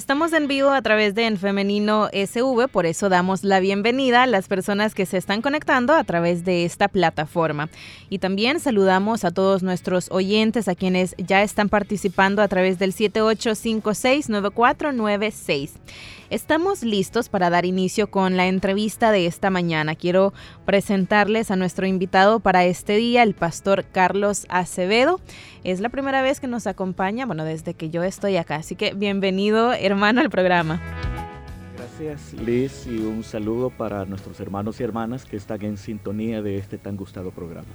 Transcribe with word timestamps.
Estamos 0.00 0.32
en 0.32 0.48
vivo 0.48 0.70
a 0.70 0.80
través 0.80 1.14
de 1.14 1.26
En 1.26 1.36
Femenino 1.36 2.08
SV, 2.10 2.68
por 2.68 2.86
eso 2.86 3.10
damos 3.10 3.44
la 3.44 3.60
bienvenida 3.60 4.22
a 4.22 4.26
las 4.26 4.48
personas 4.48 4.94
que 4.94 5.04
se 5.04 5.18
están 5.18 5.42
conectando 5.42 5.92
a 5.92 6.02
través 6.04 6.42
de 6.42 6.64
esta 6.64 6.88
plataforma. 6.88 7.68
Y 8.08 8.18
también 8.18 8.60
saludamos 8.60 9.26
a 9.26 9.30
todos 9.30 9.62
nuestros 9.62 10.10
oyentes, 10.10 10.68
a 10.68 10.74
quienes 10.74 11.14
ya 11.18 11.42
están 11.42 11.68
participando 11.68 12.40
a 12.40 12.48
través 12.48 12.78
del 12.78 12.94
78569496. 12.94 15.72
Estamos 16.30 16.84
listos 16.84 17.28
para 17.28 17.50
dar 17.50 17.64
inicio 17.64 18.08
con 18.08 18.36
la 18.36 18.46
entrevista 18.46 19.10
de 19.10 19.26
esta 19.26 19.50
mañana. 19.50 19.96
Quiero 19.96 20.32
presentarles 20.64 21.50
a 21.50 21.56
nuestro 21.56 21.88
invitado 21.88 22.38
para 22.38 22.64
este 22.64 22.94
día, 22.94 23.24
el 23.24 23.34
pastor 23.34 23.84
Carlos 23.90 24.46
Acevedo. 24.48 25.20
Es 25.64 25.80
la 25.80 25.88
primera 25.88 26.22
vez 26.22 26.38
que 26.38 26.46
nos 26.46 26.68
acompaña, 26.68 27.26
bueno, 27.26 27.44
desde 27.44 27.74
que 27.74 27.90
yo 27.90 28.04
estoy 28.04 28.36
acá. 28.36 28.54
Así 28.54 28.76
que 28.76 28.94
bienvenido, 28.94 29.72
hermano, 29.72 30.20
al 30.20 30.30
programa. 30.30 30.80
Gracias, 31.76 32.32
Liz, 32.34 32.86
y 32.86 32.98
un 32.98 33.24
saludo 33.24 33.70
para 33.70 34.04
nuestros 34.04 34.38
hermanos 34.38 34.78
y 34.78 34.84
hermanas 34.84 35.24
que 35.24 35.36
están 35.36 35.64
en 35.64 35.76
sintonía 35.76 36.42
de 36.42 36.58
este 36.58 36.78
tan 36.78 36.96
gustado 36.96 37.32
programa. 37.32 37.66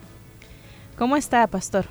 ¿Cómo 0.98 1.18
está, 1.18 1.46
pastor? 1.48 1.84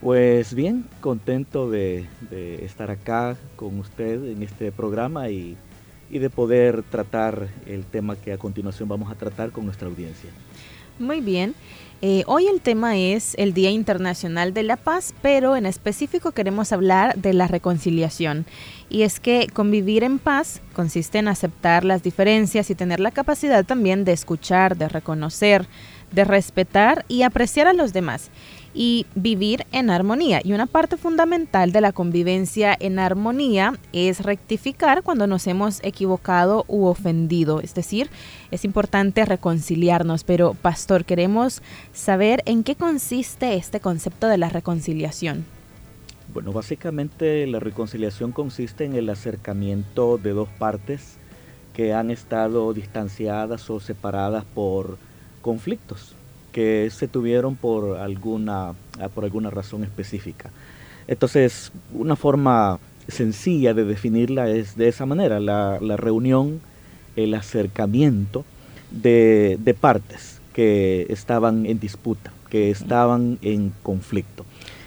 Pues 0.00 0.54
bien, 0.54 0.86
contento 1.02 1.70
de, 1.70 2.06
de 2.30 2.64
estar 2.64 2.90
acá 2.90 3.36
con 3.56 3.78
usted 3.78 4.24
en 4.24 4.42
este 4.42 4.72
programa 4.72 5.28
y 5.28 5.58
y 6.10 6.18
de 6.18 6.30
poder 6.30 6.82
tratar 6.82 7.48
el 7.66 7.84
tema 7.84 8.16
que 8.16 8.32
a 8.32 8.38
continuación 8.38 8.88
vamos 8.88 9.10
a 9.10 9.14
tratar 9.14 9.50
con 9.50 9.64
nuestra 9.64 9.88
audiencia. 9.88 10.30
Muy 10.98 11.20
bien. 11.20 11.54
Eh, 12.02 12.22
hoy 12.26 12.46
el 12.48 12.60
tema 12.60 12.96
es 12.98 13.34
el 13.38 13.54
Día 13.54 13.70
Internacional 13.70 14.52
de 14.52 14.62
la 14.62 14.76
Paz, 14.76 15.14
pero 15.22 15.56
en 15.56 15.64
específico 15.64 16.32
queremos 16.32 16.72
hablar 16.72 17.16
de 17.16 17.32
la 17.32 17.48
reconciliación. 17.48 18.44
Y 18.90 19.02
es 19.02 19.20
que 19.20 19.48
convivir 19.52 20.04
en 20.04 20.18
paz 20.18 20.60
consiste 20.74 21.18
en 21.18 21.28
aceptar 21.28 21.84
las 21.84 22.02
diferencias 22.02 22.68
y 22.68 22.74
tener 22.74 23.00
la 23.00 23.10
capacidad 23.10 23.64
también 23.64 24.04
de 24.04 24.12
escuchar, 24.12 24.76
de 24.76 24.88
reconocer, 24.88 25.66
de 26.14 26.24
respetar 26.24 27.04
y 27.08 27.22
apreciar 27.22 27.66
a 27.66 27.72
los 27.72 27.92
demás 27.92 28.30
y 28.74 29.06
vivir 29.14 29.64
en 29.72 29.88
armonía. 29.88 30.40
Y 30.42 30.52
una 30.52 30.66
parte 30.66 30.96
fundamental 30.96 31.72
de 31.72 31.80
la 31.80 31.92
convivencia 31.92 32.76
en 32.78 32.98
armonía 32.98 33.74
es 33.92 34.20
rectificar 34.22 35.02
cuando 35.02 35.26
nos 35.26 35.46
hemos 35.46 35.82
equivocado 35.84 36.64
u 36.66 36.86
ofendido. 36.86 37.60
Es 37.60 37.74
decir, 37.74 38.10
es 38.50 38.64
importante 38.64 39.24
reconciliarnos. 39.24 40.24
Pero, 40.24 40.54
pastor, 40.54 41.04
queremos 41.04 41.62
saber 41.92 42.42
en 42.46 42.64
qué 42.64 42.74
consiste 42.74 43.54
este 43.54 43.80
concepto 43.80 44.26
de 44.26 44.38
la 44.38 44.48
reconciliación. 44.48 45.44
Bueno, 46.32 46.52
básicamente 46.52 47.46
la 47.46 47.60
reconciliación 47.60 48.32
consiste 48.32 48.84
en 48.84 48.96
el 48.96 49.08
acercamiento 49.08 50.18
de 50.18 50.30
dos 50.30 50.48
partes 50.48 51.18
que 51.74 51.92
han 51.92 52.10
estado 52.10 52.72
distanciadas 52.72 53.70
o 53.70 53.78
separadas 53.78 54.44
por 54.44 54.98
conflictos 55.44 56.14
que 56.52 56.88
se 56.90 57.06
tuvieron 57.06 57.54
por 57.54 57.98
alguna, 57.98 58.70
ah, 58.98 59.08
por 59.14 59.24
alguna 59.24 59.50
razón 59.50 59.84
específica. 59.84 60.50
Entonces, 61.06 61.70
una 61.92 62.16
forma 62.16 62.80
sencilla 63.08 63.74
de 63.74 63.84
definirla 63.84 64.48
es 64.48 64.74
de 64.74 64.88
esa 64.88 65.04
manera, 65.04 65.38
la, 65.40 65.96
reunión, 65.98 66.62
el 67.14 67.34
acercamiento 67.34 68.46
de, 68.90 69.76
partes 69.78 70.40
que 70.54 71.06
estaban 71.10 71.66
en 71.66 71.78
disputa, 71.78 72.32
que 72.48 72.70
estaban 72.70 73.38
en 73.42 73.74
conflicto. 73.82 74.46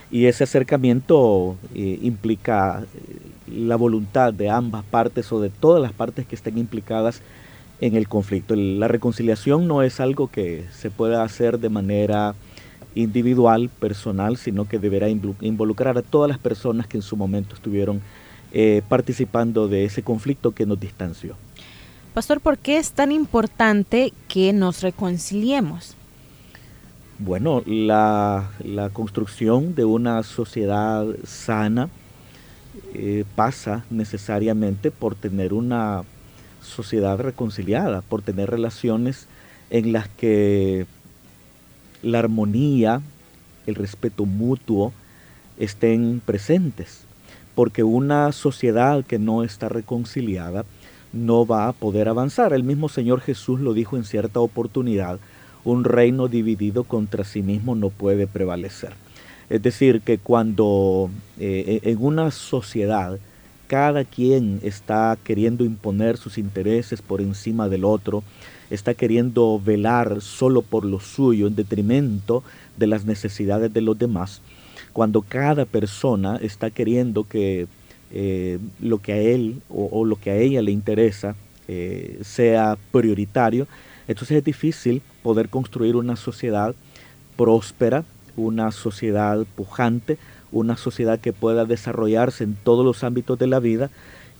Y 0.09 0.25
ese 0.25 0.45
acercamiento 0.45 1.55
eh, 1.75 1.99
implica 2.01 2.81
eh, 2.81 3.51
la 3.51 3.75
voluntad 3.75 4.33
de 4.33 4.49
ambas 4.49 4.83
partes 4.85 5.31
o 5.31 5.39
de 5.39 5.51
todas 5.51 5.83
las 5.83 5.93
partes 5.93 6.25
que 6.25 6.33
estén 6.33 6.57
implicadas 6.57 7.21
en 7.81 7.95
el 7.95 8.07
conflicto. 8.07 8.55
La 8.55 8.88
reconciliación 8.88 9.67
no 9.67 9.83
es 9.83 9.99
algo 9.99 10.27
que 10.27 10.65
se 10.71 10.89
pueda 10.89 11.23
hacer 11.23 11.59
de 11.59 11.69
manera 11.69 12.35
individual, 12.95 13.69
personal, 13.69 14.38
sino 14.38 14.67
que 14.67 14.79
deberá 14.79 15.07
involucrar 15.09 15.97
a 15.97 16.01
todas 16.01 16.29
las 16.29 16.39
personas 16.39 16.88
que 16.88 16.97
en 16.97 17.03
su 17.03 17.15
momento 17.15 17.55
estuvieron 17.55 18.01
eh, 18.51 18.81
participando 18.89 19.67
de 19.67 19.85
ese 19.85 20.01
conflicto 20.01 20.51
que 20.51 20.65
nos 20.65 20.79
distanció. 20.79 21.35
Pastor, 22.13 22.41
¿por 22.41 22.57
qué 22.57 22.77
es 22.77 22.93
tan 22.93 23.11
importante 23.11 24.11
que 24.27 24.51
nos 24.51 24.81
reconciliemos? 24.81 25.95
Bueno, 27.19 27.61
la, 27.65 28.49
construcción 28.94 29.75
de 29.75 29.85
una 29.85 30.23
sociedad 30.23 31.05
sana 31.23 31.89
eh, 32.94 33.23
pasa 33.35 33.85
necesariamente 33.89 34.91
por 34.91 35.15
tener 35.15 35.53
una 35.53 36.03
sociedad 36.67 37.19
reconciliada, 37.19 38.01
por 38.01 38.22
tener 38.22 38.50
relaciones 38.50 39.28
en 39.69 39.91
las 39.91 40.07
que 40.07 40.85
la 42.01 42.19
armonía, 42.19 43.01
el 43.66 43.75
respeto 43.75 44.25
mutuo 44.25 44.94
estén 45.57 46.22
presentes. 46.25 47.01
Porque 47.56 47.83
una 47.83 48.31
sociedad 48.31 49.03
que 49.03 49.17
no 49.17 49.44
está 49.44 49.67
reconciliada 49.67 50.66
no 51.11 51.45
va 51.45 51.67
a 51.67 51.73
poder 51.73 52.07
avanzar. 52.07 52.53
El 52.53 52.63
mismo 52.63 52.89
Señor 52.89 53.22
Jesús 53.22 53.59
lo 53.59 53.73
dijo 53.73 53.97
en 53.97 54.03
cierta 54.03 54.39
oportunidad, 54.39 55.19
un 55.63 55.83
reino 55.83 56.27
dividido 56.27 56.83
contra 56.83 57.23
sí 57.23 57.41
mismo 57.41 57.75
no 57.75 57.89
puede 57.89 58.27
prevalecer. 58.27 58.94
Es 59.50 59.61
decir, 59.61 60.01
que 60.01 60.17
cuando 60.17 61.09
eh, 61.39 61.79
en 61.83 61.97
una 62.03 62.31
sociedad 62.31 63.17
cada 63.67 64.05
quien 64.05 64.59
está 64.63 65.17
queriendo 65.23 65.63
imponer 65.66 66.17
sus 66.17 66.38
intereses 66.38 67.01
por 67.01 67.22
encima 67.22 67.69
del 67.69 67.85
otro, 67.85 68.23
está 68.69 68.94
queriendo 68.94 69.61
velar 69.63 70.22
solo 70.22 70.61
por 70.61 70.85
lo 70.85 71.00
suyo 71.00 71.47
en 71.47 71.55
detrimento 71.55 72.44
de 72.77 72.88
las 72.88 73.06
necesidades 73.06 73.73
de 73.73 73.81
los 73.81 73.97
demás, 73.97 74.41
cuando 74.94 75.22
cada 75.22 75.66
persona 75.66 76.38
está 76.38 76.69
queriendo 76.69 77.23
que 77.23 77.67
eh, 78.11 78.59
lo 78.79 79.00
que 79.00 79.13
a 79.13 79.17
él 79.17 79.61
o, 79.69 80.06
lo 80.06 80.16
que 80.16 80.31
a 80.31 80.38
ella 80.38 80.61
le 80.61 80.72
interesa 80.72 81.35
eh, 81.67 82.19
sea 82.23 82.77
prioritario, 82.91 83.67
entonces 84.07 84.38
es 84.38 84.44
difícil 84.44 85.01
poder 85.22 85.50
construir 85.50 85.95
una 85.95 86.16
sociedad 86.16 86.73
próspera, 87.35 88.06
una 88.38 88.72
sociedad 88.72 89.45
pujante, 89.56 90.17
una 90.51 90.77
sociedad 90.77 91.19
que 91.19 91.33
pueda 91.33 91.65
desarrollarse 91.65 92.43
en 92.43 92.55
todos 92.55 92.85
los 92.85 93.03
ámbitos 93.03 93.37
de 93.37 93.47
la 93.47 93.59
vida. 93.59 93.89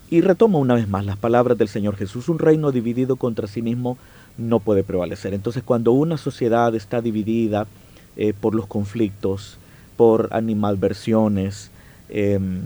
Y 0.10 0.22
retomo 0.22 0.60
una 0.60 0.76
vez 0.76 0.88
más 0.88 1.06
las 1.06 1.18
palabras 1.18 1.58
del 1.58 1.68
Señor 1.68 1.98
Jesús, 1.98 2.30
un 2.30 2.40
reino 2.40 2.72
dividido 2.72 3.18
contra 3.18 3.48
sí 3.48 3.62
mismo 3.62 3.98
no 4.38 4.60
puede 4.60 4.84
prevalecer. 4.84 5.34
Entonces 5.34 5.64
cuando 5.64 5.92
una 5.92 6.18
sociedad 6.18 6.74
está 6.76 7.02
dividida 7.02 7.68
eh, 8.16 8.34
por 8.40 8.56
los 8.56 8.68
conflictos, 8.68 9.58
por 9.98 10.30
animalversiones, 10.32 11.72
em, 12.10 12.62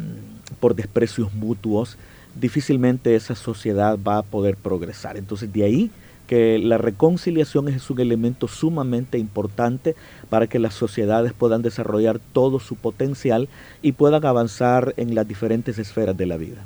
por 0.59 0.75
desprecios 0.75 1.33
mutuos, 1.33 1.97
difícilmente 2.39 3.15
esa 3.15 3.35
sociedad 3.35 3.97
va 4.05 4.19
a 4.19 4.23
poder 4.23 4.55
progresar. 4.55 5.17
Entonces 5.17 5.51
de 5.51 5.63
ahí 5.63 5.91
que 6.31 6.59
la 6.59 6.77
reconciliación 6.77 7.67
es 7.67 7.89
un 7.89 7.99
elemento 7.99 8.47
sumamente 8.47 9.17
importante 9.17 9.97
para 10.29 10.47
que 10.47 10.59
las 10.59 10.73
sociedades 10.73 11.33
puedan 11.33 11.61
desarrollar 11.61 12.21
todo 12.31 12.61
su 12.61 12.77
potencial 12.77 13.49
y 13.81 13.91
puedan 13.91 14.25
avanzar 14.25 14.93
en 14.95 15.13
las 15.13 15.27
diferentes 15.27 15.77
esferas 15.77 16.15
de 16.15 16.25
la 16.25 16.37
vida. 16.37 16.63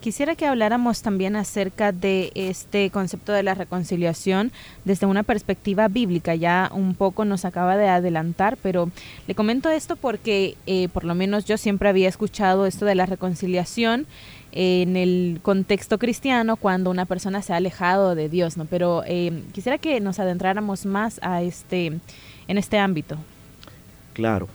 Quisiera 0.00 0.34
que 0.34 0.46
habláramos 0.46 1.02
también 1.02 1.36
acerca 1.36 1.92
de 1.92 2.32
este 2.34 2.90
concepto 2.90 3.32
de 3.32 3.44
la 3.44 3.54
reconciliación 3.54 4.50
desde 4.84 5.06
una 5.06 5.22
perspectiva 5.22 5.86
bíblica. 5.86 6.34
Ya 6.34 6.68
un 6.74 6.96
poco 6.96 7.24
nos 7.24 7.44
acaba 7.44 7.76
de 7.76 7.86
adelantar, 7.86 8.56
pero 8.60 8.90
le 9.28 9.36
comento 9.36 9.70
esto 9.70 9.94
porque 9.94 10.56
eh, 10.66 10.88
por 10.88 11.04
lo 11.04 11.14
menos 11.14 11.44
yo 11.44 11.58
siempre 11.58 11.90
había 11.90 12.08
escuchado 12.08 12.66
esto 12.66 12.86
de 12.86 12.96
la 12.96 13.06
reconciliación 13.06 14.06
en 14.52 14.96
el 14.96 15.40
contexto 15.42 15.98
cristiano 15.98 16.56
cuando 16.56 16.90
una 16.90 17.06
persona 17.06 17.42
se 17.42 17.52
ha 17.52 17.56
alejado 17.56 18.14
de 18.14 18.28
Dios, 18.28 18.56
¿no? 18.56 18.64
Pero 18.64 19.02
eh, 19.06 19.42
quisiera 19.52 19.78
que 19.78 20.00
nos 20.00 20.18
adentráramos 20.18 20.86
más 20.86 21.20
a 21.22 21.42
este, 21.42 21.98
en 22.48 22.58
este 22.58 22.78
ámbito. 22.78 23.16
Claro. 24.12 24.48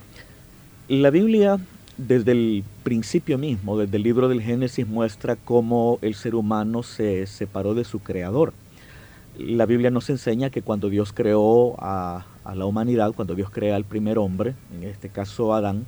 La 0.87 1.09
Biblia 1.09 1.59
desde 1.97 2.33
el 2.33 2.63
principio 2.83 3.37
mismo, 3.37 3.77
desde 3.77 3.97
el 3.97 4.03
libro 4.03 4.27
del 4.27 4.41
Génesis, 4.41 4.87
muestra 4.87 5.35
cómo 5.35 5.97
el 6.01 6.15
ser 6.15 6.35
humano 6.35 6.83
se 6.83 7.25
separó 7.25 7.73
de 7.73 7.85
su 7.85 7.99
creador. 7.99 8.53
La 9.37 9.65
Biblia 9.65 9.91
nos 9.91 10.09
enseña 10.09 10.49
que 10.49 10.61
cuando 10.61 10.89
Dios 10.89 11.13
creó 11.13 11.75
a, 11.79 12.25
a 12.43 12.55
la 12.55 12.65
humanidad, 12.65 13.13
cuando 13.13 13.35
Dios 13.35 13.49
crea 13.49 13.75
al 13.75 13.85
primer 13.85 14.17
hombre, 14.17 14.55
en 14.73 14.83
este 14.83 15.09
caso 15.09 15.53
Adán, 15.53 15.85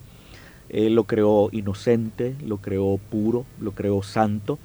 Él 0.70 0.96
lo 0.96 1.06
creó 1.06 1.50
inocente, 1.52 2.36
lo 2.46 2.58
creó 2.58 2.98
puro, 2.98 3.46
lo 3.60 3.72
creó 3.72 4.04
santo. 4.04 4.60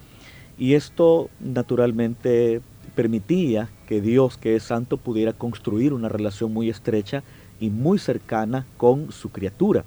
Y 0.58 0.75
esto 0.75 1.31
naturalmente 1.40 2.60
permitía 2.94 3.69
que 3.87 4.00
Dios, 4.00 4.37
que 4.37 4.56
es 4.56 4.64
santo, 4.64 4.96
pudiera 4.96 5.32
construir 5.32 5.93
una 5.93 6.08
relación 6.08 6.52
muy 6.52 6.69
estrecha 6.69 7.22
y 7.60 7.70
muy 7.70 7.99
cercana 7.99 8.66
con 8.76 9.12
su 9.12 9.31
criatura. 9.31 9.84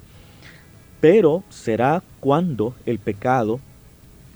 Pero 1.02 1.44
será 1.50 2.04
cuando 2.20 2.74
el 2.86 3.00
pecado 3.00 3.60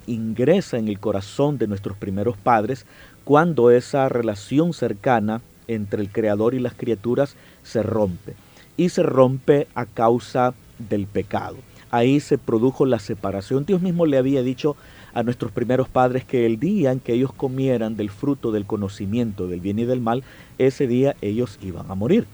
ingresa 0.06 0.78
en 0.78 0.88
el 0.88 0.98
corazón 1.00 1.58
de 1.58 1.66
nuestros 1.66 1.96
primeros 1.96 2.36
padres, 2.36 2.86
cuando 3.24 3.70
esa 3.70 4.08
relación 4.08 4.72
cercana 4.72 5.40
entre 5.68 6.02
el 6.02 6.10
Creador 6.10 6.54
y 6.54 6.58
las 6.58 6.74
criaturas 6.74 7.36
se 7.62 7.82
rompe. 7.82 8.34
Y 8.76 8.88
se 8.88 9.02
rompe 9.02 9.68
a 9.74 9.86
causa 9.86 10.54
del 10.78 11.06
pecado. 11.06 11.56
Ahí 11.90 12.20
se 12.20 12.38
produjo 12.38 12.86
la 12.86 12.98
separación. 12.98 13.64
Dios 13.64 13.82
mismo 13.82 14.06
le 14.06 14.18
había 14.18 14.42
dicho 14.42 14.76
a 15.12 15.22
nuestros 15.22 15.50
primeros 15.50 15.88
padres 15.88 16.24
que 16.24 16.46
el 16.46 16.60
día 16.60 16.92
en 16.92 17.00
que 17.00 17.14
ellos 17.14 17.32
comieran 17.32 17.96
del 17.96 18.10
fruto 18.10 18.52
del 18.52 18.64
conocimiento 18.64 19.48
del 19.48 19.60
bien 19.60 19.78
y 19.78 19.84
del 19.84 20.00
mal, 20.00 20.22
ese 20.58 20.86
día 20.86 21.16
ellos 21.20 21.58
iban 21.62 21.90
a 21.90 21.94
morir. 21.94 22.26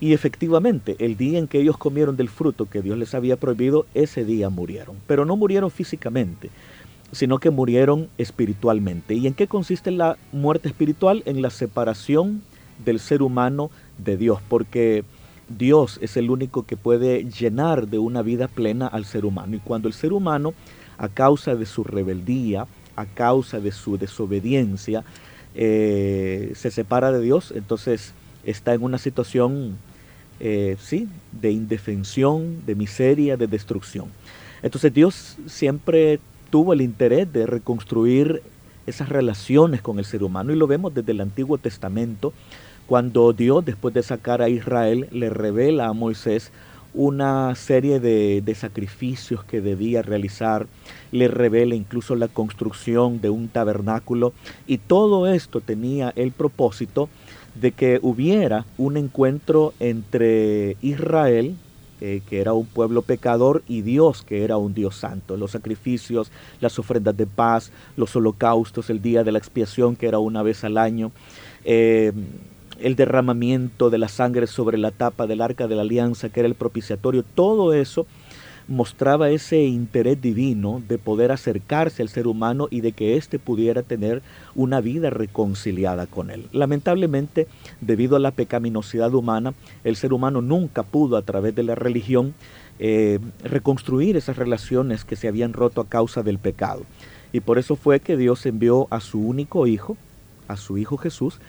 Y 0.00 0.14
efectivamente, 0.14 0.96
el 0.98 1.16
día 1.16 1.38
en 1.38 1.46
que 1.46 1.60
ellos 1.60 1.76
comieron 1.76 2.16
del 2.16 2.30
fruto 2.30 2.68
que 2.68 2.80
Dios 2.80 2.96
les 2.96 3.14
había 3.14 3.36
prohibido, 3.36 3.86
ese 3.94 4.24
día 4.24 4.48
murieron. 4.48 4.96
Pero 5.06 5.26
no 5.26 5.36
murieron 5.36 5.70
físicamente, 5.70 6.50
sino 7.12 7.38
que 7.38 7.50
murieron 7.50 8.08
espiritualmente. 8.16 9.14
¿Y 9.14 9.26
en 9.26 9.34
qué 9.34 9.46
consiste 9.46 9.90
la 9.90 10.16
muerte 10.32 10.68
espiritual? 10.68 11.22
En 11.26 11.42
la 11.42 11.50
separación 11.50 12.42
del 12.84 12.98
ser 12.98 13.20
humano 13.20 13.70
de 13.98 14.16
Dios, 14.16 14.40
porque 14.48 15.04
Dios 15.58 15.98
es 16.00 16.16
el 16.16 16.30
único 16.30 16.64
que 16.64 16.76
puede 16.76 17.24
llenar 17.24 17.88
de 17.88 17.98
una 17.98 18.22
vida 18.22 18.48
plena 18.48 18.86
al 18.86 19.04
ser 19.04 19.24
humano. 19.24 19.56
Y 19.56 19.58
cuando 19.58 19.88
el 19.88 19.94
ser 19.94 20.12
humano, 20.12 20.54
a 20.96 21.08
causa 21.08 21.56
de 21.56 21.66
su 21.66 21.84
rebeldía, 21.84 22.66
a 22.96 23.06
causa 23.06 23.60
de 23.60 23.72
su 23.72 23.98
desobediencia, 23.98 25.04
eh, 25.54 26.52
se 26.54 26.70
separa 26.70 27.10
de 27.10 27.20
Dios, 27.20 27.52
entonces 27.54 28.14
está 28.44 28.74
en 28.74 28.82
una 28.82 28.98
situación, 28.98 29.76
eh, 30.38 30.76
sí, 30.80 31.08
de 31.32 31.50
indefensión, 31.50 32.64
de 32.64 32.74
miseria, 32.76 33.36
de 33.36 33.48
destrucción. 33.48 34.06
Entonces 34.62 34.94
Dios 34.94 35.36
siempre 35.46 36.20
tuvo 36.50 36.72
el 36.72 36.80
interés 36.80 37.32
de 37.32 37.46
reconstruir 37.46 38.42
esas 38.86 39.08
relaciones 39.08 39.82
con 39.82 39.98
el 39.98 40.04
ser 40.04 40.22
humano 40.22 40.52
y 40.52 40.56
lo 40.56 40.66
vemos 40.66 40.94
desde 40.94 41.12
el 41.12 41.20
Antiguo 41.20 41.58
Testamento, 41.58 42.32
cuando 42.90 43.32
Dios, 43.32 43.64
después 43.64 43.94
de 43.94 44.02
sacar 44.02 44.42
a 44.42 44.48
Israel, 44.48 45.06
le 45.12 45.30
revela 45.30 45.86
a 45.86 45.92
Moisés 45.92 46.50
una 46.92 47.54
serie 47.54 48.00
de, 48.00 48.54
sacrificios 48.56 49.44
que 49.44 49.60
debía 49.60 50.02
realizar, 50.02 50.66
le 51.12 51.28
revela 51.28 51.76
incluso 51.76 52.16
la 52.16 52.26
construcción 52.26 53.20
de 53.20 53.30
un 53.30 53.46
tabernáculo 53.46 54.32
y 54.66 54.78
todo 54.78 55.28
esto 55.28 55.60
tenía 55.60 56.12
el 56.16 56.32
propósito 56.32 57.08
de 57.54 57.70
que 57.70 58.00
hubiera 58.02 58.66
un 58.76 58.96
encuentro 58.96 59.72
entre 59.78 60.76
Israel, 60.82 61.54
eh, 62.00 62.22
que 62.28 62.40
era 62.40 62.54
un 62.54 62.66
pueblo 62.66 63.02
pecador, 63.02 63.62
y 63.68 63.82
Dios, 63.82 64.22
que 64.22 64.42
era 64.42 64.56
un 64.56 64.74
Dios 64.74 64.96
santo. 64.96 65.36
Los 65.36 65.52
sacrificios, 65.52 66.32
las 66.60 66.76
ofrendas 66.76 67.16
de 67.16 67.26
paz, 67.26 67.70
los 67.96 68.16
holocaustos, 68.16 68.90
el 68.90 69.00
día 69.00 69.22
de 69.22 69.30
la 69.30 69.38
expiación, 69.38 69.94
que 69.94 70.08
era 70.08 70.18
una 70.18 70.42
vez 70.42 70.64
al 70.64 70.76
año. 70.76 71.12
Eh, 71.64 72.12
el 72.80 72.96
derramamiento 72.96 73.90
de 73.90 73.98
la 73.98 74.08
sangre 74.08 74.46
sobre 74.46 74.78
la 74.78 74.90
tapa 74.90 75.26
del 75.26 75.40
arca 75.40 75.68
de 75.68 75.76
la 75.76 75.82
alianza, 75.82 76.28
que 76.28 76.40
era 76.40 76.48
el 76.48 76.54
propiciatorio, 76.54 77.22
todo 77.22 77.74
eso 77.74 78.06
mostraba 78.70 79.30
ese 79.30 79.64
interés 79.64 80.22
divino 80.22 80.80
de 80.86 80.96
poder 80.96 81.32
acercarse 81.32 82.02
al 82.02 82.08
ser 82.08 82.28
humano 82.28 82.68
y 82.70 82.82
de 82.82 82.92
que 82.92 83.16
éste 83.16 83.40
pudiera 83.40 83.82
tener 83.82 84.22
una 84.54 84.80
vida 84.80 85.10
reconciliada 85.10 86.06
con 86.06 86.30
él. 86.30 86.46
Lamentablemente, 86.52 87.48
debido 87.80 88.14
a 88.14 88.20
la 88.20 88.30
pecaminosidad 88.30 89.12
humana, 89.12 89.54
el 89.82 89.96
ser 89.96 90.12
humano 90.12 90.40
nunca 90.40 90.84
pudo 90.84 91.16
a 91.16 91.22
través 91.22 91.54
de 91.56 91.64
la 91.64 91.74
religión 91.74 92.32
eh, 92.78 93.18
reconstruir 93.42 94.16
esas 94.16 94.36
relaciones 94.36 95.04
que 95.04 95.16
se 95.16 95.26
habían 95.26 95.52
roto 95.52 95.80
a 95.80 95.88
causa 95.88 96.22
del 96.22 96.38
pecado. 96.38 96.84
Y 97.32 97.40
por 97.40 97.58
eso 97.58 97.74
fue 97.74 97.98
que 97.98 98.16
Dios 98.16 98.46
envió 98.46 98.86
a 98.90 99.00
su 99.00 99.20
único 99.20 99.66
hijo, 99.66 99.96
a 100.46 100.56
su 100.56 100.78
hijo 100.78 100.96
Jesús, 100.96 101.40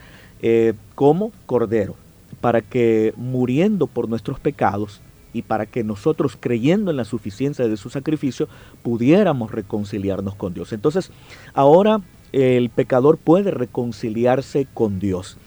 eh, 0.41 0.73
como 0.95 1.31
cordero, 1.45 1.95
para 2.39 2.61
que 2.61 3.13
muriendo 3.17 3.87
por 3.87 4.09
nuestros 4.09 4.39
pecados, 4.39 5.01
y 5.33 5.43
para 5.43 5.65
que 5.65 5.83
nosotros, 5.83 6.37
creyendo 6.39 6.91
en 6.91 6.97
la 6.97 7.05
suficiencia 7.05 7.67
de 7.67 7.77
su 7.77 7.89
sacrificio, 7.89 8.47
pudiéramos 8.83 9.51
reconciliarnos 9.51 10.35
con 10.35 10.53
Dios. 10.53 10.73
Entonces, 10.73 11.11
ahora 11.53 12.01
el 12.31 12.69
pecador 12.69 13.17
puede 13.17 13.51
reconciliarse 13.51 14.67
con 14.73 14.99
Dios. 14.99 15.37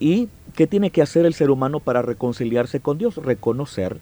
¿Y 0.00 0.28
qué 0.54 0.66
tiene 0.66 0.90
que 0.90 1.02
hacer 1.02 1.26
el 1.26 1.34
ser 1.34 1.50
humano 1.50 1.80
para 1.80 2.02
reconciliarse 2.02 2.80
con 2.80 2.98
Dios? 2.98 3.16
Reconocer 3.16 3.98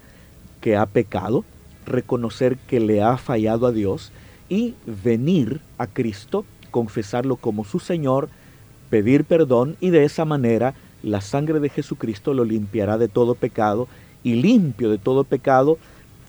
que 0.61 0.77
ha 0.77 0.87
pecado, 0.87 1.45
reconocer 1.87 2.57
que 2.57 2.81
le 2.81 3.03
ha 3.03 3.17
fallado 3.17 3.67
a 3.67 3.73
Dios 3.73 4.13
y 4.49 4.75
venir 5.05 5.61
a 5.79 5.87
Cristo, 5.87 6.45
confesarlo 6.71 7.37
como 7.37 7.65
su 7.65 7.79
Señor, 7.79 8.29
pedir 8.91 9.25
perdón 9.25 9.77
y 9.81 9.91
de 9.91 10.05
esa 10.05 10.25
manera 10.25 10.75
la 11.03 11.21
sangre 11.21 11.61
de 11.61 11.71
Jesucristo 11.71 12.35
lo 12.35 12.45
limpiará 12.45 12.99
de 12.99 13.09
todo 13.09 13.35
pecado 13.35 13.89
y 14.23 14.35
limpio 14.35 14.91
de 14.91 14.99
todo 14.99 15.25
pecado, 15.25 15.79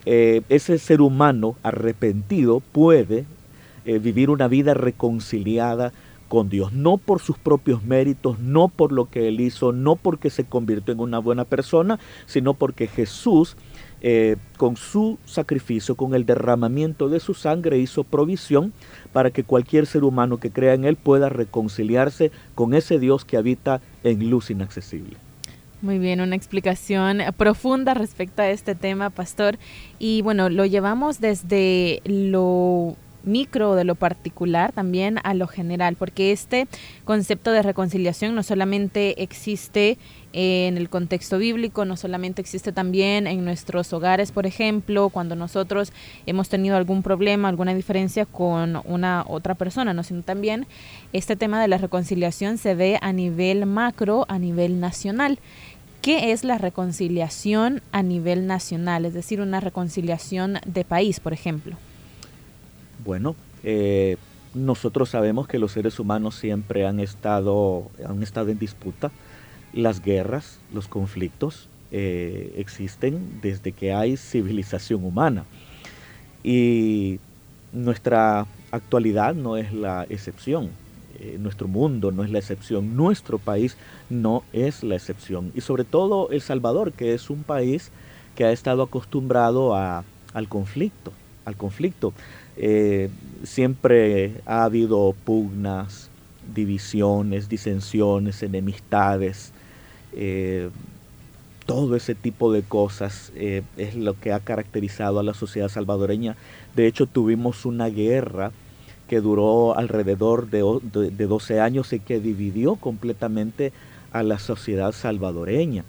eh, 0.05 0.41
ese 0.49 0.77
ser 0.77 1.01
humano 1.01 1.55
arrepentido 1.61 2.61
puede 2.71 3.25
eh, 3.85 3.99
vivir 3.99 4.29
una 4.29 4.47
vida 4.47 4.73
reconciliada 4.73 5.91
con 6.27 6.47
Dios, 6.47 6.71
no 6.71 6.95
por 6.95 7.19
sus 7.19 7.37
propios 7.37 7.83
méritos, 7.83 8.39
no 8.39 8.69
por 8.69 8.93
lo 8.93 9.09
que 9.09 9.27
él 9.27 9.41
hizo, 9.41 9.73
no 9.73 9.97
porque 9.97 10.29
se 10.29 10.45
convirtió 10.45 10.93
en 10.93 11.01
una 11.01 11.19
buena 11.19 11.43
persona, 11.43 11.99
sino 12.25 12.53
porque 12.53 12.87
Jesús, 12.87 13.57
eh, 14.01 14.37
con 14.57 14.77
su 14.77 15.17
sacrificio, 15.25 15.95
con 15.95 16.15
el 16.15 16.25
derramamiento 16.25 17.09
de 17.09 17.19
su 17.19 17.33
sangre, 17.33 17.77
hizo 17.77 18.03
provisión 18.03 18.73
para 19.13 19.31
que 19.31 19.43
cualquier 19.43 19.85
ser 19.85 20.03
humano 20.03 20.37
que 20.37 20.51
crea 20.51 20.73
en 20.73 20.85
él 20.85 20.95
pueda 20.95 21.29
reconciliarse 21.29 22.31
con 22.55 22.73
ese 22.73 22.99
Dios 22.99 23.25
que 23.25 23.37
habita 23.37 23.81
en 24.03 24.29
luz 24.29 24.49
inaccesible. 24.49 25.17
Muy 25.81 25.97
bien, 25.97 26.21
una 26.21 26.35
explicación 26.35 27.21
profunda 27.37 27.95
respecto 27.95 28.43
a 28.43 28.49
este 28.49 28.75
tema, 28.75 29.09
pastor. 29.09 29.57
Y 29.97 30.21
bueno, 30.21 30.49
lo 30.49 30.65
llevamos 30.65 31.19
desde 31.19 32.01
lo 32.05 32.95
micro 33.23 33.75
de 33.75 33.83
lo 33.83 33.95
particular 33.95 34.71
también 34.71 35.19
a 35.23 35.33
lo 35.33 35.47
general, 35.47 35.95
porque 35.95 36.31
este 36.31 36.67
concepto 37.03 37.51
de 37.51 37.61
reconciliación 37.61 38.35
no 38.35 38.43
solamente 38.43 39.23
existe 39.23 39.97
en 40.33 40.77
el 40.77 40.89
contexto 40.89 41.37
bíblico, 41.37 41.85
no 41.85 41.97
solamente 41.97 42.41
existe 42.41 42.71
también 42.71 43.27
en 43.27 43.43
nuestros 43.43 43.91
hogares, 43.93 44.31
por 44.31 44.45
ejemplo, 44.45 45.09
cuando 45.09 45.35
nosotros 45.35 45.91
hemos 46.25 46.49
tenido 46.49 46.77
algún 46.77 47.03
problema, 47.03 47.49
alguna 47.49 47.73
diferencia 47.73 48.25
con 48.25 48.81
una 48.85 49.25
otra 49.27 49.55
persona, 49.55 49.93
no 49.93 50.03
sino 50.03 50.21
también 50.23 50.67
este 51.13 51.35
tema 51.35 51.61
de 51.61 51.67
la 51.67 51.77
reconciliación 51.77 52.57
se 52.57 52.75
ve 52.75 52.97
a 53.01 53.13
nivel 53.13 53.65
macro, 53.65 54.25
a 54.29 54.39
nivel 54.39 54.79
nacional. 54.79 55.39
¿Qué 56.01 56.31
es 56.31 56.43
la 56.43 56.57
reconciliación 56.57 57.81
a 57.91 58.01
nivel 58.01 58.47
nacional? 58.47 59.05
Es 59.05 59.13
decir, 59.13 59.39
una 59.39 59.59
reconciliación 59.59 60.57
de 60.65 60.83
país, 60.83 61.19
por 61.19 61.31
ejemplo. 61.31 61.75
Bueno, 63.05 63.35
eh, 63.63 64.17
nosotros 64.53 65.09
sabemos 65.09 65.47
que 65.47 65.59
los 65.59 65.71
seres 65.71 65.99
humanos 65.99 66.35
siempre 66.35 66.87
han 66.87 66.99
estado, 66.99 67.89
han 68.07 68.23
estado 68.23 68.49
en 68.49 68.57
disputa. 68.57 69.11
Las 69.73 70.01
guerras, 70.01 70.59
los 70.73 70.87
conflictos 70.87 71.69
eh, 71.91 72.53
existen 72.57 73.39
desde 73.41 73.71
que 73.71 73.93
hay 73.93 74.17
civilización 74.17 75.03
humana. 75.03 75.45
Y 76.43 77.19
nuestra 77.73 78.45
actualidad 78.71 79.35
no 79.35 79.57
es 79.57 79.73
la 79.73 80.05
excepción. 80.09 80.69
Eh, 81.19 81.37
nuestro 81.39 81.67
mundo 81.67 82.11
no 82.11 82.23
es 82.23 82.31
la 82.31 82.39
excepción, 82.39 82.95
nuestro 82.95 83.37
país 83.37 83.77
no 84.09 84.43
es 84.53 84.83
la 84.83 84.95
excepción. 84.95 85.51
Y 85.53 85.61
sobre 85.61 85.83
todo 85.83 86.29
El 86.31 86.41
Salvador, 86.41 86.93
que 86.93 87.13
es 87.13 87.29
un 87.29 87.43
país 87.43 87.91
que 88.35 88.45
ha 88.45 88.51
estado 88.51 88.83
acostumbrado 88.83 89.75
a, 89.75 90.03
al 90.33 90.47
conflicto, 90.47 91.11
al 91.45 91.57
conflicto. 91.57 92.13
Eh, 92.57 93.09
siempre 93.43 94.41
ha 94.45 94.63
habido 94.63 95.15
pugnas, 95.25 96.09
divisiones, 96.53 97.49
disensiones, 97.49 98.43
enemistades, 98.43 99.53
eh, 100.13 100.69
todo 101.65 101.95
ese 101.95 102.15
tipo 102.15 102.51
de 102.51 102.63
cosas 102.63 103.31
es 103.35 103.95
lo 103.95 104.19
que 104.19 104.33
ha 104.33 104.39
caracterizado 104.39 105.19
a 105.19 105.23
la 105.23 105.33
sociedad 105.33 105.69
salvadoreña. 105.69 106.35
De 106.75 106.87
hecho, 106.87 107.05
tuvimos 107.05 107.65
una 107.65 107.87
guerra 107.87 108.51
que 109.07 109.21
duró 109.21 109.77
alrededor 109.77 110.49
de, 110.49 110.63
de, 111.11 111.27
12 111.27 111.59
años 111.59 111.93
y 111.93 111.99
que 111.99 112.19
dividió 112.19 112.75
completamente 112.75 113.73
a 114.11 114.23
la 114.23 114.39
sociedad 114.39 114.93
salvadoreña. 114.93 115.83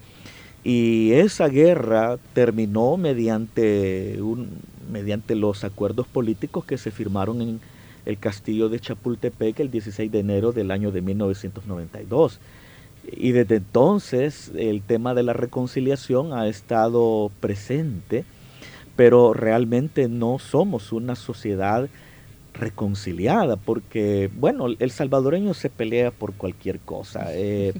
Y 0.64 1.12
esa 1.12 1.49
guerra 1.49 2.19
terminó 2.35 2.97
mediante, 2.97 4.19
mediante 4.91 5.35
los 5.35 5.64
acuerdos 5.64 6.07
políticos 6.07 6.64
que 6.64 6.79
se 6.79 6.91
firmaron 6.91 7.43
en 7.43 7.61
el 8.07 8.19
castillo 8.19 8.69
de 8.69 8.81
Chapultepec 8.81 9.61
el 9.61 9.71
16 9.71 10.11
de 10.11 10.19
enero 10.21 10.52
del 10.52 10.71
año 10.71 10.91
de 10.91 11.02
1992. 11.02 12.41
Y 13.11 13.32
desde 13.32 13.56
entonces 13.56 14.52
el 14.56 14.82
tema 14.82 15.14
de 15.14 15.23
la 15.23 15.32
reconciliación 15.32 16.32
ha 16.32 16.49
estado 16.49 17.30
presente, 17.40 18.25
pero 18.97 19.32
realmente 19.32 20.09
no 20.09 20.38
somos 20.38 20.92
una 20.92 21.16
sociedad 21.16 21.88
reconciliada, 22.54 23.56
porque, 23.56 24.30
bueno, 24.35 24.66
el 24.78 24.90
salvadoreño 24.90 25.54
se 25.54 25.71
pelea 25.71 26.11
por 26.11 26.35
cualquier 26.35 26.80
cosa. 26.80 27.28
Eh, 27.30 27.73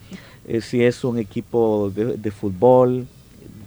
eh, 0.47 0.61
si 0.61 0.83
es 0.83 1.05
un 1.05 1.19
equipo 1.19 1.91
de, 1.95 2.31
fútbol, 2.31 3.07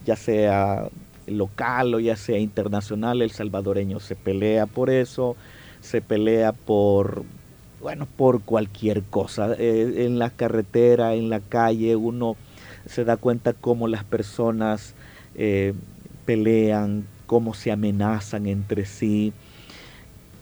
ya 0.05 0.15
sea 0.15 0.89
local 1.27 1.95
o 1.95 1.99
ya 1.99 2.15
sea 2.15 2.37
internacional, 2.37 3.21
el 3.21 3.31
salvadoreño 3.31 3.99
se 3.99 4.15
pelea 4.15 4.65
por 4.65 4.89
eso, 4.89 5.35
se 5.81 6.01
pelea 6.01 6.51
por, 6.51 7.23
bueno, 7.85 8.07
por 8.07 8.41
cualquier 8.41 9.03
cosa. 9.03 9.53
Eh, 9.59 10.05
en 10.07 10.17
la 10.17 10.31
carretera, 10.31 11.13
en 11.13 11.29
la 11.29 11.39
calle, 11.39 11.95
uno 11.95 12.35
se 12.87 13.05
da 13.05 13.15
cuenta 13.15 13.53
cómo 13.53 13.87
las 13.87 14.03
personas 14.03 14.95
pelean, 16.25 17.05
cómo 17.27 17.53
se 17.53 17.71
amenazan 17.71 18.47
entre 18.47 18.85
sí. 18.85 19.33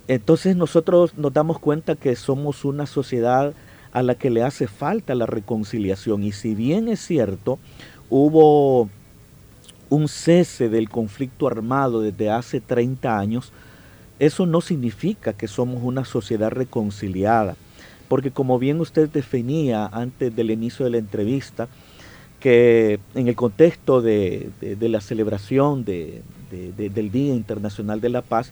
Entonces 0.07 0.55
nosotros 0.55 1.17
nos 1.17 1.33
damos 1.33 1.59
cuenta 1.59 1.97
que 1.97 2.15
somos 2.15 2.63
una 2.63 2.85
sociedad 2.85 3.53
a 3.91 4.03
la 4.03 4.15
que 4.15 4.29
le 4.29 4.43
hace 4.43 4.67
falta 4.67 5.13
la 5.13 5.25
reconciliación. 5.25 6.23
Y 6.23 6.31
si 6.31 6.55
bien 6.55 6.87
es 6.87 7.01
cierto, 7.01 7.59
hubo 8.09 8.87
un 9.89 10.07
cese 10.07 10.69
del 10.69 10.89
conflicto 10.89 11.45
armado 11.45 11.99
desde 11.99 12.31
hace 12.31 12.61
30 12.61 13.19
años, 13.19 13.51
eso 14.19 14.45
no 14.45 14.61
significa 14.61 15.33
que 15.33 15.47
somos 15.47 15.83
una 15.83 16.05
sociedad 16.05 16.51
reconciliada. 16.51 17.55
Porque 18.07 18.31
como 18.31 18.59
bien 18.59 18.79
usted 18.79 19.09
definía 19.09 19.87
antes 19.87 20.35
del 20.35 20.51
inicio 20.51 20.85
de 20.85 20.91
la 20.91 20.97
entrevista, 20.97 21.67
que 22.39 22.99
en 23.15 23.27
el 23.27 23.35
contexto 23.35 24.01
de, 24.01 24.51
la 24.79 24.99
celebración 24.99 25.85
del 25.85 27.11
Día 27.11 27.33
Internacional 27.33 28.01
de 28.01 28.09
la 28.09 28.21
Paz, 28.21 28.51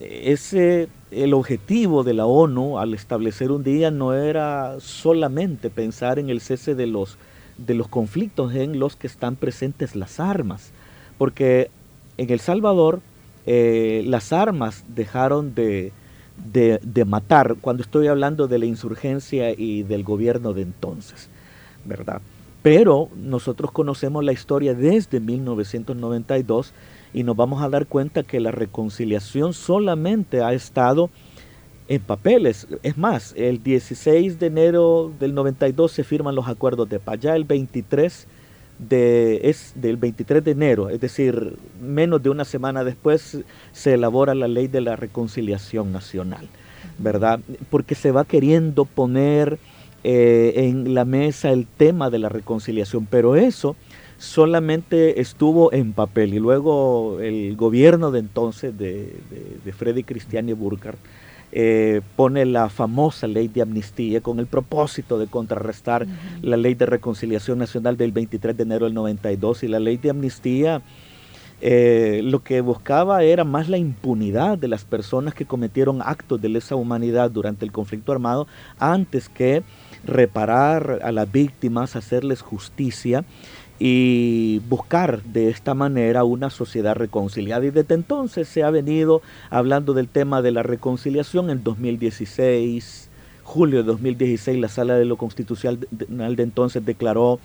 ese, 0.00 0.88
el 1.10 1.34
objetivo 1.34 2.02
de 2.02 2.14
la 2.14 2.26
ONU 2.26 2.78
al 2.78 2.94
establecer 2.94 3.52
un 3.52 3.62
día 3.62 3.90
no 3.90 4.14
era 4.14 4.80
solamente 4.80 5.70
pensar 5.70 6.18
en 6.18 6.30
el 6.30 6.40
cese 6.40 6.74
de 6.74 6.86
los, 6.86 7.18
de 7.58 7.74
los 7.74 7.86
conflictos 7.86 8.54
en 8.54 8.78
los 8.78 8.96
que 8.96 9.06
están 9.06 9.36
presentes 9.36 9.94
las 9.94 10.18
armas, 10.18 10.72
porque 11.18 11.70
en 12.16 12.30
El 12.30 12.40
Salvador 12.40 13.00
eh, 13.46 14.02
las 14.06 14.32
armas 14.32 14.84
dejaron 14.88 15.54
de, 15.54 15.92
de, 16.36 17.04
matar, 17.04 17.56
cuando 17.60 17.82
estoy 17.82 18.06
hablando 18.06 18.48
de 18.48 18.58
la 18.58 18.66
insurgencia 18.66 19.52
y 19.56 19.82
del 19.82 20.04
gobierno 20.04 20.52
de 20.52 20.62
entonces, 20.62 21.28
¿verdad? 21.84 22.20
Pero 22.62 23.08
nosotros 23.16 23.72
conocemos 23.72 24.24
la 24.24 24.32
historia 24.32 24.74
desde 24.74 25.20
1992 25.20 26.72
y 27.14 27.22
nos 27.22 27.36
vamos 27.36 27.62
a 27.62 27.68
dar 27.68 27.86
cuenta 27.86 28.22
que 28.22 28.40
la 28.40 28.50
reconciliación 28.50 29.54
solamente 29.54 30.42
ha 30.42 30.52
estado 30.52 31.10
en 31.88 32.02
papeles. 32.02 32.68
Es 32.82 32.98
más, 32.98 33.34
el 33.36 33.62
16 33.62 34.38
de 34.38 34.46
enero 34.46 35.10
del 35.18 35.34
92 35.34 35.90
se 35.90 36.04
firman 36.04 36.34
los 36.34 36.48
acuerdos 36.48 36.88
de 36.88 37.00
paz. 37.00 37.24
El 37.24 37.44
23 37.44 38.28
de, 38.88 39.40
es 39.44 39.72
del 39.74 39.96
23 39.96 40.42
de 40.42 40.50
enero, 40.52 40.88
es 40.88 41.00
decir, 41.00 41.56
menos 41.82 42.22
de 42.22 42.30
una 42.30 42.44
semana 42.44 42.82
después 42.84 43.38
se 43.72 43.94
elabora 43.94 44.34
la 44.34 44.48
ley 44.48 44.68
de 44.68 44.80
la 44.80 44.96
reconciliación 44.96 45.92
nacional, 45.92 46.48
¿verdad? 46.98 47.40
Porque 47.68 47.94
se 47.94 48.10
va 48.10 48.24
queriendo 48.24 48.86
poner 48.86 49.58
eh, 50.02 50.52
en 50.56 50.94
la 50.94 51.04
mesa 51.04 51.50
el 51.50 51.66
tema 51.66 52.08
de 52.08 52.18
la 52.18 52.30
reconciliación, 52.30 53.06
pero 53.10 53.36
eso 53.36 53.76
solamente 54.16 55.20
estuvo 55.20 55.72
en 55.72 55.92
papel 55.92 56.34
y 56.34 56.38
luego 56.38 57.20
el 57.20 57.56
gobierno 57.56 58.10
de 58.10 58.20
entonces 58.20 58.76
de, 58.76 59.14
Freddy 59.76 60.04
Cristiani 60.04 60.52
Burkhardt 60.52 60.98
eh, 61.52 62.00
pone 62.16 62.44
la 62.46 62.68
famosa 62.68 63.26
ley 63.26 63.48
de 63.48 63.62
amnistía 63.62 64.20
con 64.20 64.38
el 64.38 64.46
propósito 64.46 65.18
de 65.18 65.26
contrarrestar 65.26 66.06
la 66.42 66.56
ley 66.56 66.74
de 66.74 66.86
reconciliación 66.86 67.58
nacional 67.58 67.96
del 67.96 68.12
23 68.12 68.56
de 68.56 68.62
enero 68.62 68.84
del 68.86 68.94
92 68.94 69.64
y 69.64 69.68
la 69.68 69.80
ley 69.80 69.96
de 69.96 70.10
amnistía 70.10 70.82
eh, 71.62 72.22
lo 72.24 72.42
que 72.42 72.62
buscaba 72.62 73.22
era 73.22 73.44
más 73.44 73.68
la 73.68 73.76
impunidad 73.76 74.56
de 74.56 74.68
las 74.68 74.84
personas 74.84 75.34
que 75.34 75.44
cometieron 75.44 76.00
actos 76.00 76.40
de 76.40 76.48
lesa 76.48 76.74
humanidad 76.74 77.30
durante 77.30 77.66
el 77.66 77.72
conflicto 77.72 78.12
armado 78.12 78.46
antes 78.78 79.28
que 79.28 79.62
reparar 80.04 81.00
a 81.02 81.12
las 81.12 81.30
víctimas, 81.30 81.96
hacerles 81.96 82.40
justicia 82.40 83.24
y 83.82 84.60
buscar 84.68 85.22
de 85.22 85.48
esta 85.48 85.72
manera 85.72 86.22
una 86.22 86.50
sociedad 86.50 86.94
reconciliada. 86.94 87.64
Y 87.64 87.70
desde 87.70 87.94
entonces 87.94 88.46
se 88.46 88.62
ha 88.62 88.70
venido 88.70 89.22
hablando 89.48 89.94
del 89.94 90.06
tema 90.06 90.42
de 90.42 90.52
la 90.52 90.62
reconciliación. 90.62 91.48
En 91.48 91.64
2016, 91.64 93.08
julio 93.42 93.78
de 93.78 93.84
2016, 93.84 94.60
la 94.60 94.68
Sala 94.68 94.96
de 94.96 95.06
lo 95.06 95.16
Constitucional 95.16 95.78
de 95.80 96.42
entonces 96.42 96.84
declaró 96.84 97.40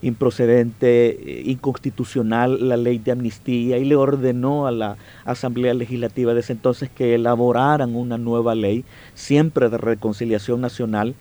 improcedente, 0.00 1.08
eh, 1.10 1.42
inconstitucional 1.46 2.68
la 2.68 2.76
ley 2.76 2.98
de 2.98 3.10
amnistía 3.10 3.76
y 3.78 3.84
le 3.84 3.96
ordenó 3.96 4.68
a 4.68 4.70
la 4.70 4.96
Asamblea 5.24 5.74
Legislativa 5.74 6.34
de 6.34 6.40
ese 6.40 6.52
entonces 6.52 6.88
que 6.88 7.16
elaboraran 7.16 7.96
una 7.96 8.16
nueva 8.16 8.54
ley, 8.54 8.84
siempre 9.14 9.68
de 9.68 9.76
reconciliación 9.76 10.60
nacional, 10.60 11.16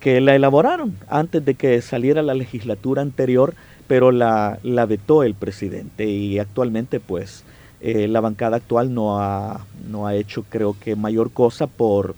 que 0.00 0.22
la 0.22 0.34
elaboraron 0.34 0.96
antes 1.08 1.44
de 1.44 1.54
que 1.54 1.80
saliera 1.82 2.22
la 2.22 2.34
legislatura 2.34 3.02
anterior 3.02 3.54
pero 3.90 4.12
la, 4.12 4.60
la 4.62 4.86
vetó 4.86 5.24
el 5.24 5.34
presidente 5.34 6.06
y 6.06 6.38
actualmente 6.38 7.00
pues 7.00 7.42
eh, 7.80 8.06
la 8.06 8.20
bancada 8.20 8.58
actual 8.58 8.94
no 8.94 9.20
ha, 9.20 9.66
no 9.90 10.06
ha 10.06 10.14
hecho 10.14 10.44
creo 10.48 10.76
que 10.78 10.94
mayor 10.94 11.32
cosa 11.32 11.66
por 11.66 12.14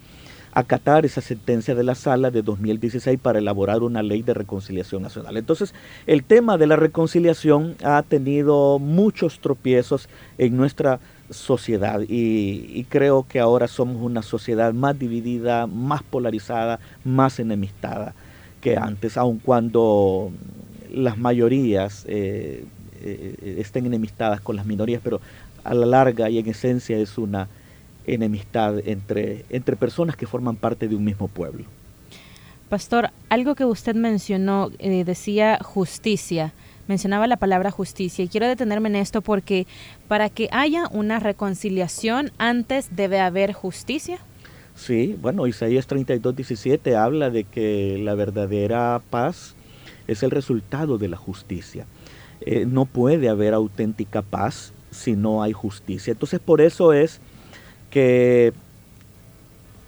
acatar 0.52 1.06
esa 1.06 1.22
sentencia 1.22 1.74
de 1.74 1.82
la 1.82 1.94
sala 1.94 2.30
de 2.30 2.42
2016 2.42 3.18
para 3.18 3.38
elaborar 3.38 3.82
una 3.82 4.02
ley 4.02 4.20
de 4.20 4.34
reconciliación 4.34 5.00
nacional. 5.00 5.38
Entonces, 5.38 5.72
el 6.06 6.24
tema 6.24 6.58
de 6.58 6.66
la 6.66 6.76
reconciliación 6.76 7.74
ha 7.82 8.02
tenido 8.02 8.78
muchos 8.78 9.40
tropiezos 9.40 10.10
en 10.36 10.58
nuestra 10.58 11.00
sociedad 11.30 12.02
y, 12.02 12.70
y, 12.74 12.84
creo 12.90 13.24
que 13.26 13.40
ahora 13.40 13.66
somos 13.66 14.02
una 14.02 14.20
sociedad 14.20 14.74
más 14.74 14.98
dividida, 14.98 15.66
más 15.66 16.02
polarizada, 16.02 16.80
más 17.02 17.38
enemistada 17.38 18.14
que 18.60 18.76
antes, 18.76 19.16
aun 19.16 19.38
cuando 19.38 20.32
las 20.92 21.18
mayorías 21.18 22.04
eh, 22.08 22.64
eh, 23.02 23.56
estén 23.58 23.86
enemistadas 23.86 24.40
con 24.40 24.56
las 24.56 24.66
minorías, 24.66 25.00
pero 25.02 25.20
a 25.64 25.74
la 25.74 25.86
larga 25.86 26.28
y 26.30 26.38
en 26.38 26.48
esencia 26.48 26.98
es 26.98 27.18
una 27.18 27.48
enemistad 28.06 28.78
entre, 28.86 29.44
entre 29.50 29.76
personas 29.76 30.16
que 30.16 30.26
forman 30.26 30.56
parte 30.56 30.88
de 30.88 30.96
un 30.96 31.04
mismo 31.04 31.28
pueblo. 31.28 31.64
Pastor, 32.68 33.10
algo 33.28 33.54
que 33.54 33.64
usted 33.64 33.94
mencionó, 33.94 34.70
eh, 34.78 35.04
decía 35.04 35.58
justicia, 35.62 36.52
mencionaba 36.88 37.26
la 37.26 37.36
palabra 37.36 37.70
justicia 37.70 38.24
y 38.24 38.28
quiero 38.28 38.48
detenerme 38.48 38.88
en 38.88 38.96
esto 38.96 39.20
porque 39.20 39.66
para 40.08 40.30
que 40.30 40.48
haya 40.52 40.88
una 40.90 41.20
reconciliación 41.20 42.32
antes 42.38 42.96
debe 42.96 43.20
haber 43.20 43.52
justicia. 43.52 44.18
Sí, 44.74 45.16
bueno, 45.20 45.46
Isaías 45.46 45.86
32, 45.86 46.34
17 46.34 46.96
habla 46.96 47.30
de 47.30 47.44
que 47.44 47.98
la 48.02 48.14
verdadera 48.14 49.02
paz 49.10 49.54
es 50.12 50.22
el 50.22 50.30
resultado 50.30 50.98
de 50.98 51.08
la 51.08 51.16
justicia. 51.16 51.86
Eh, 52.40 52.66
no 52.66 52.86
puede 52.86 53.28
haber 53.28 53.54
auténtica 53.54 54.22
paz 54.22 54.72
si 54.90 55.16
no 55.16 55.42
hay 55.42 55.52
justicia. 55.52 56.12
Entonces 56.12 56.40
por 56.40 56.60
eso 56.60 56.92
es 56.92 57.20
que 57.90 58.52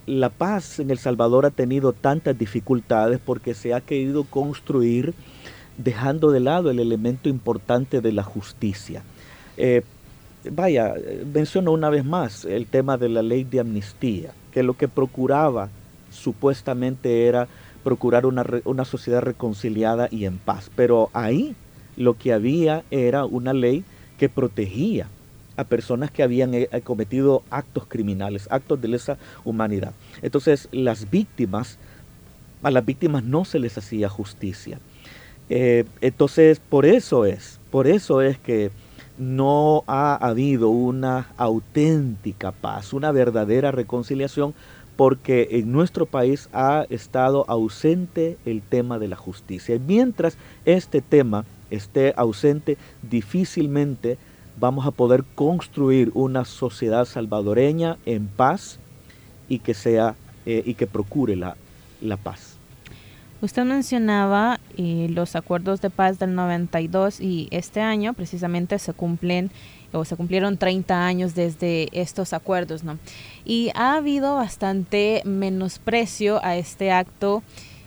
la 0.07 0.29
paz 0.29 0.79
en 0.79 0.91
El 0.91 0.99
Salvador 0.99 1.47
ha 1.47 1.51
tenido 1.51 1.93
tantas 1.93 2.39
dificultades 2.39 3.21
porque 3.25 3.55
se 3.55 3.75
ha 3.75 3.81
querido 3.81 4.25
construir 4.25 5.15
dejando 5.79 6.31
de 6.31 6.41
lado 6.41 6.71
el 6.71 6.79
elemento 6.79 7.29
importante 7.29 8.01
de 8.01 8.13
la 8.13 8.23
justicia. 8.23 9.03
Eh, 9.57 9.83
vaya, 10.51 10.95
menciono 11.33 11.73
una 11.73 11.91
vez 11.91 12.05
más 12.05 12.45
el 12.45 12.67
tema 12.67 12.97
de 12.97 13.09
la 13.09 13.23
ley 13.23 13.45
de 13.45 13.61
amnistía, 13.61 14.33
que 14.53 14.63
lo 14.63 14.75
que 14.75 14.89
procuraba 14.89 15.71
supuestamente 16.11 17.27
era 17.27 17.49
procurar 17.85 18.27
una, 18.27 18.45
una 18.65 18.85
sociedad 18.85 19.23
reconciliada 19.23 20.09
y 20.11 20.25
en 20.25 20.39
paz. 20.39 20.71
Pero 20.75 21.11
ahí 21.13 21.55
lo 21.97 22.19
que 22.19 22.33
había 22.33 22.83
era 22.91 23.25
una 23.25 23.53
ley 23.53 23.85
que 24.19 24.29
protegía 24.29 25.09
a 25.57 25.65
personas 25.65 26.11
que 26.11 26.23
habían 26.23 26.55
eh, 26.55 26.69
cometido 26.83 27.43
actos 27.51 27.85
criminales, 27.87 28.49
actos 28.51 28.81
de 28.81 28.89
lesa 28.89 29.19
humanidad. 29.45 29.93
Entonces 30.23 30.69
las 30.73 31.11
víctimas, 31.11 31.79
a 32.63 32.71
las 32.71 32.85
víctimas 32.85 33.23
no 33.23 33.45
se 33.45 33.59
les 33.59 33.79
hacía 33.79 34.09
justicia. 34.09 34.79
Eh, 35.51 35.85
entonces 36.01 36.61
por 36.61 36.87
eso 36.87 37.25
es, 37.25 37.61
por 37.71 37.87
eso 37.87 38.23
es 38.23 38.39
que 38.39 38.71
no 39.19 39.85
ha 39.87 40.17
habido 40.17 40.71
una 40.71 41.29
auténtica 41.37 42.51
paz, 42.51 42.93
una 42.93 43.13
verdadera 43.13 43.71
reconciliación, 43.71 44.55
porque 44.97 45.49
en 45.53 45.73
nuestro 45.73 46.07
país 46.07 46.49
ha 46.53 46.87
estado 46.91 47.45
ausente 47.49 48.39
el 48.45 48.63
tema 48.63 48.99
de 48.99 49.09
la 49.09 49.17
justicia. 49.17 49.75
Y 49.75 49.81
mientras 49.81 50.37
este 50.65 51.01
tema 51.01 51.45
esté 51.71 52.15
ausente, 52.17 52.77
difícilmente 53.03 54.19
vamos 54.59 54.87
a 54.87 54.93
poder 54.93 55.25
construir 55.35 56.11
una 56.15 56.45
sociedad 56.45 57.05
salvadoreña 57.05 57.97
en 58.07 58.29
paz 58.29 58.79
y 59.49 59.59
que 59.59 59.75
sea 59.75 60.15
eh, 60.47 60.63
y 60.65 60.75
que 60.75 60.87
procure 60.87 61.37
la, 61.37 61.57
la 62.01 62.17
paz. 62.17 62.57
Usted 63.41 63.65
mencionaba 63.65 64.59
eh, 64.79 65.09
los 65.11 65.37
acuerdos 65.37 65.81
de 65.81 65.91
paz 65.91 66.19
del 66.19 66.35
92 66.35 67.21
y 67.21 67.49
este 67.51 67.81
año 67.81 68.15
precisamente 68.15 68.79
se 68.79 68.93
cumplen 68.95 69.51
o 69.95 70.05
se 70.05 70.17
cumplieron 70.17 70.59
30 70.59 71.07
años 71.07 71.35
desde 71.35 71.89
estos 71.93 72.33
acuerdos, 72.33 72.85
¿no? 72.85 72.99
Y 73.45 73.71
ha 73.75 73.95
habido 73.97 74.35
bastante 74.37 75.23
menosprecio 75.25 76.45
a 76.45 76.57
este 76.57 76.91
acto 76.91 77.43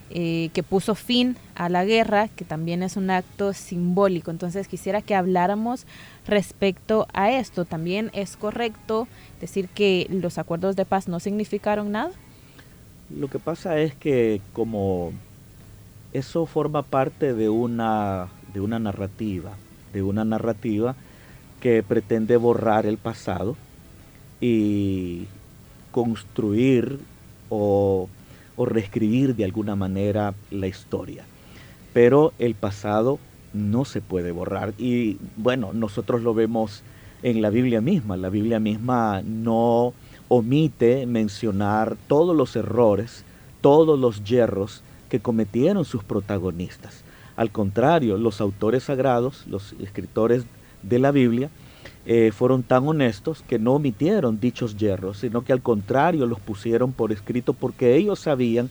eh, 0.10 0.50
que 0.54 0.64
puso 0.64 0.96
fin 0.96 1.36
a 1.56 1.68
la 1.68 1.84
guerra, 1.84 2.30
que 2.30 2.46
también 2.46 2.82
es 2.82 2.96
un 2.96 3.10
acto 3.10 3.54
simbólico. 3.54 4.32
Entonces 4.32 4.70
quisiera 4.70 5.02
que 5.02 5.16
habláramos 5.16 5.86
respecto 6.26 7.08
a 7.14 7.32
esto. 7.32 7.66
¿También 7.66 8.10
es 8.14 8.38
correcto 8.38 9.08
decir 9.42 9.68
que 9.68 10.08
los 10.10 10.38
acuerdos 10.38 10.78
de 10.78 10.86
paz 10.86 11.10
no 11.10 11.20
significaron 11.20 11.92
nada? 11.92 12.12
Lo 13.10 13.30
que 13.30 13.40
pasa 13.40 13.80
es 13.80 13.94
que 13.96 14.40
como 14.54 15.12
eso 16.14 16.46
forma 16.46 16.84
parte 16.84 17.34
de 17.34 17.50
una, 17.50 18.28
de 18.54 18.62
una 18.62 18.80
narrativa, 18.80 19.52
de 19.92 20.04
una 20.04 20.24
narrativa 20.24 20.96
que 21.60 21.84
pretende 21.84 22.38
borrar 22.38 22.86
el 22.86 22.98
pasado 22.98 23.56
y 24.40 25.26
construir 25.92 27.00
o, 27.50 28.10
o 28.56 28.66
reescribir 28.66 29.36
de 29.36 29.46
alguna 29.46 29.76
manera 29.76 30.34
la 30.52 30.68
historia. 30.68 31.24
Pero 31.94 32.34
el 32.40 32.56
pasado 32.56 33.20
no 33.54 33.86
se 33.86 34.02
puede 34.02 34.32
borrar 34.32 34.74
y 34.78 35.18
bueno, 35.36 35.72
nosotros 35.74 36.22
lo 36.22 36.34
vemos 36.34 36.84
en 37.24 37.42
la 37.42 37.50
Biblia 37.50 37.82
misma. 37.82 38.18
La 38.18 38.30
Biblia 38.30 38.60
misma 38.60 39.22
no 39.24 39.94
omite 40.28 41.06
mencionar 41.06 41.98
todos 42.08 42.36
los 42.36 42.56
errores, 42.56 43.24
todos 43.62 44.00
los 44.00 44.24
yerros 44.24 44.84
que 45.10 45.20
cometieron 45.20 45.86
sus 45.86 46.04
protagonistas. 46.04 47.04
Al 47.36 47.52
contrario, 47.52 48.18
los 48.18 48.42
autores 48.42 48.84
sagrados, 48.84 49.46
los 49.48 49.74
escritores 49.80 50.46
de 50.84 51.00
la 51.00 51.12
Biblia, 51.12 51.50
eh, 52.06 52.32
fueron 52.32 52.64
tan 52.64 52.88
honestos 52.88 53.44
que 53.48 53.60
no 53.60 53.74
omitieron 53.74 54.40
dichos 54.40 54.78
yerros, 54.78 55.20
sino 55.20 55.44
que 55.44 55.52
al 55.52 55.62
contrario 55.62 56.26
los 56.26 56.40
pusieron 56.40 56.94
por 56.94 57.12
escrito 57.12 57.54
porque 57.54 57.96
ellos 57.96 58.20
sabían 58.20 58.70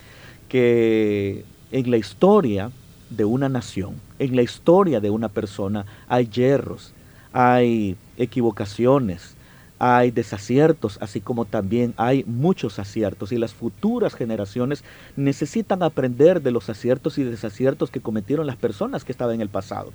que 0.49 1.45
en 1.71 1.91
la 1.91 1.99
historia 1.99 2.71
de 3.11 3.25
una 3.25 3.49
nación, 3.49 3.95
en 4.19 4.35
la 4.37 4.43
historia 4.43 5.01
de 5.01 5.11
una 5.11 5.29
persona, 5.29 5.85
hay 6.09 6.29
yerros, 6.29 6.95
hay 7.33 7.97
equivocaciones, 8.17 9.36
hay 9.79 10.11
desaciertos, 10.11 10.99
así 11.01 11.21
como 11.21 11.45
también 11.45 11.95
hay 11.97 12.25
muchos 12.25 12.79
aciertos 12.79 13.33
y 13.33 13.39
las 13.39 13.55
futuras 13.55 14.15
generaciones 14.15 14.85
necesitan 15.17 15.83
aprender 15.83 16.43
de 16.43 16.51
los 16.51 16.71
aciertos 16.71 17.19
y 17.19 17.25
desaciertos 17.25 17.91
que 17.91 18.01
cometieron 18.01 18.47
las 18.47 18.57
personas 18.57 19.05
que 19.05 19.13
estaban 19.13 19.37
en 19.37 19.41
el 19.43 19.49
pasado. 19.49 19.93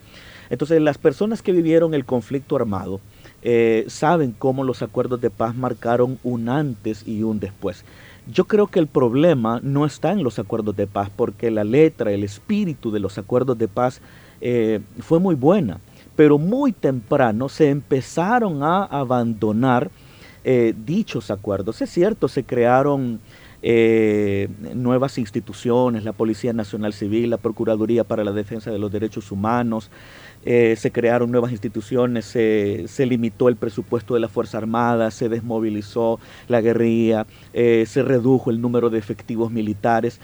Entonces 0.50 0.82
las 0.82 0.98
personas 0.98 1.42
que 1.42 1.52
vivieron 1.52 1.94
el 1.94 2.06
conflicto 2.06 2.56
armado 2.56 3.00
eh, 3.42 3.86
saben 3.88 4.36
cómo 4.38 4.64
los 4.64 4.82
acuerdos 4.82 5.20
de 5.22 5.30
paz 5.30 5.56
marcaron 5.56 6.20
un 6.24 6.50
antes 6.50 7.08
y 7.08 7.24
un 7.24 7.40
después. 7.40 7.84
Yo 8.32 8.46
creo 8.46 8.68
que 8.68 8.80
el 8.80 8.88
problema 8.88 9.60
no 9.64 9.86
está 9.86 10.12
en 10.12 10.24
los 10.24 10.38
acuerdos 10.38 10.76
de 10.76 10.86
paz 10.86 11.10
porque 11.16 11.50
la 11.50 11.64
letra, 11.64 12.12
el 12.12 12.24
espíritu 12.24 12.92
de 12.92 13.00
los 13.00 13.18
acuerdos 13.18 13.58
de 13.58 13.68
paz 13.68 14.00
eh, 14.42 14.82
fue 15.00 15.20
muy 15.20 15.34
buena 15.34 15.80
pero 16.16 16.38
muy 16.38 16.72
temprano 16.72 17.50
se 17.50 17.70
empezaron 17.70 18.64
a 18.64 18.84
abandonar 18.84 19.90
eh, 20.44 20.74
dichos 20.86 21.30
acuerdos. 21.30 21.82
Es 21.82 21.92
cierto, 21.92 22.28
se 22.28 22.44
crearon 22.44 23.20
eh, 23.62 24.50
nuevas 24.74 25.20
instituciones, 25.20 26.04
la 26.04 26.14
Policía 26.14 26.52
Nacional 26.52 26.94
Civil, 26.94 27.30
la 27.30 27.38
Procuraduría 27.38 28.04
para 28.04 28.24
la 28.24 28.32
Defensa 28.32 28.72
de 28.72 28.80
los 28.80 28.92
Derechos 28.92 29.32
Humanos, 29.32 29.92
eh, 30.44 30.76
se 30.80 30.92
crearon 30.92 31.30
nuevas 31.30 31.52
instituciones, 31.52 32.26
se, 32.26 33.06
limitó 33.06 33.50
el 33.50 33.56
presupuesto 33.56 34.16
de 34.16 34.22
la 34.22 34.30
Fuerza 34.30 34.58
Armada, 34.58 35.12
se 35.12 35.30
desmovilizó 35.30 36.20
la 36.48 36.60
guerrilla, 36.62 37.28
se 37.54 38.02
redujo 38.02 38.50
el 38.50 38.60
número 38.60 38.90
de 38.90 38.98
efectivos 38.98 39.52
militares. 39.52 40.20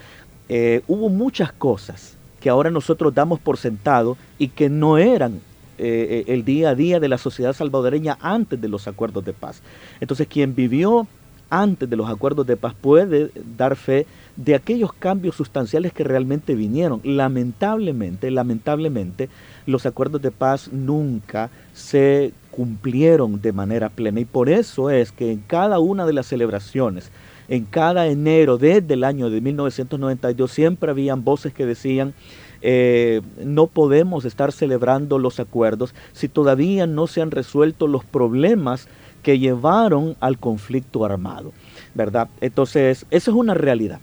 hubo 0.87 1.09
muchas 1.09 1.51
cosas 1.51 2.17
que 2.39 2.49
ahora 2.49 2.71
nosotros 2.71 3.13
damos 3.13 3.39
por 3.39 3.57
sentado 3.57 4.17
y 4.39 4.47
que 4.47 4.69
no 4.69 4.97
eran 4.97 5.41
eh, 5.77 6.23
el 6.27 6.43
día 6.43 6.69
a 6.69 6.75
día 6.75 6.99
de 6.99 7.07
la 7.07 7.17
sociedad 7.17 7.53
salvadoreña 7.53 8.17
antes 8.21 8.59
de 8.59 8.67
los 8.67 8.87
acuerdos 8.87 9.25
de 9.25 9.33
paz. 9.33 9.61
Entonces, 9.99 10.27
quien 10.27 10.55
vivió 10.55 11.07
antes 11.49 11.89
de 11.89 11.95
los 11.95 12.09
acuerdos 12.09 12.45
de 12.45 12.57
paz 12.57 12.73
puede 12.79 13.31
dar 13.57 13.75
fe 13.75 14.05
de 14.35 14.55
aquellos 14.55 14.93
cambios 14.93 15.35
sustanciales 15.35 15.93
que 15.93 16.03
realmente 16.03 16.55
vinieron. 16.55 17.01
Lamentablemente, 17.03 18.29
lamentablemente, 18.31 19.29
los 19.65 19.85
acuerdos 19.85 20.21
de 20.21 20.31
paz 20.31 20.71
nunca 20.71 21.49
se 21.73 22.33
cumplieron 22.51 23.41
de 23.41 23.51
manera 23.51 23.89
plena 23.89 24.19
y 24.19 24.25
por 24.25 24.49
eso 24.49 24.89
es 24.89 25.11
que 25.11 25.31
en 25.31 25.39
cada 25.45 25.79
una 25.79 26.05
de 26.05 26.13
las 26.13 26.27
celebraciones, 26.27 27.11
en 27.49 27.65
cada 27.65 28.07
enero 28.07 28.57
desde 28.57 28.95
el 28.95 29.03
año 29.03 29.29
de 29.29 29.41
1992 29.41 30.51
siempre 30.51 30.91
habían 30.91 31.23
voces 31.23 31.53
que 31.53 31.65
decían 31.65 32.13
eh, 32.61 33.21
no 33.43 33.67
podemos 33.67 34.25
estar 34.25 34.51
celebrando 34.51 35.19
los 35.19 35.39
acuerdos 35.39 35.93
si 36.13 36.27
todavía 36.27 36.87
no 36.87 37.07
se 37.07 37.21
han 37.21 37.31
resuelto 37.31 37.87
los 37.87 38.03
problemas 38.03 38.87
que 39.23 39.39
llevaron 39.39 40.15
al 40.19 40.37
conflicto 40.37 41.03
armado, 41.03 41.51
¿verdad? 41.93 42.29
Entonces, 42.41 43.05
esa 43.11 43.31
es 43.31 43.35
una 43.35 43.53
realidad. 43.53 43.99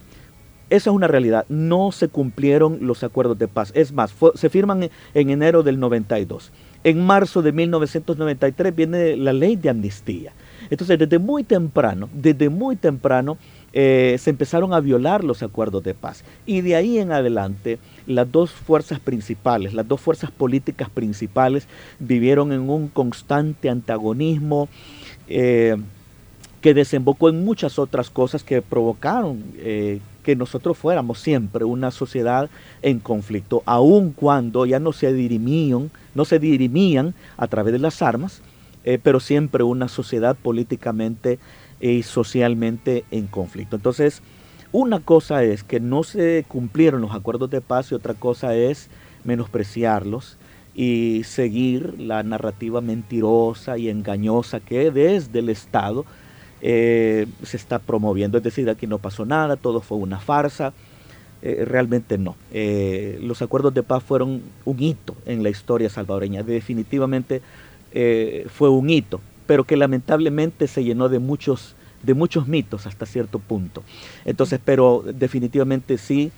Esa 0.71 0.91
es 0.91 0.97
una 0.97 1.09
realidad. 1.09 1.45
No 1.49 1.93
se 1.93 2.09
cumplieron 2.09 2.79
los 2.81 3.05
acuerdos 3.05 3.39
de 3.39 3.49
paz. 3.49 3.71
Es 3.75 3.93
más, 3.93 4.15
se 4.35 4.51
firman 4.51 4.91
en 5.15 5.31
enero 5.31 5.63
del 5.63 5.79
92. 5.79 6.53
En 6.85 7.05
marzo 7.05 7.43
de 7.43 7.53
1993 7.53 8.75
viene 8.75 9.17
la 9.17 9.33
ley 9.33 9.57
de 9.57 9.71
amnistía. 9.71 10.33
Entonces, 10.71 10.99
desde 10.99 11.19
muy 11.19 11.45
temprano, 11.45 12.09
desde 12.13 12.49
muy 12.49 12.77
temprano, 12.77 13.39
eh, 13.77 14.15
se 14.21 14.31
empezaron 14.31 14.73
a 14.73 14.79
violar 14.79 15.25
los 15.25 15.43
acuerdos 15.43 15.83
de 15.83 15.95
paz. 15.95 16.23
Y 16.47 16.61
de 16.61 16.77
ahí 16.77 16.99
en 16.99 17.11
adelante, 17.11 17.81
las 18.07 18.31
dos 18.31 18.53
fuerzas 18.53 19.01
principales, 19.01 19.75
las 19.75 19.89
dos 19.89 20.01
fuerzas 20.01 20.31
políticas 20.31 20.89
principales 20.89 21.67
vivieron 21.99 22.53
en 22.53 22.71
un 22.71 22.87
constante 22.87 23.69
antagonismo 23.69 24.69
eh, 25.27 25.75
que 26.61 26.73
desembocó 26.73 27.29
en 27.29 27.45
muchas 27.45 27.81
otras 27.81 28.11
cosas 28.11 28.45
que 28.45 28.63
provocaron 28.63 29.43
eh, 29.57 29.99
que 30.23 30.37
nosotros 30.37 30.79
fuéramos 30.79 31.19
siempre 31.19 31.65
una 31.65 31.91
sociedad 31.91 32.49
en 32.81 33.01
conflicto, 33.01 33.65
aun 33.67 34.13
cuando 34.13 34.67
ya 34.67 34.79
no 34.79 34.93
se 34.93 35.13
dirimían, 35.13 35.91
no 36.15 36.25
se 36.25 36.39
dirimían 36.39 37.13
a 37.37 37.49
través 37.49 37.73
de 37.73 37.81
las 37.81 38.03
armas, 38.03 38.41
pero 39.03 39.19
siempre 39.19 39.65
una 39.65 39.89
sociedad 39.89 40.37
políticamente 40.37 41.39
y 41.91 42.03
socialmente 42.03 43.05
en 43.11 43.27
conflicto. 43.27 43.77
Entonces, 43.77 44.23
una 44.73 45.01
cosa 45.01 45.45
es 45.45 45.63
que 45.65 45.81
no 45.81 46.03
se 46.03 46.47
cumplieron 46.49 47.03
los 47.03 47.13
acuerdos 47.13 47.51
de 47.51 47.61
paz 47.61 47.93
y 47.93 47.95
otra 47.95 48.15
cosa 48.15 48.55
es 48.55 48.89
menospreciarlos 49.25 50.39
y 50.75 51.23
seguir 51.25 52.01
la 52.01 52.23
narrativa 52.23 52.81
mentirosa 52.81 53.77
y 53.77 53.91
engañosa 53.91 54.61
que 54.61 54.91
desde 54.91 55.41
el 55.41 55.51
Estado 55.51 56.07
eh, 56.63 57.27
se 57.43 57.59
está 57.59 57.79
promoviendo. 57.79 58.39
Es 58.39 58.45
decir, 58.45 58.69
aquí 58.71 58.87
no 58.87 58.99
pasó 58.99 59.27
nada, 59.27 59.57
todo 59.57 59.83
fue 59.83 59.99
una 59.99 60.19
farsa. 60.19 60.73
Eh, 61.43 61.67
realmente 61.67 62.17
no. 62.17 62.37
Eh, 62.51 63.19
los 63.23 63.43
acuerdos 63.43 63.75
de 63.75 63.83
paz 63.83 64.03
fueron 64.03 64.41
un 64.65 64.83
hito 64.83 65.15
en 65.27 65.43
la 65.43 65.51
historia 65.51 65.91
salvadoreña. 65.91 66.43
Definitivamente 66.43 67.43
fue 68.49 68.71
un 68.71 68.91
hito 68.91 69.21
pero 69.47 69.65
que 69.65 69.77
lamentablemente 69.77 70.67
se 70.67 70.85
llenó 70.85 71.09
de 71.09 71.19
muchos, 71.19 71.75
de 72.03 72.15
muchos 72.15 72.49
mitos 72.49 72.87
hasta 72.87 73.07
cierto 73.07 73.39
punto. 73.39 73.83
Entonces, 74.25 74.61
pero 74.65 75.05
definitivamente 75.07 75.99
sí 75.99 76.33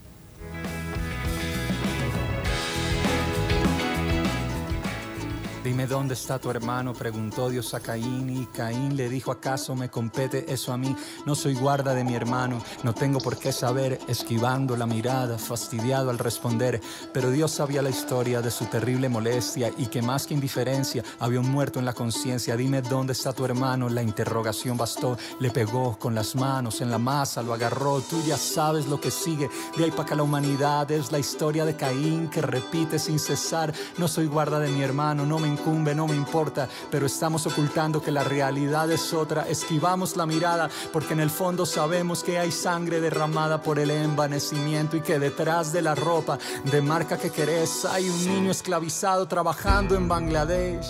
Dime 5.64 5.88
dónde 5.88 6.14
está 6.14 6.40
tu 6.40 6.52
hermano, 6.52 6.92
preguntó 6.92 7.50
Dios 7.50 7.74
a 7.74 7.80
Caín 7.80 8.30
y 8.30 8.46
Caín 8.48 8.98
le 8.98 9.08
dijo, 9.08 9.32
¿acaso 9.32 9.78
me 9.78 9.90
compete 9.90 10.52
eso 10.52 10.74
a 10.74 10.78
mí? 10.78 10.94
No 11.26 11.36
soy 11.36 11.54
guarda 11.54 11.94
de 11.94 12.04
mi 12.04 12.16
hermano, 12.16 12.62
no 12.84 12.94
tengo 12.94 13.20
por 13.20 13.38
qué 13.38 13.54
saber, 13.54 13.98
esquivando 14.10 14.76
la 14.76 14.86
mirada, 14.86 15.38
fastidiado 15.38 16.10
al 16.10 16.20
responder, 16.20 16.82
pero 17.14 17.32
Dios 17.32 17.52
sabía 17.52 17.82
la 17.82 17.90
historia 17.90 18.42
de 18.42 18.52
su 18.52 18.66
terrible 18.66 19.08
molestia 19.08 19.72
y 19.78 19.86
que 19.86 20.02
más 20.02 20.28
que 20.28 20.34
indiferencia 20.34 21.02
había 21.18 21.40
un 21.40 21.50
muerto 21.50 21.80
en 21.80 21.86
la 21.86 21.94
conciencia. 21.94 22.58
Dime 22.58 22.82
dónde 22.82 23.14
está 23.14 23.32
tu 23.32 23.46
hermano, 23.46 23.88
la 23.88 24.04
interrogación 24.04 24.76
bastó, 24.76 25.18
le 25.40 25.50
pegó 25.50 25.98
con 25.98 26.14
las 26.14 26.36
manos 26.36 26.82
en 26.82 26.92
la 26.92 26.98
masa, 26.98 27.42
lo 27.42 27.54
agarró, 27.54 28.02
tú 28.02 28.22
ya 28.28 28.36
sabes 28.36 28.88
lo 28.88 29.00
que 29.00 29.12
sigue, 29.12 29.50
de 29.78 29.86
ahí 29.86 29.92
para 29.92 30.04
acá 30.04 30.16
la 30.16 30.24
humanidad 30.24 30.92
es 30.92 31.14
la 31.14 31.20
historia 31.20 31.64
de 31.64 31.78
Caín 31.78 32.30
que 32.30 32.42
repite 32.42 33.00
sin 33.00 33.18
cesar, 33.18 33.74
no 33.98 34.10
soy 34.10 34.26
guarda 34.26 34.60
de 34.60 34.70
mi 34.70 34.82
hermano, 34.82 35.26
no 35.26 35.40
me 35.40 35.53
incumbe, 35.54 35.96
no 35.96 36.08
me 36.08 36.16
importa, 36.16 36.68
pero 36.92 37.06
estamos 37.06 37.46
ocultando 37.48 38.02
que 38.02 38.12
la 38.12 38.24
realidad 38.24 38.92
es 38.92 39.14
otra. 39.14 39.48
Esquivamos 39.48 40.18
la 40.18 40.26
mirada 40.26 40.70
porque 40.92 41.14
en 41.14 41.20
el 41.20 41.30
fondo 41.30 41.66
sabemos 41.66 42.24
que 42.24 42.38
hay 42.38 42.52
sangre 42.52 43.00
derramada 43.00 43.62
por 43.62 43.80
el 43.80 43.92
envanecimiento 43.92 44.98
y 44.98 45.02
que 45.02 45.20
detrás 45.20 45.72
de 45.72 45.82
la 45.82 45.96
ropa 45.96 46.38
de 46.66 46.82
marca 46.82 47.18
que 47.18 47.30
querés 47.30 47.86
hay 47.86 48.10
un 48.10 48.28
niño 48.28 48.52
esclavizado 48.52 49.28
trabajando 49.28 49.96
en 49.96 50.08
Bangladesh. 50.08 50.88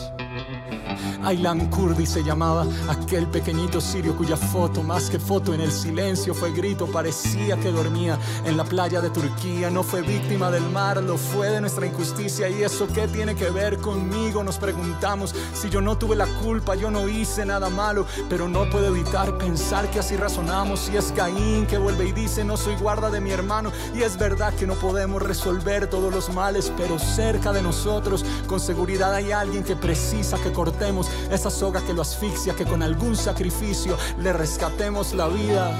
Aylan 1.23 1.69
Kurdi 1.69 2.05
se 2.05 2.23
llamaba 2.23 2.65
aquel 2.89 3.27
pequeñito 3.27 3.79
sirio 3.79 4.15
cuya 4.15 4.35
foto, 4.35 4.83
más 4.83 5.09
que 5.09 5.19
foto 5.19 5.53
en 5.53 5.61
el 5.61 5.71
silencio, 5.71 6.33
fue 6.33 6.51
grito, 6.51 6.85
parecía 6.87 7.57
que 7.57 7.71
dormía 7.71 8.19
en 8.43 8.57
la 8.57 8.65
playa 8.65 8.99
de 8.99 9.09
Turquía. 9.09 9.69
No 9.69 9.83
fue 9.83 10.01
víctima 10.01 10.51
del 10.51 10.69
mar, 10.69 11.01
lo 11.01 11.17
fue 11.17 11.49
de 11.49 11.61
nuestra 11.61 11.85
injusticia. 11.85 12.49
¿Y 12.49 12.63
eso 12.63 12.87
qué 12.93 13.07
tiene 13.07 13.35
que 13.35 13.49
ver 13.49 13.77
conmigo? 13.77 14.43
Preguntamos 14.57 15.35
si 15.53 15.69
yo 15.69 15.81
no 15.81 15.97
tuve 15.97 16.15
la 16.15 16.27
culpa, 16.41 16.75
yo 16.75 16.91
no 16.91 17.07
hice 17.07 17.45
nada 17.45 17.69
malo, 17.69 18.05
pero 18.29 18.47
no 18.47 18.69
puedo 18.69 18.87
evitar 18.87 19.37
pensar 19.37 19.89
que 19.89 19.99
así 19.99 20.15
razonamos. 20.15 20.89
Y 20.89 20.97
es 20.97 21.11
Caín 21.15 21.65
que 21.65 21.77
vuelve 21.77 22.07
y 22.07 22.11
dice: 22.11 22.43
No 22.43 22.57
soy 22.57 22.75
guarda 22.75 23.09
de 23.09 23.21
mi 23.21 23.31
hermano. 23.31 23.71
Y 23.93 24.01
es 24.01 24.17
verdad 24.17 24.53
que 24.53 24.67
no 24.67 24.75
podemos 24.75 25.21
resolver 25.21 25.87
todos 25.89 26.13
los 26.13 26.33
males, 26.33 26.71
pero 26.77 26.99
cerca 26.99 27.51
de 27.51 27.61
nosotros, 27.61 28.25
con 28.47 28.59
seguridad, 28.59 29.13
hay 29.13 29.31
alguien 29.31 29.63
que 29.63 29.75
precisa 29.75 30.37
que 30.37 30.51
cortemos 30.51 31.09
esa 31.31 31.49
soga 31.49 31.81
que 31.81 31.93
lo 31.93 32.01
asfixia, 32.01 32.55
que 32.55 32.65
con 32.65 32.81
algún 32.83 33.15
sacrificio 33.15 33.97
le 34.19 34.33
rescatemos 34.33 35.13
la 35.13 35.27
vida. 35.27 35.71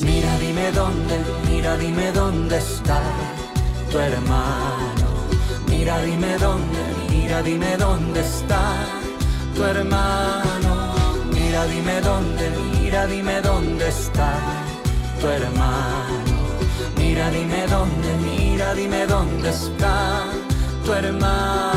Mira, 0.00 0.38
dime 0.38 0.72
dónde, 0.72 1.18
mira, 1.48 1.76
dime 1.76 2.12
dónde 2.12 2.58
está 2.58 3.00
tu 3.90 3.98
hermano. 3.98 4.85
Mira, 5.86 6.02
dime 6.02 6.36
dónde, 6.38 6.82
mira, 7.10 7.42
dime 7.42 7.76
dónde 7.76 8.18
está 8.20 8.74
tu 9.54 9.62
hermano. 9.62 10.94
Mira, 11.32 11.64
dime 11.66 12.00
dónde, 12.00 12.50
mira, 12.72 13.06
dime 13.06 13.40
dónde 13.40 13.86
está 13.86 14.32
tu 15.20 15.28
hermano. 15.28 16.38
Mira, 16.96 17.30
dime 17.30 17.68
dónde, 17.68 18.16
mira, 18.16 18.74
dime 18.74 19.06
dónde 19.06 19.48
está 19.48 20.24
tu 20.84 20.92
hermano. 20.92 21.76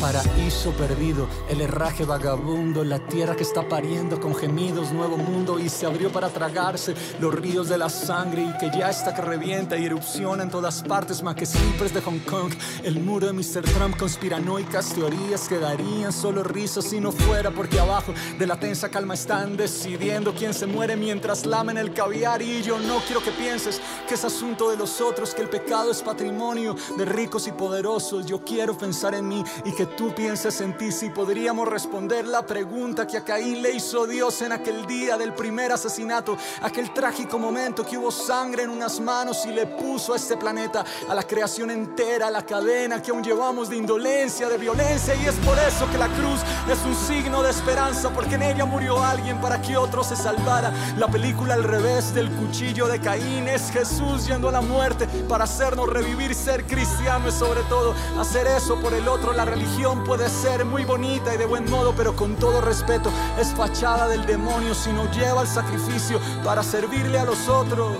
paraíso 0.00 0.72
perdido, 0.72 1.28
el 1.50 1.60
herraje 1.60 2.04
vagabundo, 2.04 2.84
la 2.84 3.00
tierra 3.00 3.34
que 3.34 3.42
está 3.42 3.68
pariendo 3.68 4.20
con 4.20 4.34
gemidos, 4.34 4.92
nuevo 4.92 5.16
mundo 5.16 5.58
y 5.58 5.68
se 5.68 5.84
abrió 5.84 6.12
para 6.12 6.28
tragarse 6.28 6.94
los 7.18 7.34
ríos 7.34 7.68
de 7.68 7.76
la 7.76 7.88
sangre 7.88 8.42
y 8.42 8.58
que 8.58 8.70
ya 8.76 8.88
está 8.88 9.12
que 9.14 9.22
revienta 9.22 9.76
y 9.76 9.84
erupciona 9.84 10.44
en 10.44 10.50
todas 10.50 10.82
partes, 10.82 11.22
más 11.22 11.34
que 11.34 11.46
siempre 11.46 11.80
de 11.88 12.00
Hong 12.02 12.20
Kong, 12.20 12.52
el 12.84 13.00
muro 13.00 13.26
de 13.26 13.32
Mr. 13.32 13.62
Trump, 13.62 13.96
conspiranoicas 13.96 14.94
teorías 14.94 15.48
quedarían 15.48 16.12
solo 16.12 16.44
risas 16.44 16.84
si 16.84 17.00
no 17.00 17.10
fuera 17.10 17.50
porque 17.50 17.80
abajo 17.80 18.12
de 18.38 18.46
la 18.46 18.58
tensa 18.58 18.88
calma 18.88 19.14
están 19.14 19.56
decidiendo 19.56 20.34
quién 20.34 20.54
se 20.54 20.66
muere 20.66 20.94
mientras 20.96 21.46
lamen 21.46 21.78
el 21.78 21.92
caviar. 21.92 22.42
Y 22.42 22.62
yo 22.62 22.78
no 22.78 22.98
quiero 23.06 23.22
que 23.22 23.30
pienses 23.32 23.80
que 24.06 24.14
es 24.14 24.24
asunto 24.24 24.70
de 24.70 24.76
los 24.76 25.00
otros, 25.00 25.34
que 25.34 25.42
el 25.42 25.48
pecado 25.48 25.90
es 25.90 26.02
patrimonio 26.02 26.76
de 26.96 27.04
ricos 27.04 27.48
y 27.48 27.52
poderosos, 27.52 28.26
yo 28.26 28.44
quiero 28.44 28.76
pensar 28.76 29.14
en 29.14 29.26
mí 29.26 29.42
y 29.64 29.72
que 29.72 29.86
tú 29.86 30.14
pienses 30.14 30.60
en 30.60 30.76
ti. 30.76 30.92
Si 30.92 31.10
podríamos 31.40 31.68
responder 31.68 32.26
la 32.26 32.44
pregunta 32.44 33.06
que 33.06 33.16
a 33.16 33.24
Caín 33.24 33.62
le 33.62 33.72
hizo 33.72 34.06
Dios 34.06 34.42
en 34.42 34.52
aquel 34.52 34.84
día 34.84 35.16
del 35.16 35.32
primer 35.32 35.72
asesinato, 35.72 36.36
aquel 36.60 36.92
trágico 36.92 37.38
momento 37.38 37.82
que 37.82 37.96
hubo 37.96 38.10
sangre 38.10 38.64
en 38.64 38.68
unas 38.68 39.00
manos 39.00 39.46
y 39.46 39.48
le 39.48 39.66
puso 39.66 40.12
a 40.12 40.16
este 40.16 40.36
planeta, 40.36 40.84
a 41.08 41.14
la 41.14 41.22
creación 41.22 41.70
entera, 41.70 42.30
la 42.30 42.44
cadena 42.44 43.00
que 43.00 43.10
aún 43.10 43.24
llevamos 43.24 43.70
de 43.70 43.78
indolencia, 43.78 44.50
de 44.50 44.58
violencia 44.58 45.14
y 45.14 45.24
es 45.24 45.34
por 45.36 45.58
eso 45.58 45.90
que 45.90 45.96
la 45.96 46.08
cruz 46.08 46.40
es 46.70 46.78
un 46.84 46.94
signo 46.94 47.42
de 47.42 47.48
esperanza 47.48 48.10
porque 48.10 48.34
en 48.34 48.42
ella 48.42 48.66
murió 48.66 49.02
alguien 49.02 49.40
para 49.40 49.62
que 49.62 49.78
otro 49.78 50.04
se 50.04 50.16
salvara. 50.16 50.74
La 50.98 51.08
película 51.08 51.54
al 51.54 51.64
revés 51.64 52.12
del 52.12 52.30
cuchillo 52.32 52.86
de 52.86 53.00
Caín 53.00 53.48
es 53.48 53.70
Jesús 53.70 54.26
yendo 54.26 54.50
a 54.50 54.52
la 54.52 54.60
muerte 54.60 55.06
para 55.26 55.44
hacernos 55.44 55.88
revivir, 55.88 56.34
ser 56.34 56.66
cristiano 56.66 57.28
es 57.28 57.34
sobre 57.34 57.62
todo 57.62 57.94
hacer 58.18 58.46
eso 58.46 58.78
por 58.78 58.92
el 58.92 59.08
otro, 59.08 59.32
la 59.32 59.46
religión 59.46 60.04
puede 60.04 60.28
ser 60.28 60.66
muy 60.66 60.84
bonita 60.84 61.29
y 61.34 61.36
de 61.36 61.46
buen 61.46 61.68
modo, 61.70 61.94
pero 61.96 62.14
con 62.16 62.34
todo 62.36 62.60
respeto 62.60 63.10
es 63.38 63.48
fachada 63.48 64.08
del 64.08 64.26
demonio 64.26 64.74
si 64.74 64.92
no 64.92 65.10
lleva 65.12 65.42
el 65.42 65.48
sacrificio 65.48 66.18
para 66.44 66.62
servirle 66.62 67.18
a 67.18 67.24
los 67.24 67.48
otros. 67.48 67.96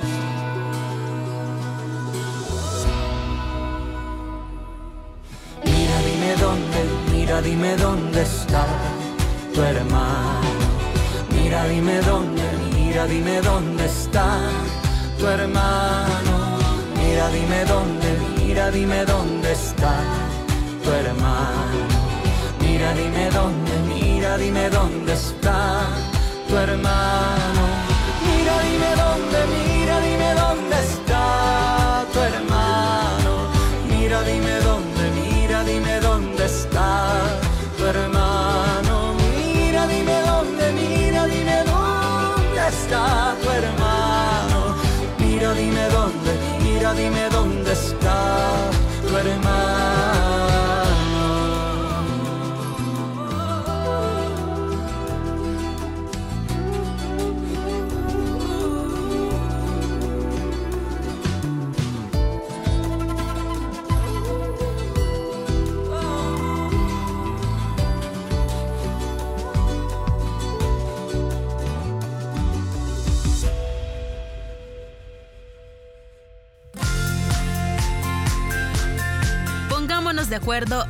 Mira, 5.65 5.99
dime 6.03 6.37
dónde, 6.37 7.13
mira, 7.13 7.43
dime 7.43 7.77
dónde 7.77 8.23
está 8.23 8.67
tu 9.55 9.63
hermano. 9.63 10.49
Mira, 11.31 11.65
dime 11.65 12.01
dónde, 12.01 12.43
mira, 12.75 13.07
dime 13.07 13.41
dónde 13.43 13.87
está 13.87 14.39
tu 15.19 15.27
hermano. 15.27 16.59
Mira, 16.97 17.29
dime 17.29 17.65
dónde, 17.65 18.19
mira, 18.39 18.71
dime 18.71 19.05
dónde 19.05 19.53
está 19.53 19.95
tu 20.83 20.91
hermano. 20.91 22.00
Mira, 22.81 22.95
dime 22.95 23.29
dónde, 23.29 23.73
mira, 23.89 24.39
dime 24.39 24.71
dónde 24.71 25.13
está 25.13 25.83
tu 26.49 26.57
hermano. 26.57 27.63
Mira, 28.25 28.55
dime 28.63 28.91
dónde, 28.97 29.39
mira, 29.53 29.60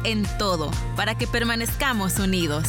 en 0.05 0.27
todo 0.39 0.71
para 0.97 1.19
que 1.19 1.27
permanezcamos 1.27 2.19
unidos. 2.19 2.67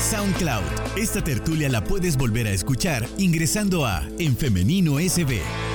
SoundCloud. 0.00 0.62
Esta 0.96 1.22
tertulia 1.22 1.68
la 1.68 1.84
puedes 1.84 2.16
volver 2.16 2.48
a 2.48 2.50
escuchar 2.50 3.06
ingresando 3.18 3.86
a 3.86 4.02
En 4.18 4.36
Femenino 4.36 4.98
SB. 4.98 5.69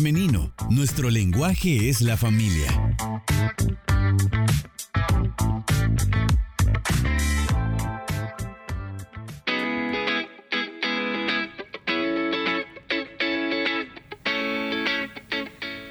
Femenino, 0.00 0.50
nuestro 0.70 1.10
lenguaje 1.10 1.90
es 1.90 2.00
la 2.00 2.16
familia. 2.16 2.96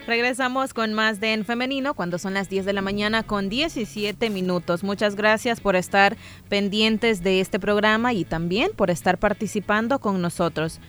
Regresamos 0.08 0.74
con 0.74 0.94
más 0.94 1.20
de 1.20 1.34
En 1.34 1.46
Femenino 1.46 1.94
cuando 1.94 2.18
son 2.18 2.34
las 2.34 2.50
10 2.50 2.66
de 2.66 2.74
la 2.74 2.82
mañana 2.82 3.22
con 3.22 3.48
17 3.48 4.32
minutos. 4.32 4.84
Muchas 4.84 5.14
gracias 5.16 5.62
por 5.62 5.76
estar 5.76 6.18
pendientes 6.50 7.22
de 7.22 7.42
este 7.42 7.60
programa 7.60 8.12
y 8.14 8.26
también 8.26 8.72
por 8.76 8.90
estar 8.90 9.20
participando 9.20 10.00
con 10.00 10.20
nosotros. 10.20 10.80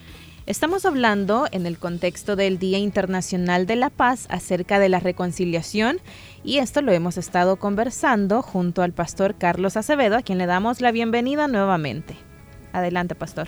Estamos 0.51 0.85
hablando 0.85 1.47
en 1.53 1.65
el 1.65 1.77
contexto 1.77 2.35
del 2.35 2.59
Día 2.59 2.77
Internacional 2.77 3.65
de 3.65 3.77
la 3.77 3.89
Paz 3.89 4.27
acerca 4.29 4.79
de 4.79 4.89
la 4.89 4.99
reconciliación 4.99 5.99
y 6.43 6.57
esto 6.57 6.81
lo 6.81 6.91
hemos 6.91 7.15
estado 7.17 7.55
conversando 7.55 8.41
junto 8.41 8.81
al 8.81 8.91
pastor 8.91 9.35
Carlos 9.35 9.77
Acevedo, 9.77 10.17
a 10.17 10.23
quien 10.23 10.37
le 10.37 10.47
damos 10.47 10.81
la 10.81 10.91
bienvenida 10.91 11.47
nuevamente. 11.47 12.15
Adelante, 12.73 13.15
pastor. 13.15 13.47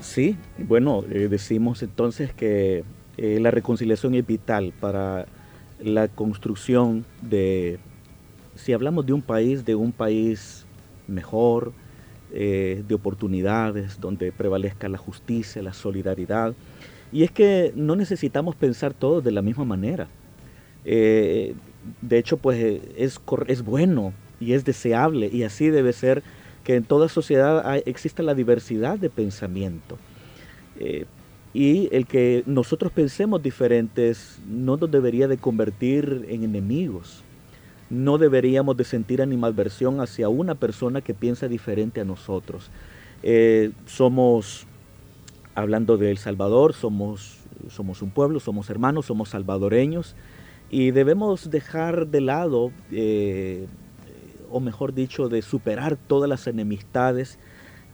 Sí, 0.00 0.36
bueno, 0.58 1.04
eh, 1.08 1.28
decimos 1.30 1.84
entonces 1.84 2.32
que 2.32 2.82
eh, 3.16 3.38
la 3.40 3.52
reconciliación 3.52 4.16
es 4.16 4.26
vital 4.26 4.72
para 4.80 5.26
la 5.80 6.08
construcción 6.08 7.06
de, 7.20 7.78
si 8.56 8.72
hablamos 8.72 9.06
de 9.06 9.12
un 9.12 9.22
país, 9.22 9.64
de 9.64 9.76
un 9.76 9.92
país 9.92 10.66
mejor, 11.06 11.72
eh, 12.32 12.82
de 12.86 12.94
oportunidades, 12.94 14.00
donde 14.00 14.32
prevalezca 14.32 14.88
la 14.88 14.98
justicia, 14.98 15.62
la 15.62 15.72
solidaridad. 15.72 16.54
Y 17.12 17.24
es 17.24 17.30
que 17.30 17.72
no 17.76 17.94
necesitamos 17.96 18.56
pensar 18.56 18.94
todos 18.94 19.22
de 19.22 19.32
la 19.32 19.42
misma 19.42 19.64
manera. 19.64 20.08
Eh, 20.84 21.54
de 22.00 22.18
hecho, 22.18 22.36
pues 22.36 22.80
es, 22.96 23.20
es 23.46 23.62
bueno 23.62 24.12
y 24.40 24.54
es 24.54 24.64
deseable 24.64 25.28
y 25.32 25.42
así 25.42 25.68
debe 25.68 25.92
ser 25.92 26.22
que 26.64 26.76
en 26.76 26.84
toda 26.84 27.08
sociedad 27.08 27.76
exista 27.86 28.22
la 28.22 28.34
diversidad 28.34 28.98
de 28.98 29.10
pensamiento 29.10 29.98
y 31.54 31.94
el 31.94 32.06
que 32.06 32.42
nosotros 32.46 32.92
pensemos 32.92 33.42
diferentes 33.42 34.38
no 34.48 34.76
nos 34.76 34.90
debería 34.90 35.28
de 35.28 35.36
convertir 35.36 36.26
en 36.28 36.44
enemigos. 36.44 37.22
No 37.92 38.16
deberíamos 38.16 38.74
de 38.78 38.84
sentir 38.84 39.20
animadversión 39.20 40.00
hacia 40.00 40.30
una 40.30 40.54
persona 40.54 41.02
que 41.02 41.12
piensa 41.12 41.46
diferente 41.46 42.00
a 42.00 42.06
nosotros. 42.06 42.70
Eh, 43.22 43.72
somos, 43.84 44.66
hablando 45.54 45.98
de 45.98 46.10
El 46.10 46.16
Salvador, 46.16 46.72
somos, 46.72 47.40
somos 47.68 48.00
un 48.00 48.08
pueblo, 48.08 48.40
somos 48.40 48.70
hermanos, 48.70 49.04
somos 49.04 49.28
salvadoreños 49.28 50.16
y 50.70 50.90
debemos 50.92 51.50
dejar 51.50 52.06
de 52.06 52.22
lado, 52.22 52.72
eh, 52.90 53.66
o 54.50 54.58
mejor 54.58 54.94
dicho, 54.94 55.28
de 55.28 55.42
superar 55.42 55.98
todas 55.98 56.30
las 56.30 56.46
enemistades 56.46 57.38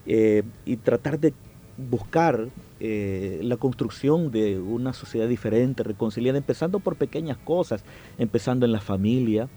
eh, 0.06 0.44
y 0.64 0.76
tratar 0.76 1.18
de 1.18 1.34
buscar 1.76 2.46
la 2.80 3.56
construcción 3.56 4.30
de 4.30 4.61
una 4.61 4.92
sociedad 4.92 5.26
diferente, 5.26 5.82
reconciliada, 5.82 6.38
empezando 6.38 6.78
por 6.78 6.94
pequeñas 6.94 7.37
cosas, 7.37 7.82
empezando 8.18 8.64
en 8.64 8.70
la 8.70 8.80
familia, 8.80 9.48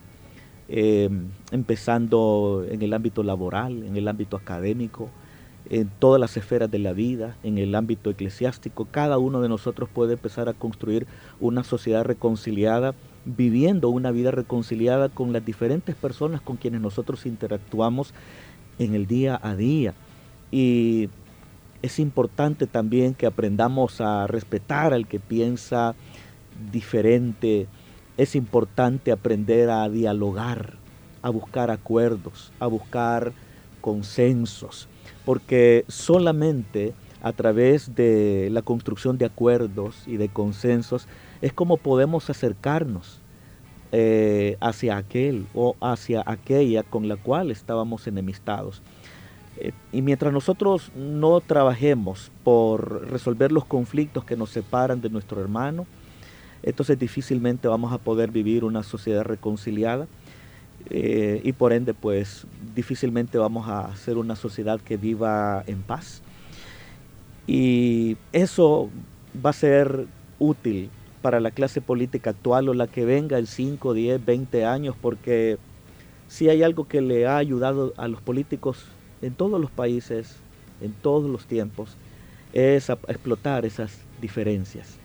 em, 0.74 1.28
empezando 1.52 2.66
en 2.70 2.82
el 2.82 2.94
ámbito 2.94 3.24
laboral, 3.24 3.84
en 3.84 3.98
el 3.98 4.08
ámbito 4.08 4.38
académico, 4.38 5.10
en 5.70 5.90
todas 6.00 6.20
las 6.20 6.38
esferas 6.38 6.72
de 6.72 6.80
la 6.80 6.94
vida, 6.94 7.36
en 7.44 7.58
el 7.58 7.76
ámbito 7.76 8.10
eclesiástico. 8.10 8.88
Cada 8.90 9.18
uno 9.18 9.42
de 9.42 9.50
nosotros 9.50 9.90
puede 9.94 10.14
empezar 10.14 10.48
a 10.48 10.54
construir 10.54 11.08
una 11.42 11.66
sociedad 11.66 12.06
reconciliada, 12.06 12.96
viviendo 13.26 13.90
una 13.90 14.12
vida 14.12 14.32
reconciliada 14.32 15.10
con 15.10 15.34
las 15.34 15.46
diferentes 15.46 15.94
personas 15.94 16.40
con 16.40 16.56
quienes 16.56 16.80
nosotros 16.80 17.26
interactuamos 17.26 18.14
en 18.80 18.96
el 18.96 19.08
día 19.08 19.40
a 19.44 19.56
día. 19.56 19.94
Y 20.52 21.10
es 21.82 22.00
importante 22.00 22.66
también 22.66 23.14
que 23.14 23.26
aprendamos 23.26 24.00
a 24.00 24.26
respetar 24.26 24.94
al 24.94 25.06
que 25.06 25.20
piensa 25.20 25.96
diferente. 26.72 27.68
Es 28.18 28.36
importante 28.36 29.12
aprender 29.12 29.70
a 29.70 29.90
dialogar, 29.90 30.76
a 31.22 31.30
buscar 31.30 31.72
acuerdos, 31.72 32.52
a 32.60 32.68
buscar 32.68 33.34
consensos, 33.82 34.88
porque 35.26 35.86
solamente 35.88 36.94
a 37.22 37.34
través 37.34 37.96
de 37.96 38.50
la 38.52 38.62
construcción 38.62 39.18
de 39.18 39.26
acuerdos 39.26 40.08
y 40.08 40.18
de 40.18 40.30
consensos 40.30 41.08
es 41.42 41.54
como 41.54 41.78
podemos 41.78 42.30
acercarnos 42.30 43.20
eh, 43.92 44.58
hacia 44.62 44.98
aquel 44.98 45.48
o 45.54 45.76
hacia 45.82 46.24
aquella 46.26 46.84
con 46.84 47.08
la 47.08 47.18
cual 47.18 47.52
estábamos 47.52 48.08
enemistados. 48.08 48.82
Eh, 49.58 49.74
y 49.92 50.02
mientras 50.02 50.32
nosotros 50.34 50.92
no 50.96 51.42
trabajemos 51.42 52.32
por 52.44 53.10
resolver 53.12 53.52
los 53.52 53.66
conflictos 53.66 54.24
que 54.24 54.38
nos 54.38 54.50
separan 54.50 55.02
de 55.02 55.10
nuestro 55.10 55.42
hermano, 55.42 55.86
entonces 56.64 56.98
difícilmente 56.98 57.68
vamos 57.68 57.92
a 57.94 57.98
poder 57.98 58.32
vivir 58.32 58.64
una 58.64 58.84
sociedad 58.84 59.24
reconciliada 59.24 60.08
eh, 60.90 61.42
y 61.44 61.54
por 61.54 61.74
ende 61.74 61.94
pues 61.94 62.46
difícilmente 62.76 63.38
vamos 63.38 63.68
a 63.68 63.96
ser 63.96 64.18
una 64.18 64.36
sociedad 64.36 64.80
que 64.80 64.98
viva 64.98 65.64
en 65.68 65.82
paz. 65.82 66.22
Y 67.48 68.18
eso 68.32 68.90
va 69.44 69.52
a 69.52 69.54
ser 69.54 70.08
útil 70.40 70.90
para 71.22 71.40
la 71.40 71.52
clase 71.52 71.82
política 71.82 72.32
actual 72.32 72.70
o 72.70 72.74
la 72.74 72.88
que 72.88 73.06
venga 73.06 73.38
en 73.38 73.48
5, 73.48 73.94
10, 73.94 74.26
20 74.26 74.66
años, 74.66 74.96
porque 75.00 75.58
si 76.28 76.50
hay 76.50 76.64
algo 76.64 76.88
que 76.88 77.02
le 77.02 77.28
ha 77.28 77.38
ayudado 77.38 77.94
a 77.98 78.08
los 78.08 78.22
políticos 78.22 78.86
en 79.22 79.34
todos 79.34 79.62
los 79.62 79.70
países, 79.70 80.38
en 80.82 80.94
todos 80.94 81.30
los 81.30 81.46
tiempos, 81.46 81.96
es 82.54 82.90
explotar 82.90 83.66
esas 83.66 84.00
diferencias, 84.20 84.98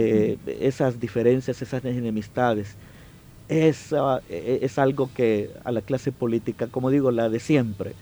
eh, 0.00 0.38
esas 0.60 1.00
diferencias, 1.00 1.60
esas 1.60 1.84
enemistades. 1.84 2.76
Es, 3.48 3.92
e, 4.28 4.60
es 4.62 4.78
algo 4.78 5.10
que 5.12 5.50
a 5.64 5.72
la 5.72 5.80
clase 5.80 6.12
política, 6.12 6.68
como 6.68 6.90
digo, 6.90 7.10
la 7.10 7.28
de 7.28 7.40
siempre, 7.40 7.94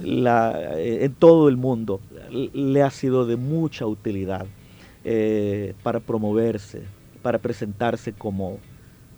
la, 0.00 0.78
eh, 0.78 1.04
en 1.06 1.14
todo 1.14 1.48
el 1.48 1.56
mundo, 1.56 2.00
le 2.30 2.82
ha 2.82 2.90
sido 2.90 3.26
de 3.26 3.34
mucha 3.34 3.86
utilidad 3.86 4.46
eh, 5.04 5.74
para 5.82 5.98
promoverse, 5.98 6.82
para 7.20 7.38
presentarse 7.38 8.12
como, 8.12 8.58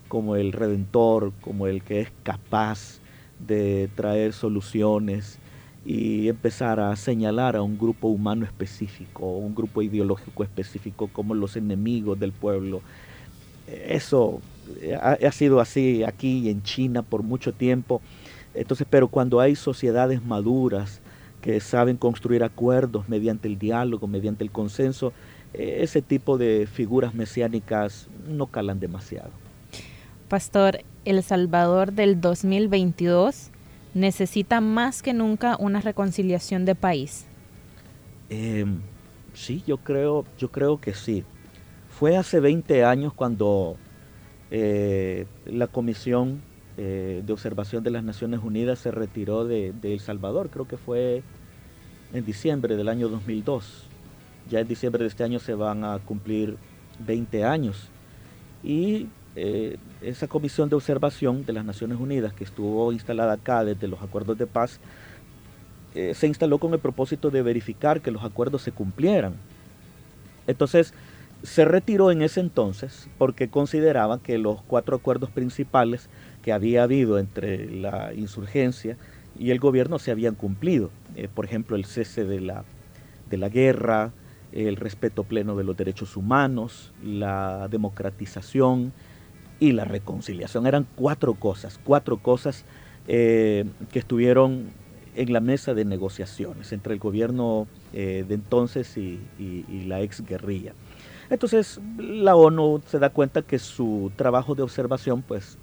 como 0.09 0.37
el 0.37 0.53
redentor, 0.53 1.33
como 1.42 1.66
el 1.66 1.83
que 1.83 2.01
es 2.01 2.09
capaz 2.23 3.01
de 3.47 3.90
traer 3.95 4.33
soluciones, 4.33 5.38
y 5.85 6.29
empezar 6.29 6.79
a 6.79 6.95
señalar 6.95 7.57
a 7.57 7.62
un 7.62 7.77
grupo 7.77 8.09
humano 8.09 8.45
específico, 8.45 9.27
un 9.27 9.55
grupo 9.55 9.83
ideológico 9.83 10.45
específico 10.45 11.09
como 11.12 11.35
los 11.35 11.57
enemigos 11.57 12.18
del 12.21 12.33
pueblo. 12.33 12.83
Eso 13.66 14.40
ha, 15.01 15.33
sido 15.33 15.61
así 15.61 16.05
aquí 16.05 16.49
en 16.49 16.62
China 16.62 17.03
por 17.03 17.23
mucho 17.23 17.53
tiempo. 17.53 18.01
Entonces, 18.55 18.87
pero 18.88 19.09
cuando 19.09 19.40
hay 19.40 19.57
sociedades 19.57 20.25
maduras 20.25 21.01
que 21.40 21.59
saben 21.59 21.97
construir 21.97 22.45
acuerdos 22.45 23.09
mediante 23.09 23.49
el 23.49 23.59
diálogo, 23.59 24.07
mediante 24.07 24.45
el 24.45 24.53
consenso, 24.53 25.12
ese 25.53 26.01
tipo 26.01 26.38
de 26.38 26.68
figuras 26.71 27.14
mesiánicas 27.14 28.09
no 28.29 28.47
calan 28.47 28.79
demasiado. 28.79 29.31
Pastor, 30.29 30.79
El 31.05 31.23
Salvador 31.23 31.92
del 31.92 32.21
2022 32.21 33.51
necesita 33.94 34.61
más 34.61 35.02
que 35.02 35.12
nunca 35.12 35.57
una 35.59 35.81
reconciliación 35.81 36.64
de 36.64 36.74
país? 36.74 37.26
Em, 38.31 38.81
sí, 39.35 39.62
yo 39.66 39.78
creo, 39.78 40.24
yo 40.38 40.50
creo 40.50 40.81
que 40.81 40.94
sí. 40.94 41.24
Fue 41.90 42.16
hace 42.16 42.40
20 42.40 42.85
años 42.85 43.12
cuando 43.12 43.76
eh, 44.50 45.26
la 45.46 45.66
Comisión 45.66 46.42
eh, 46.78 47.22
de 47.24 47.33
Observación 47.33 47.83
de 47.85 47.90
las 47.90 48.02
Naciones 48.02 48.40
Unidas 48.42 48.78
se 48.78 48.90
retiró 48.90 49.44
de, 49.44 49.74
El 49.83 50.00
Salvador, 50.00 50.48
creo 50.50 50.66
que 50.66 50.78
fue 50.78 51.22
en 52.14 52.24
diciembre 52.24 52.76
del 52.76 52.88
año 52.88 53.09
2002. 53.09 53.85
Ya 54.50 54.61
en 54.61 54.68
diciembre 54.68 55.02
de 55.02 55.09
este 55.09 55.24
año 55.24 55.38
se 55.38 55.55
van 55.55 55.85
a 55.85 55.98
cumplir 55.98 56.57
20 56.98 57.44
años. 57.44 57.90
Y 58.64 59.09
eh, 59.37 59.76
esa 60.02 60.28
comisión 60.28 60.68
de 60.68 60.76
observación 60.76 61.44
de 61.44 61.52
las 61.52 61.64
Naciones 61.64 61.98
Unidas 61.98 62.32
que 62.32 62.44
estuvo 62.44 62.92
instalada 62.92 63.34
acá 63.34 63.64
desde 63.64 63.88
los 63.88 64.02
acuerdos 64.02 64.38
de 64.38 64.46
paz, 64.46 64.80
eh, 65.94 66.14
se 66.14 66.26
instaló 66.26 66.58
con 66.58 66.72
el 66.72 66.80
propósito 66.80 67.30
de 67.30 67.42
verificar 67.42 68.00
que 68.00 68.10
los 68.10 68.24
acuerdos 68.24 68.62
se 68.62 68.72
cumplieran. 68.72 69.34
Entonces, 70.46 70.94
se 71.42 71.64
retiró 71.64 72.10
en 72.10 72.22
ese 72.22 72.40
entonces 72.40 73.08
porque 73.18 73.48
consideraba 73.48 74.20
que 74.22 74.38
los 74.38 74.62
cuatro 74.62 74.96
acuerdos 74.96 75.30
principales 75.30 76.08
que 76.42 76.52
había 76.52 76.84
habido 76.84 77.18
entre 77.18 77.70
la 77.70 78.14
insurgencia 78.14 78.96
y 79.38 79.50
el 79.50 79.58
gobierno 79.58 79.98
se 79.98 80.10
habían 80.10 80.34
cumplido. 80.34 80.90
Eh, 81.16 81.28
por 81.32 81.44
ejemplo, 81.44 81.76
el 81.76 81.84
cese 81.84 82.24
de 82.24 82.40
la, 82.40 82.64
de 83.28 83.36
la 83.38 83.48
guerra, 83.48 84.12
el 84.52 84.76
respeto 84.76 85.24
pleno 85.24 85.56
de 85.56 85.64
los 85.64 85.76
derechos 85.76 86.16
humanos, 86.16 86.92
la 87.02 87.68
democratización 87.68 88.92
y 89.62 89.70
la 89.70 89.85
reconciliación. 89.85 90.66
Eran 90.66 90.88
cuatro 90.96 91.35
cosas, 91.35 91.79
cuatro 91.85 92.16
cosas 92.16 92.64
eh, 93.07 93.64
que 93.92 94.01
estuvieron 94.01 94.70
en 95.14 95.33
la 95.33 95.38
mesa 95.38 95.72
de 95.72 95.85
negociaciones 95.85 96.72
entre 96.72 96.94
el 96.94 96.98
gobierno 96.98 97.68
eh, 97.92 98.25
de 98.27 98.35
entonces 98.35 98.96
y, 98.96 99.20
la 99.87 100.01
ex 100.01 100.27
guerrilla. 100.27 100.72
Entonces 101.31 101.81
la 101.96 102.35
ONU 102.35 102.83
se 102.88 102.98
da 102.98 103.11
cuenta 103.11 103.42
que 103.42 103.61
su 103.61 104.11
trabajo 104.16 104.57
de 104.57 104.64
observación 104.64 105.22
pues 105.22 105.59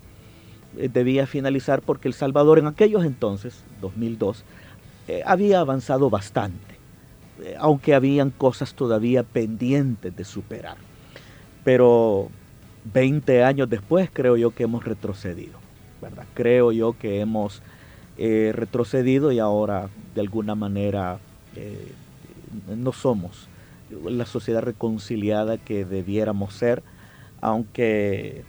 eh, 0.77 0.87
debía 0.87 1.27
finalizar 1.27 1.81
porque 1.81 2.07
El 2.07 2.13
Salvador 2.13 2.57
en 2.57 2.67
aquellos 2.67 3.03
entonces, 3.03 3.65
2002, 3.81 4.45
había 5.25 5.59
avanzado 5.59 6.09
bastante 6.09 6.79
aunque 7.57 7.95
habían 7.95 8.29
cosas 8.31 8.73
todavía 8.75 9.23
pendientes 9.23 10.15
de 10.15 10.23
superar. 10.23 10.75
Pero 11.63 12.29
20 12.93 13.43
años 13.43 13.69
después 13.69 14.09
creo 14.11 14.37
yo 14.37 14.51
que 14.51 14.63
hemos 14.63 14.85
retrocedido, 14.85 15.59
¿verdad? 16.01 16.25
Creo 16.33 16.71
yo 16.71 16.97
que 16.97 17.19
hemos 17.19 17.61
eh, 18.17 18.51
retrocedido 18.53 19.31
y 19.31 19.39
ahora 19.39 19.89
de 20.15 20.21
alguna 20.21 20.55
manera 20.55 21.19
eh, 21.55 21.91
no 22.75 22.91
somos 22.91 23.47
la 24.05 24.25
sociedad 24.25 24.61
reconciliada 24.61 25.57
que 25.57 25.85
debiéramos 25.85 26.53
ser, 26.53 26.83
aunque 27.41 28.43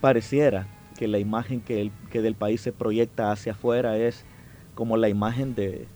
pareciera 0.00 0.68
que 0.96 1.08
la 1.08 1.18
imagen 1.18 1.60
que, 1.60 1.90
que 2.10 2.22
del 2.22 2.36
país 2.36 2.60
se 2.60 2.72
proyecta 2.72 3.32
hacia 3.32 3.52
afuera 3.52 3.96
es 3.96 4.24
como 4.74 4.96
la 4.96 5.08
imagen 5.08 5.54
de, 5.54 5.86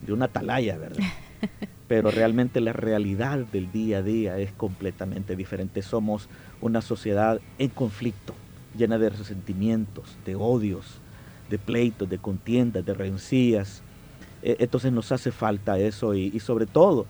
de 0.00 0.12
una 0.12 0.26
atalaya, 0.26 0.76
¿verdad? 0.76 1.04
pero 1.88 2.10
realmente 2.10 2.60
la 2.60 2.72
realidad 2.72 3.38
del 3.38 3.70
día 3.70 3.98
a 3.98 4.02
día 4.02 4.38
es 4.38 4.52
completamente 4.52 5.36
diferente. 5.36 5.82
Somos 5.82 6.28
una 6.64 6.80
sociedad 6.80 7.40
en 7.58 7.68
conflicto, 7.68 8.32
llena 8.76 8.96
de 8.96 9.10
resentimientos, 9.10 10.16
de 10.24 10.34
odios, 10.34 10.98
de 11.50 11.58
pleitos, 11.58 12.08
de 12.08 12.16
contiendas, 12.16 12.86
de 12.86 12.94
rencillas. 12.94 13.82
E, 14.42 14.56
entonces 14.60 14.90
nos 14.90 15.12
hace 15.12 15.30
falta 15.30 15.78
eso 15.78 16.14
y, 16.14 16.40
sobre 16.40 16.64
todo 16.66 17.06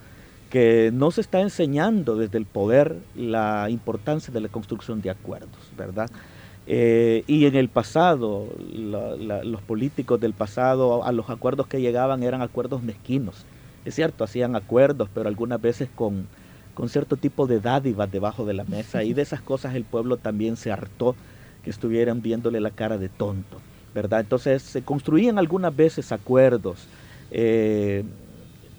que 0.50 0.90
no 0.92 1.10
se 1.10 1.20
está 1.20 1.40
enseñando 1.40 2.16
desde 2.16 2.38
el 2.38 2.46
poder 2.46 2.96
la 3.14 3.68
importancia 3.70 4.32
de 4.32 4.40
la 4.40 4.48
construcción 4.48 5.00
de 5.00 5.10
acuerdos, 5.10 5.70
¿verdad? 5.76 6.10
Eh, 6.66 7.22
y 7.26 7.46
en 7.46 7.54
el 7.56 7.68
pasado, 7.68 8.48
los 8.72 9.62
políticos 9.62 10.20
del 10.20 10.32
pasado 10.32 11.04
a 11.04 11.12
los 11.12 11.30
acuerdos 11.30 11.66
que 11.66 11.80
llegaban 11.80 12.22
eran 12.22 12.42
acuerdos 12.42 12.82
mezquinos, 12.82 13.44
es 13.84 13.94
cierto, 13.94 14.24
hacían 14.24 14.54
acuerdos, 14.54 15.08
pero 15.12 15.28
algunas 15.28 15.60
veces 15.60 15.88
con, 15.94 16.26
con 16.74 16.88
cierto 16.88 17.16
tipo 17.16 17.46
de 17.46 17.60
dádivas 17.60 18.10
debajo 18.10 18.44
de 18.44 18.54
la 18.54 18.64
mesa 18.64 19.04
y 19.04 19.14
de 19.14 19.22
esas 19.22 19.40
cosas 19.40 19.74
el 19.74 19.84
pueblo 19.84 20.16
también 20.16 20.56
se 20.56 20.72
hartó 20.72 21.14
que 21.62 21.70
estuvieran 21.70 22.20
viéndole 22.20 22.60
la 22.60 22.70
cara 22.70 22.98
de 22.98 23.08
tonto, 23.08 23.58
¿verdad? 23.94 24.20
Entonces 24.20 24.62
se 24.62 24.82
construían 24.82 25.38
algunas 25.38 25.74
veces 25.74 26.12
acuerdos, 26.12 26.86
eh, 27.30 28.04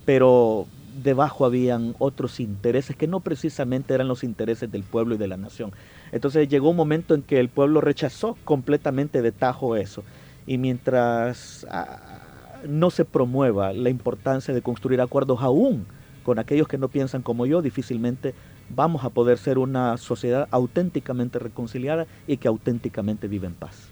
pero 0.05 0.67
debajo 1.01 1.45
habían 1.45 1.95
otros 1.99 2.39
intereses 2.39 2.95
que 2.95 3.07
no 3.07 3.19
precisamente 3.19 3.93
eran 3.93 4.07
los 4.07 4.23
intereses 4.23 4.71
del 4.71 4.83
pueblo 4.83 5.15
y 5.15 5.17
de 5.17 5.27
la 5.27 5.37
nación. 5.37 5.71
Entonces 6.11 6.47
llegó 6.47 6.69
un 6.69 6.77
momento 6.77 7.15
en 7.15 7.21
que 7.21 7.39
el 7.39 7.49
pueblo 7.49 7.81
rechazó 7.81 8.37
completamente 8.45 9.21
de 9.21 9.31
tajo 9.31 9.75
eso. 9.75 10.03
Y 10.47 10.57
mientras 10.57 11.65
ah, 11.69 12.59
no 12.67 12.91
se 12.91 13.03
promueva 13.03 13.73
la 13.73 13.89
importancia 13.89 14.53
de 14.53 14.61
construir 14.61 15.01
acuerdos 15.01 15.41
aún 15.41 15.85
con 16.25 16.39
aquellos 16.39 16.67
que 16.67 16.79
no 16.79 16.89
piensan 16.89 17.21
como 17.21 17.45
yo, 17.45 17.61
difícilmente 17.61 18.33
vamos 18.69 19.05
a 19.05 19.11
poder 19.11 19.37
ser 19.37 19.59
una 19.59 19.95
sociedad 19.97 20.47
auténticamente 20.49 21.37
reconciliada 21.37 22.07
y 22.27 22.37
que 22.37 22.47
auténticamente 22.47 23.27
vive 23.27 23.45
en 23.45 23.53
paz. 23.53 23.89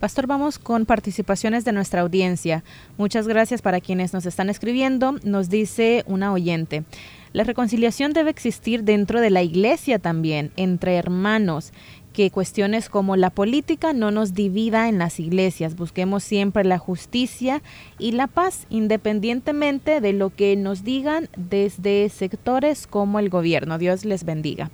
Pastor, 0.00 0.26
vamos 0.26 0.58
con 0.58 0.84
participaciones 0.84 1.64
de 1.64 1.72
nuestra 1.72 2.02
audiencia. 2.02 2.64
Muchas 2.98 3.28
gracias 3.28 3.62
para 3.62 3.80
quienes 3.80 4.12
nos 4.12 4.26
están 4.26 4.50
escribiendo. 4.50 5.14
Nos 5.22 5.48
dice 5.48 6.04
una 6.06 6.32
oyente. 6.32 6.84
La 7.32 7.44
reconciliación 7.44 8.12
debe 8.12 8.30
existir 8.30 8.82
dentro 8.82 9.20
de 9.20 9.30
la 9.30 9.42
iglesia 9.42 9.98
también, 9.98 10.52
entre 10.56 10.96
hermanos 10.96 11.72
que 12.16 12.30
cuestiones 12.30 12.88
como 12.88 13.14
la 13.14 13.28
política 13.28 13.92
no 13.92 14.10
nos 14.10 14.32
divida 14.32 14.88
en 14.88 14.98
las 14.98 15.20
iglesias. 15.20 15.76
Busquemos 15.76 16.24
siempre 16.24 16.64
la 16.64 16.78
justicia 16.78 17.60
y 17.98 18.12
la 18.12 18.26
paz, 18.26 18.66
independientemente 18.70 20.00
de 20.00 20.14
lo 20.14 20.34
que 20.34 20.56
nos 20.56 20.82
digan 20.82 21.28
desde 21.36 22.08
sectores 22.08 22.86
como 22.86 23.18
el 23.18 23.28
gobierno. 23.28 23.76
Dios 23.76 24.06
les 24.06 24.24
bendiga. 24.24 24.70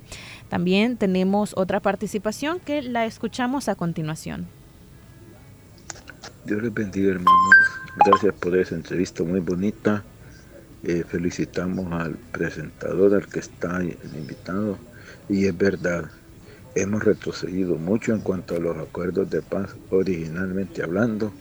También 0.47 0.95
tenemos 0.95 1.53
otra 1.57 1.81
participación 1.81 2.61
que 2.61 2.81
la 2.81 3.05
escuchamos 3.05 3.67
a 3.67 3.75
continuación. 3.75 4.47
Dios 6.45 6.63
les 6.63 6.73
bendiga, 6.73 7.09
hermanos. 7.09 7.33
Gracias 8.05 8.33
por 8.35 8.55
esa 8.55 8.75
entrevista 8.75 9.21
muy 9.25 9.41
bonita. 9.41 10.01
Eh, 10.85 11.03
felicitamos 11.05 11.91
al 11.91 12.13
presentador, 12.31 13.15
al 13.15 13.27
que 13.27 13.39
está 13.39 13.83
invitado. 13.83 14.77
Y 15.27 15.45
es 15.45 15.57
verdad, 15.57 16.09
Hemos 16.75 17.03
retrocedido 17.03 17.75
mucho 17.75 18.13
en 18.13 18.21
cuanto 18.21 18.55
a 18.55 18.59
los 18.59 18.75
acuerdos 18.77 19.29
de 19.29 19.43
paz 19.43 19.75
originalmente 19.91 20.81
hablando 20.81 21.31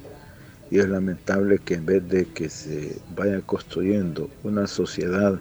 y 0.70 0.78
es 0.78 0.88
lamentable 0.88 1.58
que 1.58 1.74
en 1.74 1.86
vez 1.86 2.06
de 2.06 2.26
que 2.26 2.50
se 2.50 2.98
vaya 3.16 3.40
construyendo 3.40 4.28
una 4.42 4.66
sociedad 4.66 5.40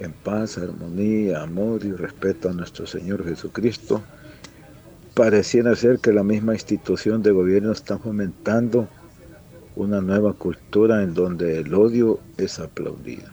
en 0.00 0.12
paz, 0.12 0.56
armonía, 0.56 1.42
amor 1.42 1.84
y 1.84 1.92
respeto 1.92 2.48
a 2.48 2.54
nuestro 2.54 2.86
Señor 2.86 3.22
Jesucristo, 3.24 4.02
pareciera 5.12 5.76
ser 5.76 5.98
que 5.98 6.12
la 6.12 6.22
misma 6.22 6.54
institución 6.54 7.22
de 7.22 7.32
gobierno 7.32 7.72
está 7.72 7.98
fomentando 7.98 8.88
una 9.76 10.00
nueva 10.00 10.32
cultura 10.32 11.02
en 11.02 11.12
donde 11.12 11.58
el 11.58 11.74
odio 11.74 12.20
es 12.36 12.58
aplaudido. 12.60 13.28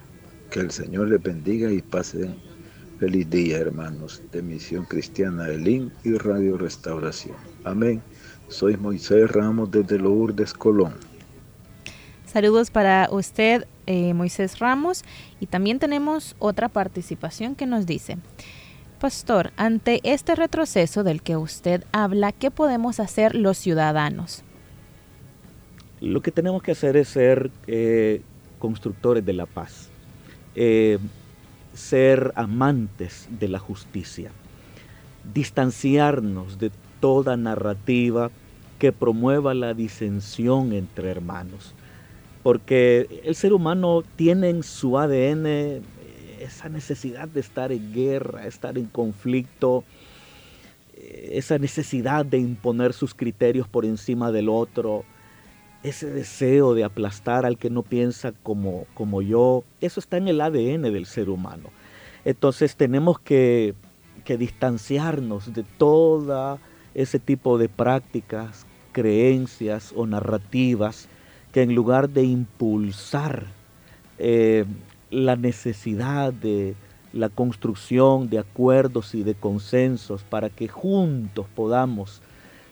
Que 0.50 0.60
el 0.60 0.72
Señor 0.72 1.08
les 1.08 1.24
bendiga 1.24 1.72
y 1.72 1.82
pase 1.82 2.36
Feliz 3.00 3.30
día, 3.30 3.58
hermanos, 3.58 4.22
de 4.32 4.42
Misión 4.42 4.86
Cristiana 4.86 5.50
Elín 5.50 5.92
y 6.06 6.14
Radio 6.14 6.58
Restauración. 6.58 7.36
Amén. 7.66 8.02
Soy 8.48 8.78
Moisés 8.78 9.30
Ramos 9.30 9.70
desde 9.70 10.00
Lourdes, 10.00 10.54
Colón. 10.54 10.94
Saludos 12.26 12.72
para 12.72 13.10
usted, 13.12 13.68
eh, 13.86 14.14
Moisés 14.14 14.60
Ramos. 14.60 15.04
Y 15.42 15.48
también 15.48 15.78
tenemos 15.78 16.38
otra 16.40 16.70
participación 16.70 17.56
que 17.56 17.66
nos 17.66 17.86
dice, 17.86 18.18
Pastor, 19.02 19.52
ante 19.58 20.00
este 20.04 20.34
retroceso 20.34 21.04
del 21.04 21.22
que 21.22 21.36
usted 21.36 21.84
habla, 21.92 22.32
¿qué 22.32 22.50
podemos 22.50 23.02
hacer 23.02 23.36
los 23.36 23.58
ciudadanos? 23.58 24.44
Lo 26.00 26.22
que 26.22 26.32
tenemos 26.32 26.64
que 26.64 26.72
hacer 26.72 26.96
es 26.96 27.10
ser 27.10 27.52
eh, 27.68 28.22
constructores 28.58 29.26
de 29.26 29.34
la 29.34 29.48
paz. 29.48 29.90
Eh, 30.56 30.98
ser 31.76 32.32
amantes 32.36 33.28
de 33.30 33.48
la 33.48 33.60
justicia, 33.60 34.32
distanciarnos 35.34 36.58
de 36.58 36.72
toda 37.00 37.38
narrativa 37.38 38.32
que 38.80 38.92
promueva 38.92 39.54
la 39.54 39.74
disensión 39.74 40.74
entre 40.74 41.12
hermanos, 41.12 41.74
porque 42.44 43.22
el 43.24 43.36
ser 43.36 43.54
humano 43.54 44.04
tiene 44.16 44.50
en 44.50 44.64
su 44.64 44.98
ADN 44.98 45.82
esa 46.40 46.70
necesidad 46.70 47.28
de 47.28 47.40
estar 47.40 47.72
en 47.72 47.94
guerra, 47.94 48.48
estar 48.48 48.78
en 48.78 48.86
conflicto, 48.86 49.84
esa 50.96 51.58
necesidad 51.58 52.26
de 52.26 52.38
imponer 52.38 52.94
sus 52.94 53.14
criterios 53.14 53.68
por 53.68 53.86
encima 53.86 54.32
del 54.32 54.50
otro, 54.50 55.04
ese 55.88 56.10
deseo 56.10 56.74
de 56.74 56.84
aplastar 56.84 57.46
al 57.46 57.58
que 57.58 57.70
no 57.70 57.84
piensa 57.84 58.32
como, 58.44 58.86
como 58.94 59.22
yo, 59.22 59.64
eso 59.82 60.00
está 60.00 60.18
en 60.18 60.28
el 60.28 60.42
ADN 60.42 60.82
del 60.82 61.06
ser 61.06 61.30
humano. 61.30 61.70
Entonces 62.24 62.76
tenemos 62.76 63.20
que, 63.20 63.76
que 64.24 64.38
distanciarnos 64.38 65.54
de 65.54 65.64
todo 65.64 66.60
ese 66.94 67.20
tipo 67.20 67.58
de 67.58 67.70
prácticas, 67.70 68.66
creencias 68.92 69.94
o 69.96 70.08
narrativas 70.08 71.08
que 71.52 71.62
en 71.62 71.76
lugar 71.76 72.10
de 72.10 72.24
impulsar 72.24 73.46
eh, 74.18 74.66
la 75.12 75.36
necesidad 75.36 76.34
de, 76.34 76.76
la 77.16 77.30
construcción 77.30 78.30
de 78.30 78.40
acuerdos 78.40 79.16
y 79.16 79.24
de 79.24 79.36
consensos 79.36 80.24
para 80.24 80.50
que 80.50 80.68
juntos 80.68 81.48
podamos 81.56 82.22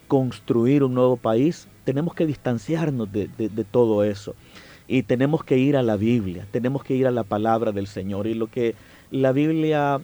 construir 0.08 0.84
un 0.84 0.94
nuevo 0.94 1.18
país, 1.18 1.68
tenemos 1.84 2.14
que 2.14 2.26
distanciarnos 2.26 3.12
de, 3.12 3.28
todo 3.72 4.04
eso. 4.04 4.36
Y 4.88 5.04
tenemos 5.04 5.44
que 5.44 5.58
ir 5.58 5.78
a 5.78 5.84
la 5.84 5.96
Biblia, 5.96 6.46
tenemos 6.52 6.84
que 6.84 6.96
ir 6.96 7.08
a 7.08 7.12
la 7.12 7.24
palabra 7.24 7.72
del 7.72 7.88
Señor. 7.88 8.28
Y 8.28 8.34
lo 8.34 8.48
que 8.48 8.76
la 9.12 9.32
Biblia 9.32 10.02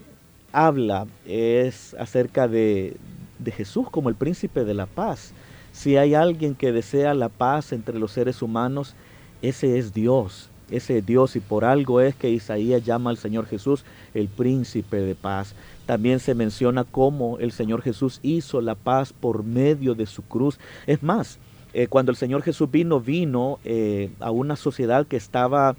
habla 0.52 1.06
es 1.26 1.94
acerca 1.96 2.48
de, 2.48 2.96
de 3.40 3.52
Jesús 3.52 3.90
como 3.90 4.10
el 4.10 4.16
príncipe 4.16 4.64
de 4.64 4.74
la 4.74 4.86
paz. 4.86 5.34
Si 5.72 5.98
hay 5.98 6.14
alguien 6.14 6.56
que 6.56 6.72
desea 6.72 7.14
la 7.14 7.30
paz 7.30 7.72
entre 7.72 8.00
los 8.00 8.12
seres 8.12 8.42
humanos, 8.42 8.96
ese 9.42 9.78
es 9.78 9.94
Dios, 9.94 10.50
ese 10.72 11.00
es 11.00 11.06
Dios 11.06 11.36
y 11.36 11.40
por 11.40 11.66
algo 11.66 12.02
es 12.02 12.16
que 12.16 12.30
Isaías 12.30 12.84
llama 12.84 13.10
al 13.10 13.18
Señor 13.18 13.48
Jesús 13.48 13.84
el 14.14 14.28
príncipe 14.28 14.98
de 14.98 15.16
paz. 15.16 15.56
También 15.90 16.20
se 16.20 16.36
menciona 16.36 16.84
cómo 16.84 17.40
el 17.40 17.52
Señor 17.52 17.82
Jesús 17.82 18.20
hizo 18.22 18.62
la 18.62 18.76
paz 18.76 19.12
por 19.12 19.44
medio 19.44 19.96
de 19.96 20.06
su 20.06 20.22
cruz. 20.22 20.60
Es 20.86 21.02
más, 21.02 21.40
eh, 21.74 21.88
cuando 21.88 22.12
el 22.12 22.16
Señor 22.16 22.44
Jesús 22.44 22.70
vino, 22.70 23.00
vino 23.00 23.58
eh, 23.66 24.12
a 24.20 24.30
una 24.30 24.56
sociedad 24.56 25.08
que 25.08 25.18
estaba 25.18 25.76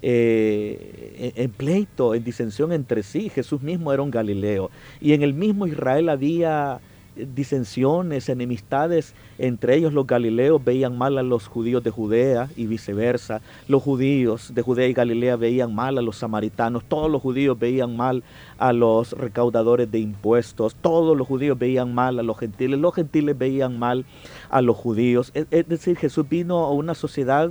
eh, 0.00 1.34
en 1.36 1.50
pleito, 1.50 2.14
en 2.14 2.24
disensión 2.24 2.72
entre 2.72 3.02
sí. 3.02 3.28
Jesús 3.28 3.60
mismo 3.60 3.92
era 3.92 4.00
un 4.00 4.10
Galileo. 4.10 4.70
Y 4.98 5.12
en 5.12 5.22
el 5.22 5.34
mismo 5.34 5.66
Israel 5.66 6.08
había 6.08 6.80
disensiones, 7.16 8.28
enemistades 8.28 9.14
entre 9.38 9.76
ellos. 9.76 9.92
Los 9.92 10.06
galileos 10.06 10.62
veían 10.64 10.96
mal 10.96 11.18
a 11.18 11.22
los 11.22 11.46
judíos 11.46 11.82
de 11.82 11.90
Judea 11.90 12.48
y 12.56 12.66
viceversa. 12.66 13.40
Los 13.68 13.82
judíos 13.82 14.52
de 14.54 14.62
Judea 14.62 14.88
y 14.88 14.92
Galilea 14.92 15.36
veían 15.36 15.74
mal 15.74 15.98
a 15.98 16.02
los 16.02 16.18
samaritanos. 16.18 16.84
Todos 16.84 17.10
los 17.10 17.22
judíos 17.22 17.58
veían 17.58 17.96
mal 17.96 18.22
a 18.58 18.72
los 18.72 19.12
recaudadores 19.12 19.90
de 19.90 19.98
impuestos. 19.98 20.74
Todos 20.74 21.16
los 21.16 21.26
judíos 21.26 21.58
veían 21.58 21.94
mal 21.94 22.18
a 22.18 22.22
los 22.22 22.38
gentiles. 22.38 22.78
Los 22.78 22.94
gentiles 22.94 23.36
veían 23.36 23.78
mal 23.78 24.04
a 24.50 24.62
los 24.62 24.76
judíos. 24.76 25.32
Es 25.34 25.68
decir, 25.68 25.96
Jesús 25.96 26.28
vino 26.28 26.58
a 26.58 26.72
una 26.72 26.94
sociedad 26.94 27.50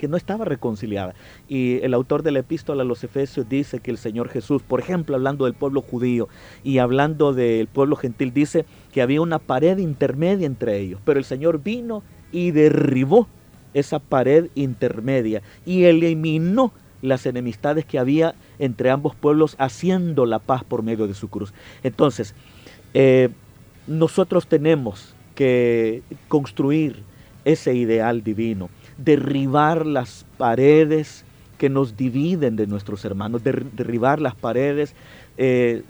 que 0.00 0.08
no 0.08 0.16
estaba 0.16 0.46
reconciliada. 0.46 1.14
Y 1.46 1.78
el 1.82 1.92
autor 1.92 2.22
de 2.22 2.32
la 2.32 2.38
epístola 2.38 2.84
a 2.84 2.86
los 2.86 3.04
Efesios 3.04 3.46
dice 3.50 3.80
que 3.80 3.90
el 3.90 3.98
Señor 3.98 4.30
Jesús, 4.30 4.62
por 4.62 4.80
ejemplo, 4.80 5.14
hablando 5.14 5.44
del 5.44 5.52
pueblo 5.52 5.82
judío 5.82 6.26
y 6.64 6.78
hablando 6.78 7.34
del 7.34 7.66
pueblo 7.66 7.96
gentil, 7.96 8.32
dice 8.32 8.64
que 8.94 9.02
había 9.02 9.20
una 9.20 9.38
pared 9.38 9.76
intermedia 9.76 10.46
entre 10.46 10.78
ellos, 10.78 11.02
pero 11.04 11.18
el 11.18 11.26
Señor 11.26 11.62
vino 11.62 12.02
y 12.32 12.50
derribó 12.50 13.28
esa 13.74 13.98
pared 13.98 14.46
intermedia 14.54 15.42
y 15.66 15.84
eliminó 15.84 16.72
las 17.02 17.26
enemistades 17.26 17.84
que 17.84 17.98
había 17.98 18.34
entre 18.58 18.88
ambos 18.88 19.14
pueblos, 19.14 19.54
haciendo 19.58 20.24
la 20.24 20.38
paz 20.38 20.64
por 20.64 20.82
medio 20.82 21.08
de 21.08 21.14
su 21.14 21.28
cruz. 21.28 21.52
Entonces, 21.82 22.34
eh, 22.94 23.28
nosotros 23.86 24.46
tenemos 24.46 25.14
que 25.34 26.02
construir 26.28 27.02
ese 27.44 27.74
ideal 27.74 28.22
divino 28.22 28.70
derribar 29.04 29.86
las 29.86 30.26
paredes 30.36 31.24
que 31.58 31.68
nos 31.68 31.96
dividen 31.96 32.56
de 32.56 32.66
nuestros 32.66 33.04
hermanos, 33.04 33.42
derribar 33.44 34.20
las 34.20 34.34
paredes, 34.34 34.94
eh, 35.36 35.82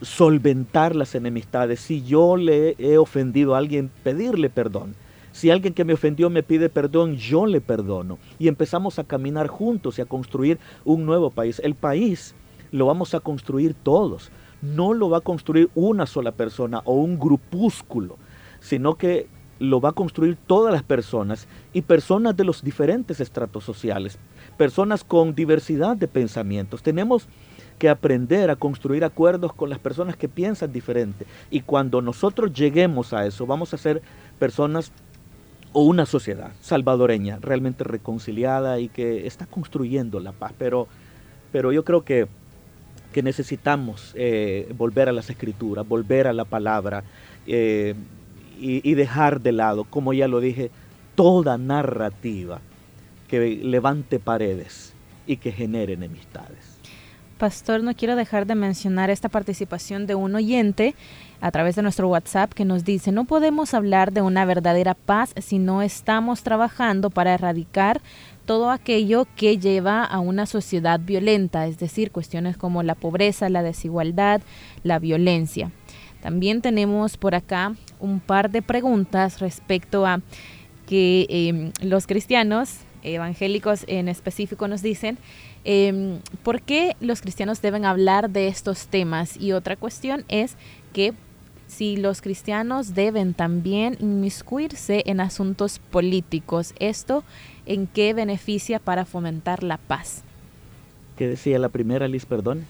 solventar 0.00 0.94
las 0.94 1.14
enemistades. 1.14 1.80
Si 1.80 2.04
yo 2.04 2.36
le 2.36 2.76
he 2.78 2.98
ofendido 2.98 3.54
a 3.54 3.58
alguien, 3.58 3.90
pedirle 4.04 4.48
perdón. 4.48 4.94
Si 5.32 5.50
alguien 5.50 5.74
que 5.74 5.84
me 5.84 5.92
ofendió 5.92 6.30
me 6.30 6.42
pide 6.42 6.68
perdón, 6.68 7.16
yo 7.16 7.46
le 7.46 7.60
perdono. 7.60 8.18
Y 8.38 8.48
empezamos 8.48 8.98
a 8.98 9.04
caminar 9.04 9.48
juntos 9.48 9.98
y 9.98 10.02
a 10.02 10.06
construir 10.06 10.58
un 10.84 11.04
nuevo 11.04 11.30
país. 11.30 11.60
El 11.64 11.74
país 11.74 12.34
lo 12.70 12.86
vamos 12.86 13.14
a 13.14 13.20
construir 13.20 13.74
todos. 13.74 14.30
No 14.62 14.94
lo 14.94 15.10
va 15.10 15.18
a 15.18 15.22
construir 15.22 15.70
una 15.74 16.06
sola 16.06 16.32
persona 16.32 16.80
o 16.84 16.94
un 16.94 17.18
grupúsculo, 17.18 18.16
sino 18.60 18.96
que 18.96 19.28
lo 19.58 19.80
va 19.80 19.90
a 19.90 19.92
construir 19.92 20.36
todas 20.46 20.72
las 20.72 20.82
personas 20.82 21.48
y 21.72 21.82
personas 21.82 22.36
de 22.36 22.44
los 22.44 22.62
diferentes 22.62 23.20
estratos 23.20 23.64
sociales, 23.64 24.18
personas 24.56 25.04
con 25.04 25.34
diversidad 25.34 25.96
de 25.96 26.08
pensamientos. 26.08 26.82
Tenemos 26.82 27.28
que 27.78 27.88
aprender 27.88 28.50
a 28.50 28.56
construir 28.56 29.04
acuerdos 29.04 29.52
con 29.52 29.70
las 29.70 29.78
personas 29.78 30.16
que 30.16 30.28
piensan 30.28 30.72
diferente. 30.72 31.26
Y 31.50 31.60
cuando 31.60 32.02
nosotros 32.02 32.52
lleguemos 32.52 33.12
a 33.12 33.24
eso, 33.24 33.46
vamos 33.46 33.72
a 33.72 33.78
ser 33.78 34.02
personas 34.38 34.92
o 35.72 35.82
una 35.82 36.06
sociedad 36.06 36.50
salvadoreña 36.60 37.38
realmente 37.40 37.84
reconciliada 37.84 38.80
y 38.80 38.88
que 38.88 39.26
está 39.26 39.46
construyendo 39.46 40.18
la 40.18 40.32
paz. 40.32 40.52
Pero, 40.58 40.88
pero 41.52 41.72
yo 41.72 41.84
creo 41.84 42.04
que, 42.04 42.26
que 43.12 43.22
necesitamos 43.22 44.12
eh, 44.16 44.72
volver 44.76 45.08
a 45.08 45.12
las 45.12 45.30
escrituras, 45.30 45.86
volver 45.86 46.26
a 46.26 46.32
la 46.32 46.44
palabra. 46.44 47.04
Eh, 47.46 47.94
y, 48.60 48.94
dejar 48.94 49.40
de 49.40 49.52
lado, 49.52 49.84
como 49.84 50.12
ya 50.12 50.28
lo 50.28 50.40
dije, 50.40 50.70
toda 51.14 51.58
narrativa 51.58 52.60
que 53.28 53.56
levante 53.56 54.18
paredes 54.18 54.94
y 55.26 55.36
que 55.36 55.52
genere 55.52 55.92
enemistades. 55.92 56.78
Pastor, 57.38 57.84
no 57.84 57.94
quiero 57.94 58.16
dejar 58.16 58.46
de 58.46 58.56
mencionar 58.56 59.10
esta 59.10 59.28
participación 59.28 60.08
de 60.08 60.16
un 60.16 60.34
oyente 60.34 60.96
a 61.40 61.52
través 61.52 61.76
de 61.76 61.82
nuestro 61.82 62.08
WhatsApp 62.08 62.52
que 62.52 62.64
nos 62.64 62.84
dice, 62.84 63.12
no 63.12 63.26
podemos 63.26 63.74
hablar 63.74 64.12
de 64.12 64.22
una 64.22 64.44
verdadera 64.44 64.94
paz 64.94 65.34
si 65.38 65.60
no 65.60 65.82
estamos 65.82 66.42
trabajando 66.42 67.10
para 67.10 67.34
erradicar 67.34 68.00
todo 68.44 68.70
aquello 68.70 69.26
que 69.36 69.58
lleva 69.58 70.04
a 70.04 70.18
una 70.18 70.46
sociedad 70.46 70.98
violenta, 70.98 71.68
es 71.68 71.78
decir, 71.78 72.10
cuestiones 72.10 72.56
como 72.56 72.82
la 72.82 72.96
pobreza, 72.96 73.48
la 73.48 73.62
desigualdad, 73.62 74.40
la 74.82 74.98
violencia. 74.98 75.70
También 76.20 76.60
tenemos 76.60 77.16
por 77.16 77.36
acá 77.36 77.74
un 78.00 78.20
par 78.20 78.50
de 78.50 78.62
preguntas 78.62 79.40
respecto 79.40 80.06
a 80.06 80.20
que 80.86 81.26
em, 81.28 81.72
los 81.82 82.06
cristianos 82.06 82.78
evangélicos 83.02 83.84
en 83.86 84.08
específico 84.08 84.68
nos 84.68 84.82
dicen 84.82 85.18
em, 85.64 86.18
por 86.42 86.62
qué 86.62 86.96
los 87.00 87.20
cristianos 87.20 87.62
deben 87.62 87.84
hablar 87.84 88.30
de 88.30 88.48
estos 88.48 88.88
temas 88.88 89.36
y 89.36 89.52
otra 89.52 89.76
cuestión 89.76 90.24
es 90.28 90.56
que 90.92 91.14
si 91.66 91.96
los 91.96 92.22
cristianos 92.22 92.94
deben 92.94 93.34
también 93.34 93.96
inmiscuirse 94.00 95.02
en 95.06 95.20
asuntos 95.20 95.78
políticos, 95.78 96.74
esto 96.80 97.22
en 97.66 97.86
qué 97.86 98.14
beneficia 98.14 98.78
para 98.78 99.04
fomentar 99.04 99.62
la 99.62 99.76
paz. 99.76 100.22
¿Qué 101.16 101.28
decía 101.28 101.58
la 101.58 101.68
primera, 101.68 102.08
Liz, 102.08 102.24
perdón? 102.24 102.64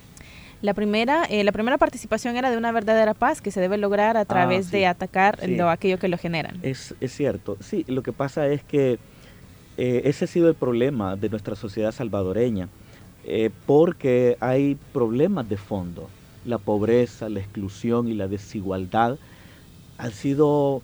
La 0.61 0.75
primera, 0.75 1.25
eh, 1.25 1.45
la 1.45 1.53
primera 1.53 1.79
participación 1.79 2.37
era 2.37 2.51
de 2.51 2.57
una 2.57 2.73
verdadera 2.73 3.15
paz 3.15 3.41
que 3.41 3.53
se 3.53 3.61
debe 3.61 3.79
lograr 3.79 4.17
a 4.17 4.25
través 4.25 4.69
ah, 4.69 4.71
de 4.73 4.87
atacar 4.87 5.49
lo, 5.49 5.71
aquello 5.71 5.99
que 5.99 6.09
lo 6.09 6.19
generan. 6.19 6.59
Es, 6.63 6.95
cierto, 7.07 7.57
sí, 7.61 7.85
lo 7.87 8.03
que 8.03 8.13
pasa 8.13 8.49
es 8.49 8.65
que 8.65 8.99
eh, 9.77 10.03
ese 10.05 10.25
ha 10.25 10.29
sido 10.29 10.49
el 10.49 10.57
problema 10.57 11.15
de 11.15 11.29
nuestra 11.29 11.55
sociedad 11.55 11.93
salvadoreña, 11.93 12.69
eh, 13.25 13.51
porque 13.67 14.37
hay 14.41 14.77
problemas 14.93 15.49
de 15.49 15.57
fondo. 15.57 16.09
La 16.45 16.59
pobreza, 16.59 17.29
la 17.29 17.39
exclusión 17.39 18.09
y 18.09 18.15
la 18.15 18.27
desigualdad 18.27 19.17
han 19.97 20.11
sido 20.11 20.83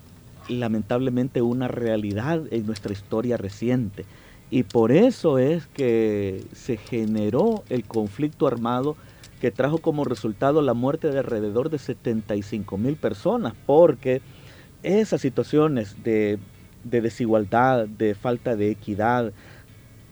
lamentablemente 0.48 1.42
una 1.42 1.66
realidad 1.66 2.42
en 2.52 2.66
nuestra 2.66 2.92
historia 2.92 3.36
reciente. 3.36 4.04
Y 4.50 4.62
por 4.62 4.92
eso 4.92 5.38
es 5.38 5.66
que 5.66 6.44
se 6.52 6.76
generó 6.76 7.64
el 7.70 7.84
conflicto 7.84 8.46
armado 8.46 8.96
que 9.44 9.50
trajo 9.50 9.76
como 9.76 10.04
resultado 10.04 10.62
la 10.62 10.72
muerte 10.72 11.10
de 11.10 11.18
alrededor 11.18 11.68
de 11.68 11.76
75 11.76 12.78
mil 12.78 12.96
personas, 12.96 13.52
porque 13.66 14.22
esas 14.82 15.20
situaciones 15.20 16.02
de, 16.02 16.38
desigualdad, 16.82 17.86
de 17.86 18.14
falta 18.14 18.56
de 18.56 18.70
equidad, 18.70 19.34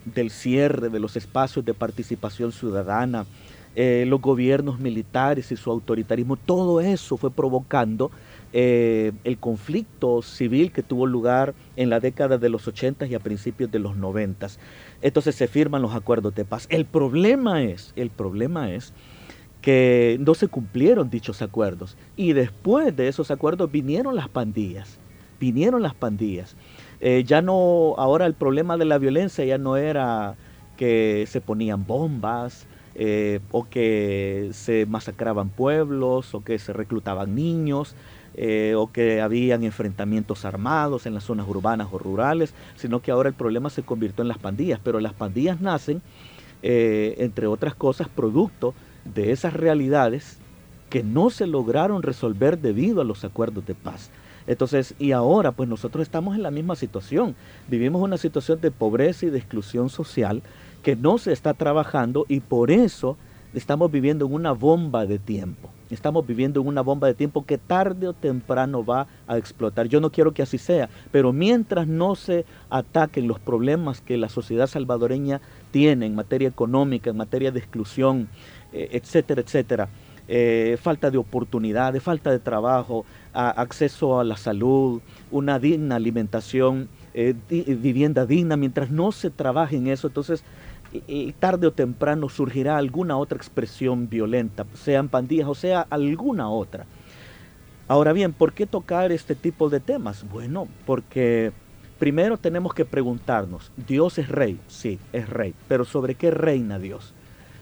del 0.05 0.28
cierre 0.28 0.91
de 0.91 1.01
los 1.01 1.16
espacios 1.16 1.64
de 1.64 1.72
participación 1.72 2.53
ciudadana, 2.53 3.24
eh, 3.74 4.05
los 4.07 4.20
gobiernos 4.20 4.78
militares 4.78 5.51
y 5.51 5.57
su 5.57 5.70
autoritarismo, 5.70 6.37
todo 6.37 6.83
eso 6.83 7.16
fue 7.16 7.30
provocando 7.30 8.11
eh, 8.53 9.12
el 9.24 9.39
conflicto 9.39 10.20
civil 10.20 10.72
que 10.72 10.83
tuvo 10.83 11.07
lugar 11.07 11.55
en 11.76 11.89
la 11.89 12.01
década 12.01 12.37
de 12.37 12.51
los 12.51 12.68
80 12.68 13.07
y 13.07 13.14
a 13.14 13.18
principios 13.18 13.70
de 13.70 13.78
los 13.78 13.97
90. 13.97 14.49
Entonces 15.01 15.35
se 15.35 15.49
firman 15.49 15.80
los 15.80 15.95
acuerdos 15.95 16.35
de 16.35 16.45
paz. 16.45 16.66
El 16.68 16.85
problema 16.85 17.62
es, 17.62 17.95
el 17.97 18.11
problema 18.11 18.70
es 18.70 18.93
que 19.63 20.19
no 20.21 20.35
se 20.35 20.49
cumplieron 20.49 21.09
dichos 21.09 21.41
acuerdos. 21.41 21.97
Y 22.17 22.35
después 22.35 22.95
de 22.95 23.09
esos 23.09 23.31
acuerdos 23.31 23.71
vinieron 23.71 24.17
las 24.17 24.29
pandillas, 24.29 24.99
vinieron 25.41 25.81
las 25.83 25.95
pandillas. 25.95 26.57
Eh, 27.01 27.25
ya 27.25 27.41
no, 27.41 27.95
ahora 27.97 28.27
el 28.27 28.35
problema 28.35 28.77
de 28.77 28.85
la 28.85 28.99
violencia 28.99 29.45
ya 29.45 29.59
no 29.59 29.77
era 29.77 30.35
que 30.77 31.25
se 31.29 31.41
ponían 31.41 31.87
bombas 31.87 32.67
eh, 32.97 33.41
o 33.53 33.69
que 33.69 34.51
se 34.53 34.85
masacraban 34.87 35.49
pueblos 35.49 36.35
o 36.35 36.43
que 36.45 36.59
se 36.59 36.73
reclutaban 36.75 37.35
niños. 37.35 37.95
Eh, 38.35 38.73
o 38.79 38.91
que 38.91 39.21
habían 39.21 39.63
enfrentamientos 39.63 40.47
armados 40.47 41.05
en 41.05 41.13
las 41.13 41.25
zonas 41.25 41.47
urbanas 41.47 41.89
o 41.93 41.99
rurales, 41.99 42.55
sino 42.77 43.01
que 43.01 43.11
ahora 43.11 43.29
el 43.29 43.35
problema 43.35 43.69
se 43.69 43.83
convirtió 43.83 44.23
en 44.23 44.29
las 44.29 44.39
pandillas, 44.39 44.81
pero 44.83 45.01
las 45.01 45.13
pandillas 45.13 45.61
nacen, 45.61 46.01
entre 46.63 47.47
otras 47.47 47.75
cosas, 47.75 48.09
producto 48.09 48.73
de 49.05 49.33
esas 49.33 49.53
realidades 49.53 50.39
que 50.91 51.03
no 51.03 51.31
se 51.31 51.47
lograron 51.47 52.03
resolver 52.03 52.59
debido 52.59 53.01
a 53.01 53.05
los 53.05 53.25
acuerdos 53.25 53.67
de 53.67 53.75
paz. 53.75 54.11
Entonces, 54.47 54.95
y 54.99 55.13
ahora 55.13 55.53
pues 55.53 55.69
nosotros 55.69 56.03
estamos 56.03 56.35
en 56.37 56.43
la 56.43 56.51
misma 56.51 56.77
situación. 56.77 57.35
Vivimos 57.69 58.03
una 58.03 58.19
situación 58.19 58.61
de 58.61 58.71
pobreza 58.71 59.27
y 59.27 59.31
de 59.31 59.39
exclusión 59.39 59.89
social 59.89 60.43
que 60.83 60.97
no 60.97 61.19
se 61.19 61.33
está 61.33 61.55
trabajando 61.55 62.27
y 62.29 62.41
por 62.41 62.71
eso 62.71 63.17
estamos 63.55 63.91
viviendo 63.91 64.27
en 64.27 64.35
una 64.35 64.53
bomba 64.53 65.07
de 65.07 65.19
tiempo. 65.19 65.71
Estamos 65.91 66.27
viviendo 66.27 66.61
en 66.61 66.67
una 66.67 66.81
bomba 66.81 67.07
de 67.07 67.15
tiempo 67.15 67.45
que 67.45 67.59
tarde 67.59 68.09
o 68.09 68.15
temprano 68.15 68.83
va 68.83 69.07
a 69.27 69.37
explotar. 69.37 69.89
Yo 69.89 70.01
no 70.01 70.11
quiero 70.11 70.33
que 70.33 70.43
así 70.43 70.57
sea, 70.57 70.89
pero 71.11 71.35
mientras 71.35 71.87
no 71.87 72.15
se 72.15 72.47
ataquen 72.71 73.29
los 73.29 73.39
problemas 73.39 74.01
que 74.01 74.17
la 74.17 74.31
sociedad 74.31 74.67
salvadoreña 74.67 75.43
tiene 75.71 76.07
en 76.07 76.15
materia 76.15 76.49
económica, 76.49 77.11
en 77.11 77.19
materia 77.19 77.53
de 77.53 77.59
exclusión, 77.59 78.29
etcétera, 78.73 79.41
etcétera, 79.41 79.89
eh, 80.29 80.79
falta 80.81 81.11
de 81.11 81.18
oportunidades, 81.18 82.03
falta 82.03 82.31
de 82.31 82.39
trabajo, 82.39 83.05
acceso 83.33 84.20
a 84.20 84.25
la 84.25 84.37
salud, 84.37 85.01
una 85.31 85.59
digna 85.59 85.97
alimentación, 85.97 86.89
eh, 87.12 87.35
vivienda 87.49 88.25
digna, 88.25 88.57
mientras 88.57 88.91
no 88.91 89.12
se 89.12 89.31
trabaje 89.31 89.77
en 89.77 89.89
eso, 89.89 90.07
entonces 90.07 90.45
tarde 91.39 91.66
o 91.66 91.73
temprano 91.73 92.29
surgirá 92.29 92.77
alguna 92.77 93.16
otra 93.16 93.37
expresión 93.37 94.11
violenta, 94.11 94.66
sean 94.75 95.09
pandillas 95.09 95.49
o 95.49 95.55
sea 95.55 95.87
alguna 95.89 96.51
otra. 96.51 96.87
Ahora 97.89 98.12
bien, 98.12 98.33
¿por 98.33 98.53
qué 98.53 98.66
tocar 98.66 99.12
este 99.12 99.35
tipo 99.35 99.68
de 99.68 99.81
temas? 99.81 100.25
Bueno, 100.31 100.68
porque 100.87 101.53
primero 101.99 102.39
tenemos 102.39 102.75
que 102.75 102.85
preguntarnos, 102.85 103.73
Dios 103.87 104.18
es 104.18 104.29
rey, 104.29 104.59
sí, 104.68 104.99
es 105.12 105.29
rey, 105.29 105.55
pero 105.68 105.85
¿sobre 105.85 106.14
qué 106.14 106.31
reina 106.31 106.79
Dios? 106.79 107.12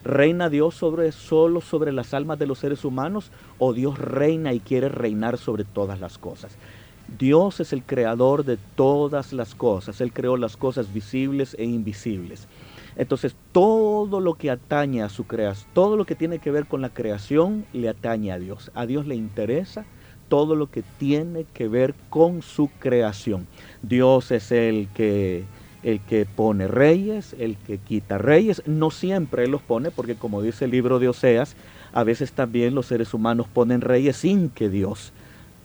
¿Reina 0.03 0.49
Dios 0.49 0.75
sobre, 0.75 1.11
solo 1.11 1.61
sobre 1.61 1.91
las 1.91 2.13
almas 2.13 2.39
de 2.39 2.47
los 2.47 2.59
seres 2.59 2.83
humanos 2.85 3.31
o 3.59 3.73
Dios 3.73 3.99
reina 3.99 4.53
y 4.53 4.59
quiere 4.59 4.89
reinar 4.89 5.37
sobre 5.37 5.63
todas 5.63 5.99
las 5.99 6.17
cosas? 6.17 6.57
Dios 7.19 7.59
es 7.59 7.73
el 7.73 7.83
creador 7.83 8.45
de 8.45 8.57
todas 8.75 9.33
las 9.33 9.53
cosas. 9.53 10.01
Él 10.01 10.13
creó 10.13 10.37
las 10.37 10.57
cosas 10.57 10.93
visibles 10.93 11.55
e 11.59 11.65
invisibles. 11.65 12.47
Entonces, 12.95 13.35
todo 13.51 14.19
lo 14.19 14.35
que 14.35 14.49
atañe 14.49 15.03
a 15.03 15.09
su 15.09 15.25
creación, 15.25 15.69
todo 15.73 15.97
lo 15.97 16.05
que 16.05 16.15
tiene 16.15 16.39
que 16.39 16.51
ver 16.51 16.65
con 16.65 16.81
la 16.81 16.89
creación, 16.89 17.65
le 17.73 17.89
atañe 17.89 18.31
a 18.31 18.39
Dios. 18.39 18.71
A 18.73 18.85
Dios 18.85 19.05
le 19.05 19.15
interesa 19.15 19.85
todo 20.29 20.55
lo 20.55 20.71
que 20.71 20.83
tiene 20.97 21.45
que 21.53 21.67
ver 21.67 21.93
con 22.09 22.41
su 22.41 22.69
creación. 22.79 23.47
Dios 23.81 24.31
es 24.31 24.51
el 24.51 24.87
que 24.93 25.43
el 25.83 25.99
que 25.99 26.25
pone 26.25 26.67
reyes, 26.67 27.35
el 27.39 27.57
que 27.57 27.77
quita 27.77 28.17
reyes, 28.17 28.61
no 28.65 28.91
siempre 28.91 29.47
los 29.47 29.61
pone, 29.61 29.91
porque 29.91 30.15
como 30.15 30.41
dice 30.41 30.65
el 30.65 30.71
libro 30.71 30.99
de 30.99 31.09
Oseas, 31.09 31.55
a 31.93 32.03
veces 32.03 32.31
también 32.31 32.75
los 32.75 32.85
seres 32.85 33.13
humanos 33.13 33.47
ponen 33.51 33.81
reyes 33.81 34.17
sin 34.17 34.49
que 34.49 34.69
Dios 34.69 35.11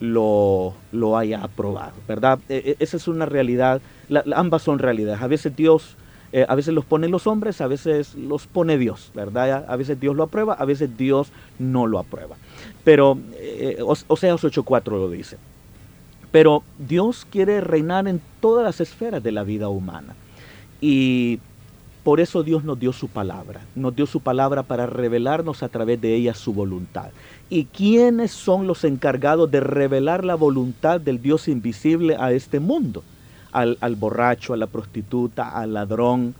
lo, 0.00 0.74
lo 0.92 1.16
haya 1.16 1.42
aprobado, 1.42 1.94
¿verdad? 2.06 2.38
E, 2.48 2.56
e, 2.56 2.76
esa 2.80 2.96
es 2.96 3.08
una 3.08 3.26
realidad, 3.26 3.80
ambas 4.34 4.62
son 4.62 4.78
realidades. 4.78 5.22
A 5.22 5.26
veces 5.26 5.54
Dios, 5.54 5.96
eh, 6.32 6.46
a 6.48 6.54
veces 6.54 6.74
los 6.74 6.84
ponen 6.84 7.10
los 7.10 7.26
hombres, 7.26 7.60
a 7.60 7.66
veces 7.66 8.14
los 8.14 8.46
pone 8.46 8.78
Dios, 8.78 9.10
¿verdad? 9.14 9.64
A 9.68 9.76
veces 9.76 9.98
Dios 10.00 10.16
lo 10.16 10.24
aprueba, 10.24 10.54
a 10.54 10.64
veces 10.64 10.96
Dios 10.96 11.28
no 11.58 11.86
lo 11.86 11.98
aprueba. 11.98 12.36
Pero 12.84 13.18
eh, 13.34 13.78
Oseas 13.82 14.42
8.4 14.42 14.90
lo 14.90 15.10
dice. 15.10 15.36
Pero 16.30 16.62
Dios 16.78 17.26
quiere 17.30 17.60
reinar 17.60 18.08
en 18.08 18.20
todas 18.40 18.64
las 18.64 18.80
esferas 18.80 19.22
de 19.22 19.32
la 19.32 19.42
vida 19.42 19.68
humana. 19.68 20.14
Y 20.80 21.40
por 22.06 22.20
eso 22.20 22.42
Dios 22.42 22.62
nos 22.62 22.78
dio 22.78 22.92
su 22.92 23.08
palabra. 23.08 23.62
Nos 23.74 23.96
dio 23.96 24.06
su 24.06 24.20
palabra 24.20 24.62
para 24.62 24.86
revelarnos 24.86 25.62
a 25.64 25.68
través 25.68 26.00
de 26.00 26.14
ella 26.14 26.34
su 26.34 26.52
voluntad. 26.52 27.10
¿Y 27.50 27.64
quiénes 27.64 28.30
son 28.30 28.66
los 28.66 28.84
encargados 28.84 29.50
de 29.50 29.60
revelar 29.60 30.24
la 30.24 30.36
voluntad 30.36 31.00
del 31.00 31.20
Dios 31.20 31.48
invisible 31.48 32.16
a 32.18 32.32
este 32.32 32.60
mundo? 32.60 33.02
Al, 33.50 33.78
al 33.80 33.96
borracho, 33.96 34.52
a 34.52 34.56
la 34.56 34.66
prostituta, 34.66 35.48
al 35.48 35.74
ladrón 35.74 36.34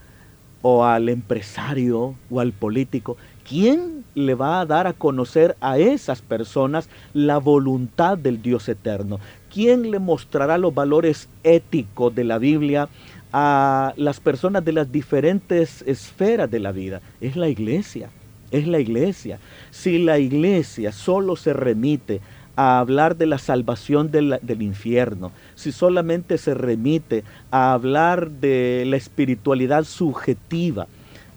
o 0.63 0.85
al 0.85 1.09
empresario 1.09 2.15
o 2.31 2.41
al 2.41 2.53
político. 2.53 3.17
¿Quién 3.49 4.05
le 4.15 4.35
va 4.35 4.61
a 4.61 4.67
dar 4.67 4.87
a 4.87 4.93
conocer 4.93 5.57
a 5.61 5.79
esas 5.79 6.23
personas 6.23 6.89
la 7.13 7.39
voluntad 7.39 8.19
del 8.19 8.43
Dios 8.43 8.69
eterno? 8.69 9.19
¿Quién 9.57 9.91
le 9.91 9.99
mostrará 9.99 10.59
los 10.59 10.75
valores 10.75 11.31
éticos 11.43 12.15
de 12.15 12.25
la 12.25 12.37
Biblia 12.37 12.91
a 13.33 13.95
las 13.97 14.21
personas 14.21 14.63
de 14.67 14.73
las 14.73 14.93
diferentes 14.93 15.81
esferas 15.87 16.51
de 16.51 16.61
la 16.61 16.73
vida? 16.73 17.01
Es 17.23 17.37
la 17.37 17.49
iglesia, 17.49 18.11
es 18.51 18.67
la 18.67 18.81
iglesia. 18.81 19.39
Si 19.71 19.97
la 19.97 20.19
iglesia 20.19 20.93
solo 20.93 21.37
se 21.37 21.55
remite 21.55 22.21
a 22.55 22.81
hablar 22.81 23.17
de 23.17 23.25
la 23.25 23.39
salvación 23.39 24.11
del, 24.11 24.39
del, 24.43 24.61
infierno, 24.61 25.33
si 25.55 25.73
solamente 25.73 26.37
se 26.37 26.53
remite 26.53 27.25
a 27.51 27.73
hablar 27.73 28.31
de 28.31 28.85
la 28.87 28.99
espiritualidad 28.99 29.85
subjetiva, 29.85 30.87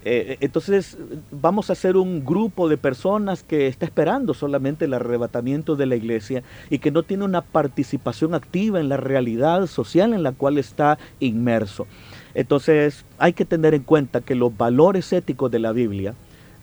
eh, 0.05 0.37
entonces 0.39 0.97
vamos 1.29 1.69
a 1.69 1.75
ser 1.75 1.97
un 1.97 2.23
grupo 2.23 2.69
de 2.69 2.77
personas 2.77 3.43
que 3.43 3.67
está 3.67 3.85
esperando 3.85 4.33
solamente 4.33 4.85
el 4.85 4.93
arrebatamiento 4.93 5.75
de 5.75 5.85
la 5.85 5.97
iglesia 5.97 6.43
y 6.69 6.79
que 6.79 6.91
no 6.91 7.03
tiene 7.03 7.25
una 7.25 7.41
participación 7.41 8.33
activa 8.33 8.79
en 8.79 8.87
la 8.87 8.97
realidad 8.97 9.67
social 9.67 10.13
en 10.13 10.23
la 10.23 10.31
cual 10.31 10.57
está 10.57 10.97
inmerso. 11.19 11.85
Entonces 12.33 13.05
hay 13.17 13.33
que 13.33 13.45
tener 13.45 13.73
en 13.73 13.83
cuenta 13.83 14.21
que 14.21 14.35
los 14.35 14.55
valores 14.55 15.11
éticos 15.11 15.51
de 15.51 15.59
la 15.59 15.73
Biblia 15.73 16.13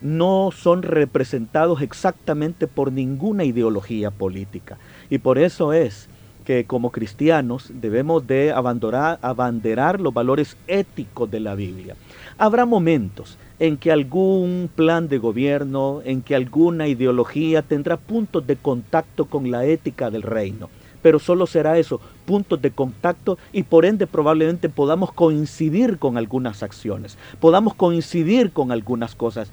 no 0.01 0.51
son 0.51 0.83
representados 0.83 1.81
exactamente 1.81 2.67
por 2.67 2.91
ninguna 2.91 3.43
ideología 3.43 4.11
política. 4.11 4.77
Y 5.09 5.19
por 5.19 5.37
eso 5.37 5.73
es 5.73 6.07
que 6.47 6.63
como 6.63 6.91
cristianos 6.93 7.71
debemos 7.73 8.25
de 8.25 8.53
abanderar 8.53 9.99
los 9.99 10.13
valores 10.13 10.55
éticos 10.67 11.29
de 11.29 11.41
la 11.41 11.55
Biblia. 11.55 11.97
Habrá 12.37 12.65
momentos 12.65 13.37
en 13.59 13.75
que 13.75 13.91
algún 13.91 14.69
plan 14.73 15.09
de 15.09 15.17
gobierno, 15.17 15.99
en 16.05 16.21
que 16.21 16.35
alguna 16.35 16.87
ideología 16.87 17.63
tendrá 17.63 17.97
puntos 17.97 18.47
de 18.47 18.55
contacto 18.55 19.25
con 19.25 19.51
la 19.51 19.65
ética 19.65 20.09
del 20.09 20.21
reino, 20.21 20.69
pero 21.01 21.19
solo 21.19 21.47
será 21.47 21.77
eso, 21.79 21.99
puntos 22.25 22.61
de 22.61 22.71
contacto 22.71 23.37
y 23.51 23.63
por 23.63 23.83
ende 23.83 24.07
probablemente 24.07 24.69
podamos 24.69 25.11
coincidir 25.11 25.97
con 25.97 26.17
algunas 26.17 26.63
acciones, 26.63 27.17
podamos 27.41 27.73
coincidir 27.73 28.53
con 28.53 28.71
algunas 28.71 29.15
cosas, 29.15 29.51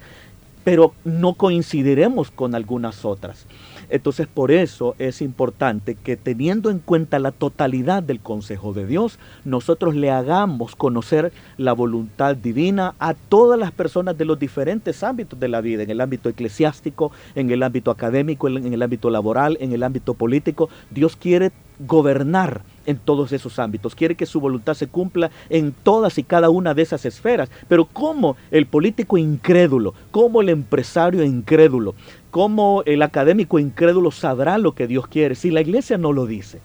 pero 0.63 0.93
no 1.03 1.33
coincidiremos 1.33 2.31
con 2.31 2.55
algunas 2.55 3.03
otras. 3.03 3.47
Entonces 3.89 4.27
por 4.27 4.51
eso 4.51 4.95
es 4.99 5.21
importante 5.21 5.95
que 5.95 6.17
teniendo 6.17 6.69
en 6.69 6.79
cuenta 6.79 7.19
la 7.19 7.31
totalidad 7.31 8.03
del 8.03 8.19
consejo 8.19 8.73
de 8.73 8.85
Dios, 8.85 9.19
nosotros 9.43 9.95
le 9.95 10.11
hagamos 10.11 10.75
conocer 10.75 11.31
la 11.57 11.73
voluntad 11.73 12.35
divina 12.35 12.95
a 12.99 13.13
todas 13.13 13.59
las 13.59 13.71
personas 13.71 14.17
de 14.17 14.25
los 14.25 14.39
diferentes 14.39 15.03
ámbitos 15.03 15.39
de 15.39 15.47
la 15.47 15.61
vida, 15.61 15.83
en 15.83 15.89
el 15.89 16.01
ámbito 16.01 16.29
eclesiástico, 16.29 17.11
en 17.35 17.49
el 17.51 17.63
ámbito 17.63 17.91
académico, 17.91 18.47
en 18.47 18.73
el 18.73 18.81
ámbito 18.81 19.09
laboral, 19.09 19.57
en 19.59 19.73
el 19.73 19.83
ámbito 19.83 20.13
político. 20.13 20.69
Dios 20.91 21.15
quiere 21.15 21.51
gobernar 21.79 22.61
en 22.85 22.97
todos 22.97 23.31
esos 23.31 23.59
ámbitos, 23.59 23.95
quiere 23.95 24.15
que 24.15 24.25
su 24.25 24.39
voluntad 24.39 24.73
se 24.73 24.87
cumpla 24.87 25.31
en 25.49 25.71
todas 25.71 26.17
y 26.17 26.23
cada 26.23 26.49
una 26.49 26.73
de 26.73 26.81
esas 26.81 27.05
esferas. 27.05 27.49
Pero 27.67 27.85
¿cómo 27.85 28.37
el 28.51 28.65
político 28.65 29.17
incrédulo, 29.17 29.93
cómo 30.11 30.41
el 30.41 30.49
empresario 30.49 31.23
incrédulo, 31.23 31.95
cómo 32.31 32.83
el 32.85 33.01
académico 33.01 33.59
incrédulo 33.59 34.11
sabrá 34.11 34.57
lo 34.57 34.73
que 34.73 34.87
Dios 34.87 35.07
quiere 35.07 35.35
si 35.35 35.51
la 35.51 35.61
iglesia 35.61 35.97
no 35.97 36.13
lo 36.13 36.25
dice? 36.25 36.59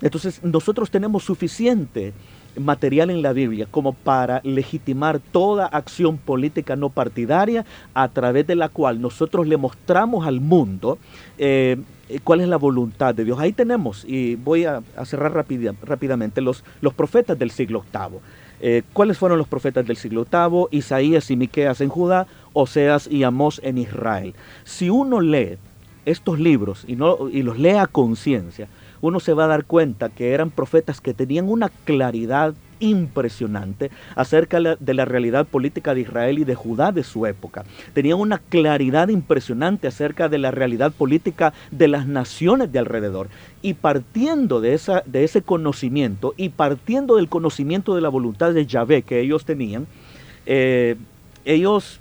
Entonces 0.00 0.42
nosotros 0.42 0.90
tenemos 0.90 1.24
suficiente 1.24 2.12
material 2.56 3.10
en 3.10 3.22
la 3.22 3.32
Biblia 3.32 3.66
como 3.70 3.92
para 3.92 4.40
legitimar 4.44 5.18
toda 5.18 5.66
acción 5.66 6.18
política 6.18 6.76
no 6.76 6.90
partidaria 6.90 7.64
a 7.94 8.08
través 8.08 8.46
de 8.46 8.56
la 8.56 8.68
cual 8.68 9.00
nosotros 9.00 9.46
le 9.46 9.56
mostramos 9.56 10.26
al 10.26 10.40
mundo 10.40 10.98
eh, 11.38 11.78
cuál 12.22 12.40
es 12.40 12.48
la 12.48 12.56
voluntad 12.56 13.14
de 13.14 13.24
Dios. 13.24 13.38
Ahí 13.38 13.52
tenemos, 13.52 14.04
y 14.06 14.36
voy 14.36 14.64
a, 14.64 14.82
cerrar 15.04 15.32
rápidamente, 15.32 16.40
los, 16.40 16.64
los 16.80 16.94
profetas 16.94 17.38
del 17.38 17.50
siglo 17.50 17.84
VIII. 17.92 18.18
Eh, 18.60 18.82
¿Cuáles 18.92 19.18
fueron 19.18 19.38
los 19.38 19.48
profetas 19.48 19.86
del 19.86 19.96
siglo 19.96 20.26
VIII? 20.30 20.66
Isaías 20.70 21.30
y 21.30 21.36
Miqueas 21.36 21.80
en 21.80 21.88
Judá, 21.88 22.26
Oseas 22.52 23.08
y 23.10 23.24
Amós 23.24 23.60
en 23.64 23.78
Israel. 23.78 24.34
Si 24.64 24.90
uno 24.90 25.20
lee 25.20 25.58
estos 26.04 26.38
libros 26.38 26.84
y, 26.86 26.96
no, 26.96 27.28
y 27.28 27.42
los 27.42 27.58
lee 27.58 27.70
a 27.70 27.86
conciencia, 27.86 28.68
uno 29.06 29.20
se 29.20 29.34
va 29.34 29.44
a 29.44 29.48
dar 29.48 29.66
cuenta 29.66 30.08
que 30.08 30.32
eran 30.32 30.50
profetas 30.50 31.00
que 31.02 31.12
tenían 31.12 31.50
una 31.50 31.68
claridad 31.68 32.54
impresionante 32.80 33.90
acerca 34.16 34.60
de 34.60 34.94
la 34.94 35.04
realidad 35.04 35.46
política 35.46 35.94
de 35.94 36.00
Israel 36.00 36.38
y 36.38 36.44
de 36.44 36.54
Judá 36.54 36.90
de 36.90 37.04
su 37.04 37.26
época. 37.26 37.64
Tenían 37.92 38.18
una 38.18 38.38
claridad 38.38 39.08
impresionante 39.08 39.88
acerca 39.88 40.30
de 40.30 40.38
la 40.38 40.50
realidad 40.50 40.90
política 40.90 41.52
de 41.70 41.88
las 41.88 42.06
naciones 42.06 42.72
de 42.72 42.78
alrededor. 42.78 43.28
Y 43.60 43.74
partiendo 43.74 44.62
de, 44.62 44.72
esa, 44.72 45.02
de 45.04 45.24
ese 45.24 45.42
conocimiento 45.42 46.32
y 46.38 46.48
partiendo 46.48 47.16
del 47.16 47.28
conocimiento 47.28 47.94
de 47.94 48.00
la 48.00 48.08
voluntad 48.08 48.54
de 48.54 48.64
Yahvé 48.64 49.02
que 49.02 49.20
ellos 49.20 49.44
tenían, 49.44 49.86
eh, 50.46 50.96
ellos 51.44 52.00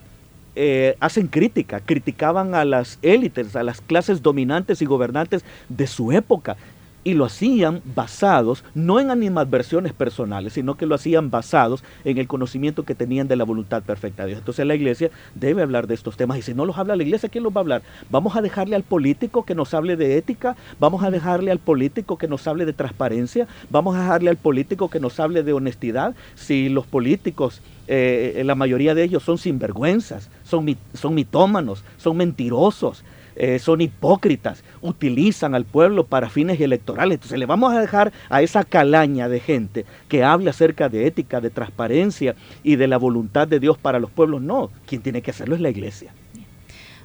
eh, 0.56 0.96
hacen 1.00 1.28
crítica, 1.28 1.80
criticaban 1.80 2.54
a 2.54 2.64
las 2.64 3.00
élites, 3.02 3.56
a 3.56 3.64
las 3.64 3.82
clases 3.82 4.22
dominantes 4.22 4.82
y 4.82 4.86
gobernantes 4.86 5.44
de 5.68 5.88
su 5.88 6.12
época 6.12 6.58
y 7.04 7.14
lo 7.14 7.26
hacían 7.26 7.82
basados 7.96 8.64
no 8.74 9.00
en 9.00 9.12
animadversiones 9.12 9.94
personales, 9.94 10.54
sino 10.54 10.76
que 10.76 10.86
lo 10.86 10.96
hacían 10.96 11.30
basados 11.30 11.84
en 12.04 12.18
el 12.18 12.28
conocimiento 12.28 12.84
que 12.84 12.96
tenían 12.96 13.28
de 13.28 13.36
la 13.36 13.44
voluntad 13.44 13.84
perfecta 13.84 14.24
de 14.24 14.30
Dios. 14.30 14.40
Entonces 14.40 14.66
la 14.66 14.76
iglesia 14.76 15.12
debe 15.36 15.62
hablar 15.62 15.88
de 15.88 15.96
estos 15.96 16.18
temas 16.18 16.38
y 16.38 16.42
si 16.42 16.54
no 16.54 16.66
los 16.66 16.78
habla 16.78 16.96
la 16.96 17.04
iglesia, 17.04 17.30
¿quién 17.30 17.44
los 17.44 17.54
va 17.54 17.58
a 17.58 17.62
hablar? 17.62 17.82
Vamos 18.10 18.36
a 18.36 18.42
dejarle 18.42 18.76
al 18.76 18.84
político 18.84 19.44
que 19.44 19.56
nos 19.56 19.74
hable 19.74 19.96
de 19.96 20.18
ética, 20.18 20.56
vamos 20.80 21.04
a 21.04 21.12
dejarle 21.12 21.52
al 21.52 21.60
político 21.60 22.18
que 22.18 22.28
nos 22.28 22.48
hable 22.48 22.66
de 22.66 22.74
transparencia, 22.74 23.48
vamos 23.70 23.96
a 23.96 24.02
dejarle 24.02 24.30
al 24.30 24.38
político 24.38 24.90
que 24.90 25.00
nos 25.00 25.20
hable 25.20 25.44
de 25.44 25.54
honestidad. 25.54 26.16
Si 26.36 26.70
los 26.70 26.86
políticos 26.86 27.62
eh, 27.88 28.42
la 28.46 28.56
mayoría 28.56 28.96
de 28.96 29.04
ellos 29.04 29.24
son 29.24 29.38
sinvergüenzas, 29.38 30.30
son, 30.44 30.78
son 30.94 31.14
mitómanos, 31.14 31.84
son 31.98 32.16
mentirosos, 32.16 33.04
eh, 33.36 33.60
son 33.60 33.82
hipócritas, 33.82 34.64
utilizan 34.82 35.56
al 35.56 35.66
pueblo 35.66 36.06
para 36.06 36.30
fines 36.30 36.60
electorales. 36.60 37.16
Entonces 37.16 37.40
le 37.40 37.46
vamos 37.46 37.74
a 37.74 37.80
dejar 37.80 38.12
a 38.30 38.42
esa 38.42 38.64
calaña 38.64 39.30
de 39.30 39.40
gente 39.40 39.86
que 40.08 40.24
hable 40.24 40.50
acerca 40.50 40.90
de 40.90 41.08
ética, 41.08 41.42
de 41.42 41.50
transparencia 41.50 42.36
y 42.64 42.76
de 42.76 42.88
la 42.88 42.98
voluntad 42.98 43.48
de 43.48 43.60
Dios 43.60 43.78
para 43.78 44.00
los 44.00 44.12
pueblos. 44.12 44.42
No, 44.42 44.70
quien 44.86 45.02
tiene 45.02 45.22
que 45.22 45.32
hacerlo 45.32 45.56
es 45.56 45.62
la 45.62 45.70
iglesia. 45.70 46.12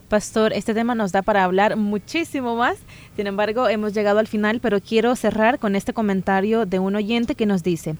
Pastor, 0.08 0.54
este 0.54 0.72
tema 0.72 0.94
nos 0.94 1.12
da 1.12 1.20
para 1.20 1.44
hablar 1.44 1.76
muchísimo 1.76 2.56
más. 2.56 2.78
Sin 3.14 3.26
embargo, 3.26 3.68
hemos 3.68 3.92
llegado 3.92 4.18
al 4.18 4.26
final, 4.26 4.58
pero 4.60 4.80
quiero 4.80 5.14
cerrar 5.16 5.58
con 5.58 5.76
este 5.76 5.92
comentario 5.92 6.64
de 6.64 6.78
un 6.78 6.96
oyente 6.96 7.34
que 7.34 7.44
nos 7.44 7.62
dice, 7.62 7.94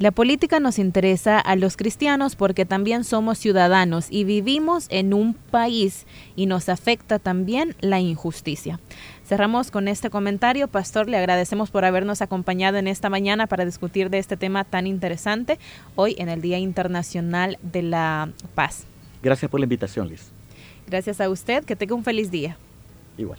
la 0.00 0.12
política 0.12 0.60
nos 0.60 0.78
interesa 0.78 1.38
a 1.38 1.56
los 1.56 1.76
cristianos 1.76 2.34
porque 2.34 2.64
también 2.64 3.04
somos 3.04 3.36
ciudadanos 3.36 4.06
y 4.08 4.24
vivimos 4.24 4.86
en 4.88 5.12
un 5.12 5.34
país 5.34 6.06
y 6.36 6.46
nos 6.46 6.70
afecta 6.70 7.18
también 7.18 7.76
la 7.80 8.00
injusticia. 8.00 8.80
Cerramos 9.26 9.70
con 9.70 9.88
este 9.88 10.08
comentario. 10.08 10.68
Pastor, 10.68 11.06
le 11.06 11.18
agradecemos 11.18 11.70
por 11.70 11.84
habernos 11.84 12.22
acompañado 12.22 12.78
en 12.78 12.88
esta 12.88 13.10
mañana 13.10 13.46
para 13.46 13.66
discutir 13.66 14.08
de 14.08 14.16
este 14.16 14.38
tema 14.38 14.64
tan 14.64 14.86
interesante 14.86 15.58
hoy 15.96 16.16
en 16.16 16.30
el 16.30 16.40
Día 16.40 16.56
Internacional 16.56 17.58
de 17.62 17.82
la 17.82 18.30
Paz. 18.54 18.86
Gracias 19.22 19.50
por 19.50 19.60
la 19.60 19.64
invitación, 19.64 20.08
Liz. 20.08 20.30
Gracias 20.88 21.20
a 21.20 21.28
usted. 21.28 21.62
Que 21.66 21.76
tenga 21.76 21.94
un 21.94 22.04
feliz 22.04 22.30
día. 22.30 22.56
Igual. 23.18 23.38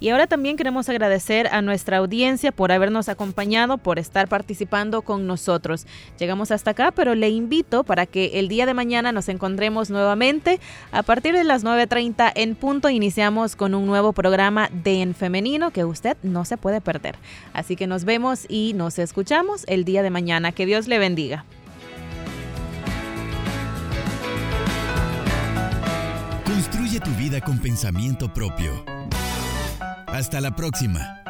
Y 0.00 0.10
ahora 0.10 0.26
también 0.26 0.56
queremos 0.56 0.88
agradecer 0.88 1.48
a 1.48 1.60
nuestra 1.60 1.98
audiencia 1.98 2.52
por 2.52 2.70
habernos 2.70 3.08
acompañado, 3.08 3.78
por 3.78 3.98
estar 3.98 4.28
participando 4.28 5.02
con 5.02 5.26
nosotros. 5.26 5.86
Llegamos 6.18 6.50
hasta 6.52 6.70
acá, 6.70 6.92
pero 6.92 7.14
le 7.14 7.30
invito 7.30 7.82
para 7.82 8.06
que 8.06 8.38
el 8.38 8.48
día 8.48 8.64
de 8.66 8.74
mañana 8.74 9.10
nos 9.10 9.28
encontremos 9.28 9.90
nuevamente. 9.90 10.60
A 10.92 11.02
partir 11.02 11.34
de 11.34 11.44
las 11.44 11.64
9.30 11.64 12.32
en 12.34 12.54
punto 12.54 12.88
iniciamos 12.88 13.56
con 13.56 13.74
un 13.74 13.86
nuevo 13.86 14.12
programa 14.12 14.70
de 14.72 15.02
En 15.02 15.14
Femenino 15.14 15.72
que 15.72 15.84
usted 15.84 16.16
no 16.22 16.44
se 16.44 16.56
puede 16.56 16.80
perder. 16.80 17.16
Así 17.52 17.74
que 17.74 17.86
nos 17.86 18.04
vemos 18.04 18.46
y 18.48 18.74
nos 18.74 18.98
escuchamos 18.98 19.64
el 19.66 19.84
día 19.84 20.02
de 20.02 20.10
mañana. 20.10 20.52
Que 20.52 20.66
Dios 20.66 20.86
le 20.86 20.98
bendiga. 20.98 21.44
Construye 26.44 27.00
tu 27.00 27.10
vida 27.12 27.40
con 27.40 27.58
pensamiento 27.58 28.32
propio. 28.32 28.84
Hasta 30.12 30.40
la 30.40 30.50
próxima. 30.50 31.27